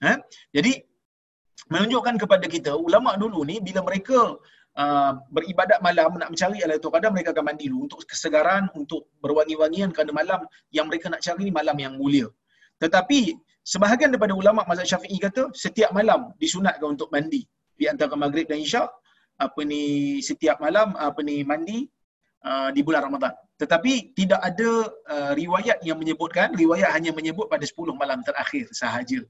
[0.03, 0.19] Ha?
[0.51, 0.83] Jadi
[1.71, 4.37] menunjukkan kepada kita ulama dulu ni bila mereka
[4.77, 9.93] uh, beribadat malam nak mencari itu kadang mereka akan mandi dulu untuk kesegaran untuk berwangi-wangian
[9.93, 10.41] kerana malam
[10.73, 12.29] yang mereka nak cari ni malam yang mulia.
[12.81, 17.47] Tetapi sebahagian daripada ulama mazhab Syafi'i kata setiap malam disunatkan untuk mandi
[17.79, 18.91] di antara maghrib dan isyak
[19.39, 21.87] apa ni setiap malam apa ni mandi
[22.47, 23.33] uh, di bulan Ramadan.
[23.59, 24.71] Tetapi tidak ada
[25.07, 29.23] uh, riwayat yang menyebutkan riwayat hanya menyebut pada 10 malam terakhir sahaja.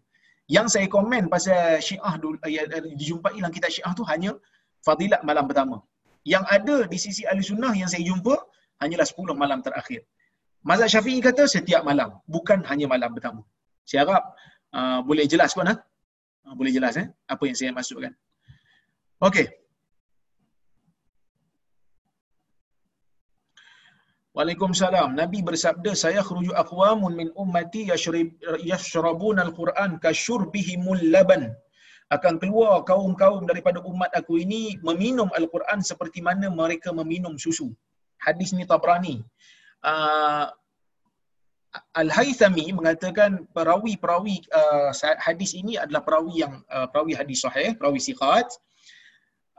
[0.56, 2.68] Yang saya komen pasal Syiah dulu yang
[3.00, 4.36] dijumpai dalam kitab Syiah tu hanya
[4.86, 5.76] fadilat malam pertama.
[6.32, 8.34] Yang ada di sisi ahli sunnah yang saya jumpa
[8.84, 10.04] hanyalah 10 malam terakhir.
[10.62, 13.40] Mazhab Syafi'i kata setiap malam, bukan hanya malam pertama.
[13.88, 14.24] Saya harap
[14.76, 15.74] uh, boleh jelas pun ha?
[16.46, 18.12] Uh, boleh jelas eh apa yang saya maksudkan.
[19.18, 19.46] Okey.
[24.36, 25.12] Waalaikumsalam.
[25.20, 27.82] Nabi bersabda, saya khruju aqwamun min ummati
[28.70, 31.52] yashrabun al-Quran kasyurbihimul laban.
[32.12, 37.72] Akan keluar kaum-kaum daripada umat aku ini meminum Al-Quran seperti mana mereka meminum susu.
[38.20, 39.24] Hadis ni Tabrani.
[39.80, 40.52] Uh,
[41.96, 44.92] Al-Haythami mengatakan perawi-perawi uh,
[45.24, 48.48] hadis ini adalah perawi yang uh, perawi hadis sahih, perawi siqat.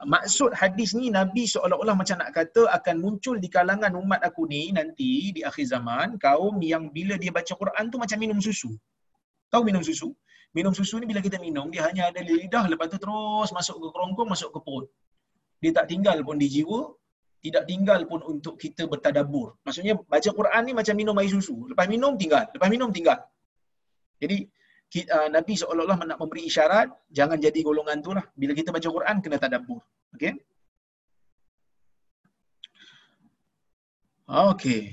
[0.02, 4.74] Maksud hadis ni Nabi seolah-olah macam nak kata akan muncul di kalangan umat aku ni
[4.74, 8.74] nanti di akhir zaman kaum yang bila dia baca Quran tu macam minum susu.
[9.54, 10.10] Tahu minum susu?
[10.58, 13.78] Minum susu ni bila kita minum dia hanya ada di lidah lepas tu terus masuk
[13.80, 14.88] ke kerongkong masuk ke perut.
[15.62, 16.82] Dia tak tinggal pun di jiwa,
[17.46, 19.56] tidak tinggal pun untuk kita bertadabur.
[19.64, 21.56] Maksudnya baca Quran ni macam minum air susu.
[21.72, 23.20] Lepas minum tinggal, lepas minum tinggal.
[24.20, 24.48] Jadi
[25.16, 28.26] uh, Nabi seolah-olah nak memberi isyarat jangan jadi golongan tu lah.
[28.42, 29.82] Bila kita baca Quran kena tadabbur.
[30.14, 30.34] Okey.
[34.30, 34.84] Okey.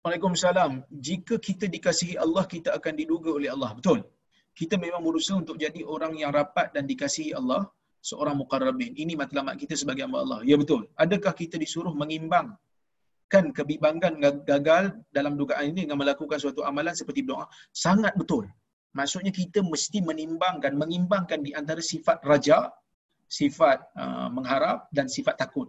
[0.00, 0.72] Waalaikumsalam.
[1.06, 3.74] Jika kita dikasihi Allah, kita akan diduga oleh Allah.
[3.74, 4.06] Betul
[4.56, 7.68] kita memang berusaha untuk jadi orang yang rapat dan dikasihi Allah
[8.00, 8.96] seorang muqarrabin.
[8.96, 10.40] Ini matlamat kita sebagai hamba Allah.
[10.48, 10.88] Ya betul.
[10.96, 12.56] Adakah kita disuruh mengimbang
[13.28, 14.16] kan kebimbangan
[14.46, 17.44] gagal dalam dugaan ini dengan melakukan suatu amalan seperti doa?
[17.68, 18.48] Sangat betul.
[18.96, 22.72] Maksudnya kita mesti menimbangkan, mengimbangkan di antara sifat raja,
[23.28, 25.68] sifat uh, mengharap dan sifat takut.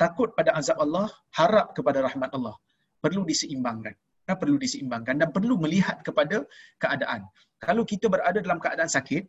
[0.00, 2.56] Takut pada azab Allah, harap kepada rahmat Allah.
[2.96, 3.92] Perlu diseimbangkan.
[4.22, 6.46] Kan perlu diseimbangkan dan perlu melihat kepada
[6.78, 7.26] keadaan
[7.62, 9.22] kalau kita berada dalam keadaan sakit,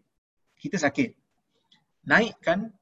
[0.57, 1.13] kita sakit.
[2.09, 2.73] Naikkan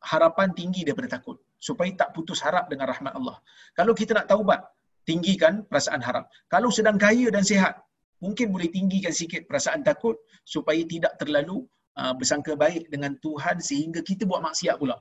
[0.00, 1.36] harapan tinggi daripada takut.
[1.60, 3.36] Supaya tak putus harap dengan rahmat Allah.
[3.76, 4.64] Kalau kita nak taubat,
[5.04, 6.32] tinggikan perasaan harap.
[6.48, 7.76] Kalau sedang kaya dan sihat,
[8.24, 10.16] mungkin boleh tinggikan sikit perasaan takut
[10.48, 11.68] supaya tidak terlalu
[12.00, 14.96] uh, bersangka baik dengan Tuhan sehingga kita buat maksiat pula.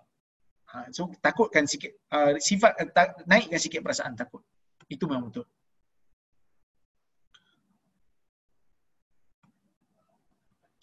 [0.75, 4.43] Uh, so takutkan sikit, uh, sifat uh, ta- naikkan sikit perasaan takut.
[4.91, 5.47] Itu memang betul.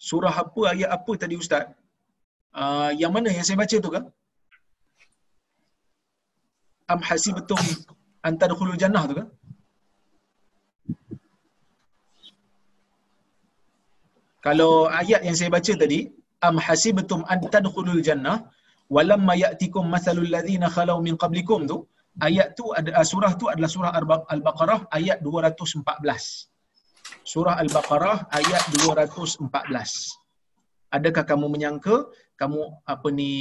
[0.09, 1.63] Surah apa, ayat apa tadi Ustaz?
[2.61, 4.03] Uh, yang mana yang saya baca tu kan?
[6.93, 7.61] Am hasibatum
[8.27, 9.27] an tadkhulul jannah tu kan?
[14.45, 15.99] Kalau ayat yang saya baca tadi,
[16.47, 18.37] am hasibatum an tadkhulul jannah
[18.95, 21.77] walamma ya'tikum mathalul ladzina khalau min qablikum tu,
[22.27, 23.91] ayat tu ada surah tu adalah surah
[24.35, 26.52] Al-Baqarah ayat 214.
[27.23, 29.47] Surah Al-Baqarah ayat 214.
[30.91, 33.31] Adakah kamu menyangka kamu apa ni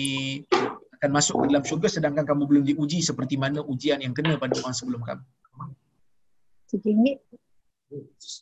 [0.98, 4.54] akan masuk ke dalam syurga sedangkan kamu belum diuji seperti mana ujian yang kena pada
[4.62, 5.24] orang sebelum kamu?
[6.70, 7.18] Sedikit.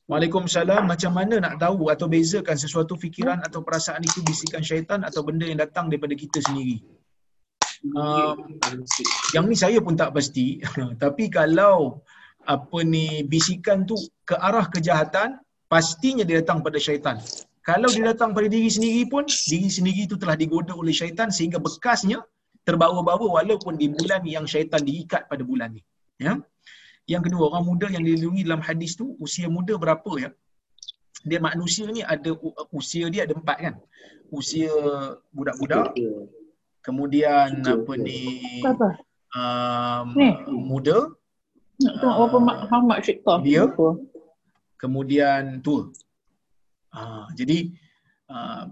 [0.06, 0.84] Waalaikumsalam.
[0.86, 5.48] Macam mana nak tahu atau bezakan sesuatu fikiran atau perasaan itu bisikan syaitan atau benda
[5.48, 6.84] yang datang daripada kita sendiri?
[7.96, 8.36] Uh,
[9.32, 10.60] yang ni saya pun tak pasti.
[11.02, 12.04] Tapi kalau
[12.44, 13.96] apa ni bisikan tu
[14.30, 17.18] ke arah kejahatan pastinya dia datang pada syaitan.
[17.66, 21.58] Kalau dia datang pada diri sendiri pun diri sendiri tu telah digoda oleh syaitan sehingga
[21.58, 22.22] bekasnya
[22.62, 25.82] terbawa-bawa walaupun di bulan yang syaitan diikat pada bulan ni.
[26.22, 26.38] Ya?
[27.10, 30.30] Yang kedua orang muda yang dilindungi dalam hadis tu usia muda berapa ya?
[31.26, 32.30] Dia manusia ni ada
[32.72, 33.74] usia dia ada empat kan?
[34.30, 34.70] Usia
[35.34, 35.90] budak-budak
[36.86, 38.20] kemudian apa ni
[39.36, 40.06] um,
[40.70, 41.12] muda.
[41.80, 43.44] Nak tengok berapa uh, how much it cost.
[43.44, 43.68] Dia.
[44.80, 45.92] Kemudian tu.
[46.90, 47.70] Uh, jadi
[48.32, 48.66] uh,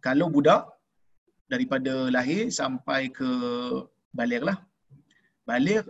[0.00, 0.66] kalau budak
[1.52, 3.30] daripada lahir sampai ke
[4.16, 4.58] balik lah.
[5.46, 5.86] Balik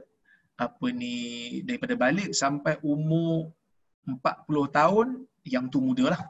[0.57, 1.15] apa ni
[1.69, 3.53] daripada balik sampai umur
[4.05, 5.07] 40 tahun
[5.47, 6.23] yang tu muda lah.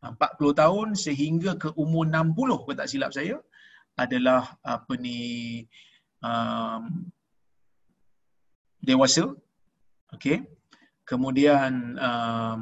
[0.00, 3.36] 40 tahun sehingga ke umur 60 kalau tak silap saya
[3.98, 5.18] adalah apa ni
[6.22, 6.82] um,
[8.78, 9.34] dewasa
[10.14, 10.46] okey
[11.08, 12.60] kemudian um,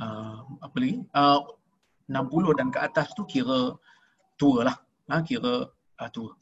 [0.00, 1.04] uh, apa lagi?
[1.12, 1.44] Uh,
[2.08, 3.76] 60 dan ke atas tu kira
[4.40, 4.76] tua lah.
[5.12, 6.32] Ha, kira uh, tua.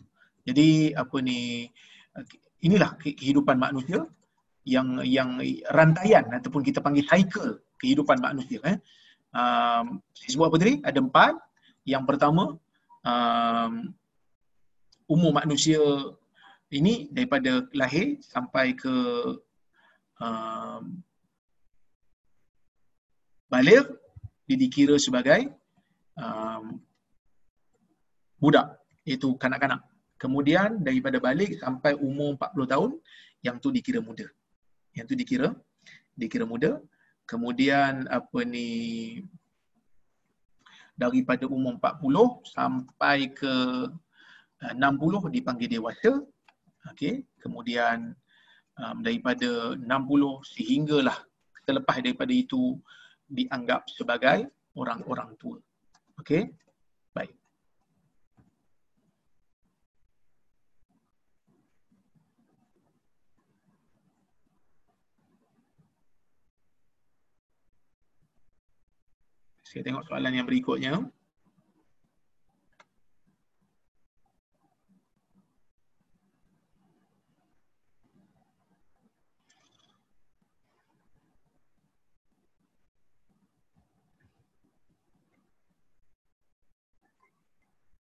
[0.46, 1.66] Jadi apa ni
[2.62, 4.06] inilah kehidupan manusia
[4.62, 5.42] yang yang
[5.74, 8.78] rantaian ataupun kita panggil cycle kehidupan manusia eh.
[9.34, 10.74] Um, sebut apa tadi?
[10.86, 11.34] Ada empat.
[11.82, 12.42] Yang pertama
[13.02, 13.72] um,
[15.10, 15.82] umur manusia
[16.72, 18.94] ini daripada lahir sampai ke
[20.16, 20.82] um,
[23.52, 23.84] balik
[24.48, 25.52] dia dikira sebagai
[26.16, 26.80] um,
[28.40, 29.84] budak iaitu kanak-kanak
[30.16, 32.90] kemudian daripada balik sampai umur 40 tahun
[33.44, 34.24] yang tu dikira muda
[34.96, 35.52] yang tu dikira
[36.16, 36.80] dikira muda.
[37.24, 38.68] Kemudian apa ni
[40.98, 43.54] daripada umur 40 sampai ke
[44.60, 46.20] uh, 60 dipanggil dewasa.
[46.90, 48.10] Okey, kemudian
[48.74, 49.86] um, daripada 60
[50.42, 51.14] sehinggalah
[51.62, 52.74] terlepas daripada itu
[53.30, 55.62] dianggap sebagai orang-orang tua.
[56.18, 56.50] Okey.
[57.14, 57.32] Baik.
[69.62, 71.00] Saya tengok soalan yang berikutnya.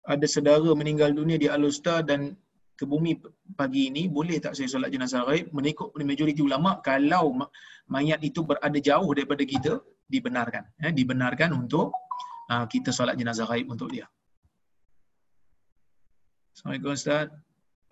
[0.02, 2.34] Ada saudara meninggal dunia di Al-Usta dan
[2.74, 3.14] ke bumi
[3.54, 5.54] pagi ini, boleh tak saya solat jenazah gaib?
[5.54, 7.38] Mengikut majoriti ulama, kalau
[7.86, 9.78] mayat itu berada jauh daripada kita,
[10.10, 10.66] dibenarkan.
[10.82, 11.94] Ya, dibenarkan untuk
[12.50, 14.10] uh, kita solat jenazah gaib untuk dia.
[16.52, 17.30] Assalamualaikum Ustaz.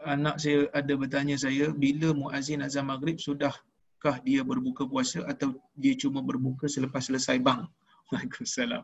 [0.00, 5.94] Anak saya ada bertanya saya, bila muazzin azan maghrib, sudahkah dia berbuka puasa atau dia
[5.94, 7.68] cuma berbuka selepas selesai bang?
[8.10, 8.82] Waalaikumsalam.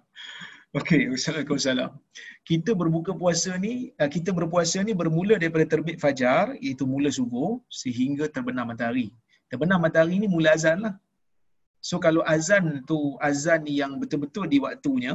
[0.75, 1.95] Okey, Waalaikumsalam.
[2.43, 7.63] Kita berbuka puasa ni, uh, kita berpuasa ni bermula daripada terbit fajar, iaitu mula subuh,
[7.71, 9.15] sehingga terbenam matahari.
[9.47, 10.95] Terbenam matahari ni mula azan lah.
[11.79, 15.15] So kalau azan tu azan yang betul-betul di waktunya,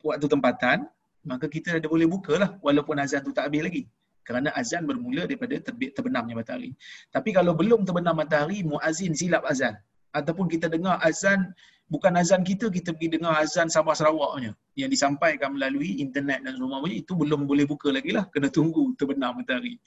[0.00, 0.88] waktu tempatan,
[1.20, 3.82] maka kita dah boleh buka lah walaupun azan tu tak habis lagi.
[4.24, 6.72] Kerana azan bermula daripada terbit terbenamnya matahari.
[7.12, 9.76] Tapi kalau belum terbenam matahari, muazin silap azan.
[10.16, 11.52] Ataupun kita dengar azan
[11.88, 14.52] bukan azan kita kita pergi dengar azan Sabah Sarawaknya.
[14.78, 18.28] Yang disampaikan melalui internet dan semua itu belum boleh buka lagi lah.
[18.30, 19.80] Kena tunggu terbenam matahari.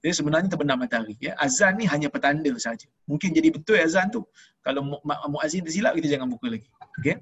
[0.00, 1.36] Jadi sebenarnya terbenam matahari ya.
[1.36, 2.88] Azan ni hanya petanda saja.
[3.04, 4.24] Mungkin jadi betul azan tu
[4.64, 6.68] kalau muazzin tersilap kita jangan buka lagi.
[7.02, 7.20] Okey?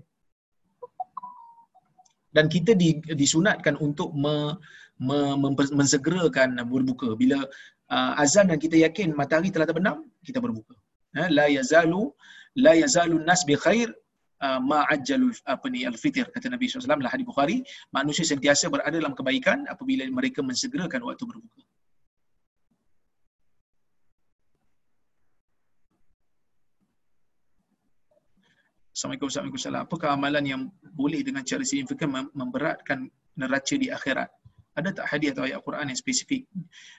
[2.28, 4.54] Dan kita di, disunatkan untuk me,
[5.00, 5.34] me,
[5.74, 7.16] mensegerakan berbuka.
[7.18, 7.42] Bila
[7.90, 10.76] uh, azan dan kita yakin matahari telah terbenam kita berbuka.
[11.16, 12.12] Ha, la yazalu
[12.60, 13.88] la yazalu nas bi khair
[14.38, 17.58] Uh, ma'ajjalul apa ni al-fitr kata Nabi SAW dalam hadis Bukhari
[17.90, 21.66] manusia sentiasa berada dalam kebaikan apabila mereka mensegerakan waktu berbuka
[28.98, 29.86] Assalamualaikum warahmatullahi wabarakatuh.
[29.86, 33.06] Apakah amalan yang boleh dengan cara signifikan memberatkan
[33.38, 34.26] neraca di akhirat?
[34.74, 36.50] Ada tak hadis atau ayat Quran yang spesifik?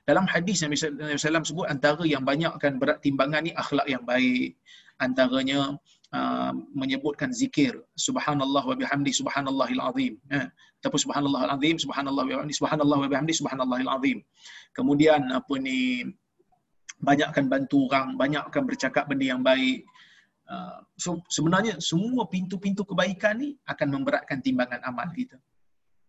[0.07, 4.55] Dalam hadis Nabi SAW sebut antara yang banyakkan berat timbangan ni akhlak yang baik.
[4.95, 5.75] Antaranya
[6.09, 7.77] Uh, menyebutkan zikir.
[7.93, 10.17] Subhanallah wa bihamdi subhanallahil azim.
[10.33, 10.49] Eh
[10.79, 14.17] ataupun subhanallahil azim subhanallah wa bihamdi subhanallah wa bihamdi subhanallahil azim.
[14.71, 16.07] Kemudian apa ni
[17.03, 19.83] banyakkan bantu orang banyakkan bercakap benda yang baik.
[20.49, 25.35] Uh, so sebenarnya semua pintu-pintu kebaikan ni akan memberatkan timbangan amal kita.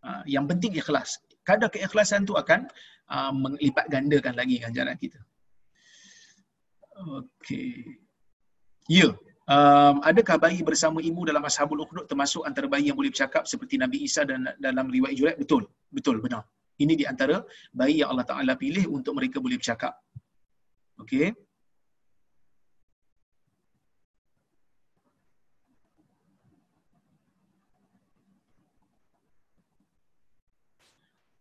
[0.01, 1.19] Uh, yang penting ikhlas.
[1.43, 2.71] Kadar keikhlasan tu akan
[3.11, 5.19] uh, melipat gandakan lagi ganjaran kita.
[6.95, 8.01] Okey.
[8.87, 9.11] Ya.
[9.11, 13.45] yeah um, adakah bayi bersama ibu dalam ashabul ukhdud termasuk antara bayi yang boleh bercakap
[13.51, 15.67] seperti Nabi Isa dan dalam riwayat Jurayj betul.
[15.91, 16.47] Betul benar.
[16.81, 17.45] Ini di antara
[17.75, 19.99] bayi yang Allah Taala pilih untuk mereka boleh bercakap.
[21.03, 21.35] Okey.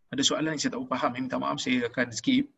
[0.09, 2.49] Ada soalan yang saya tak faham, minta maaf saya akan skip.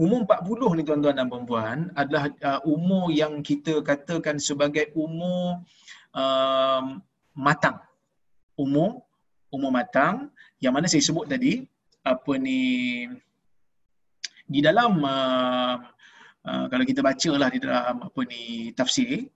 [0.00, 5.60] Umur 40 ni tuan-tuan dan puan adalah uh, umur yang kita katakan sebagai umur
[6.16, 6.96] uh,
[7.36, 7.76] matang.
[8.56, 9.04] Umur
[9.52, 10.32] umur matang
[10.64, 11.60] yang mana saya sebut tadi
[12.02, 13.04] apa ni
[14.48, 15.76] di dalam uh,
[16.48, 19.28] uh, kalau kita bacalah di dalam apa ni tafsir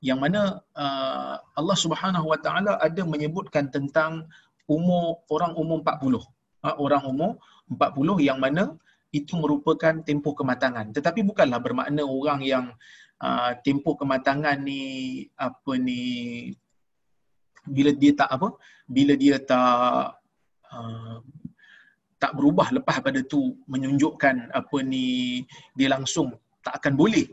[0.00, 4.30] yang mana uh, Allah Subhanahu Wa Taala ada menyebutkan tentang
[4.70, 6.22] umur orang umur 40.
[6.62, 7.30] Uh, orang umur
[7.66, 8.78] 40 yang mana
[9.16, 10.92] itu merupakan tempoh kematangan.
[10.92, 12.66] Tetapi bukanlah bermakna orang yang
[13.24, 16.02] uh, tempoh kematangan ni apa ni
[17.66, 18.48] bila dia tak apa
[18.86, 20.20] bila dia tak
[20.70, 21.18] uh,
[22.16, 25.42] tak berubah lepas pada tu menunjukkan apa ni
[25.74, 26.32] dia langsung
[26.62, 27.26] tak akan boleh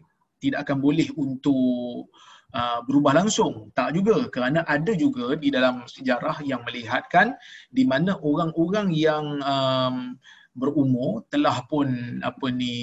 [0.43, 2.11] tidak akan boleh untuk
[2.51, 3.72] uh, berubah langsung.
[3.72, 7.39] Tak juga kerana ada juga di dalam sejarah yang melihatkan
[7.72, 10.19] di mana orang-orang yang um,
[10.54, 12.76] berumur telah pun apa ni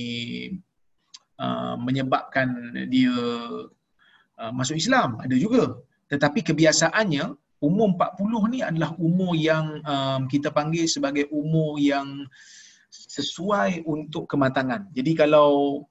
[1.38, 3.14] uh, menyebabkan dia
[4.38, 5.78] uh, masuk Islam ada juga
[6.10, 12.24] tetapi kebiasaannya umur 40 ni adalah umur yang um, kita panggil sebagai umur yang
[12.90, 14.90] sesuai untuk kematangan.
[14.96, 15.84] Jadi kalau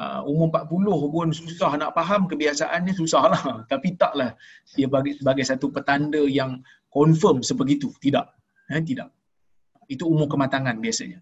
[0.00, 3.42] uh, umur 40 pun susah nak faham kebiasaannya susahlah.
[3.72, 4.34] Tapi taklah
[4.74, 6.58] dia bagi sebagai satu petanda yang
[6.88, 7.92] confirm sebegitu.
[8.00, 8.26] Tidak.
[8.72, 9.12] Eh, tidak.
[9.90, 11.18] Itu umur kematangan biasanya.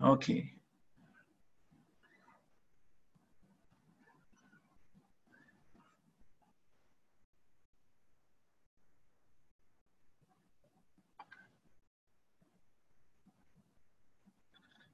[0.00, 0.54] Okey.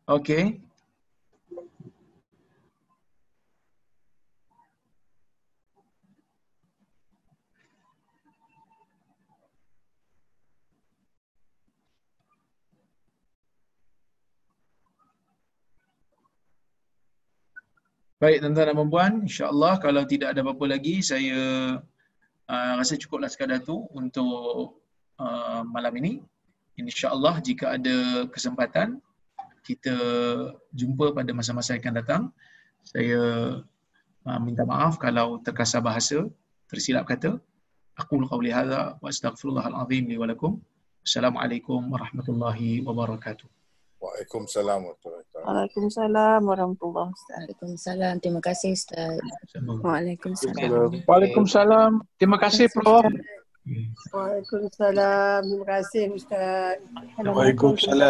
[0.06, 0.69] Okey.
[18.20, 21.40] Baik tuan-tuan dan puan insya-Allah kalau tidak ada apa-apa lagi saya
[22.52, 24.76] uh, rasa cukuplah sekadar tu untuk
[25.16, 26.20] uh, malam ini.
[26.76, 29.00] Insya-Allah jika ada kesempatan
[29.64, 29.96] kita
[30.76, 32.22] jumpa pada masa-masa yang akan datang.
[32.84, 33.20] Saya
[34.28, 36.28] uh, minta maaf kalau terkasar bahasa,
[36.68, 37.40] tersilap kata.
[37.96, 40.60] Aku qauli hadza wa astaghfirullahal azim li wa lakum.
[41.08, 43.48] Assalamualaikum warahmatullahi wabarakatuh.
[43.96, 45.19] Waalaikumsalam warahmatullahi.
[45.44, 47.36] Waalaikumsalam warahmatullahi wabarakatuh.
[47.36, 48.14] Waalaikumsalam.
[48.24, 49.20] Terima kasih Ustaz.
[49.84, 51.04] Waalaikumsalam.
[51.04, 51.90] Waalaikumsalam.
[52.16, 53.04] Terima kasih Prof.
[54.16, 55.40] Waalaikumsalam.
[55.44, 56.80] Terima kasih Ustaz.
[57.20, 58.08] Waalaikumsalam.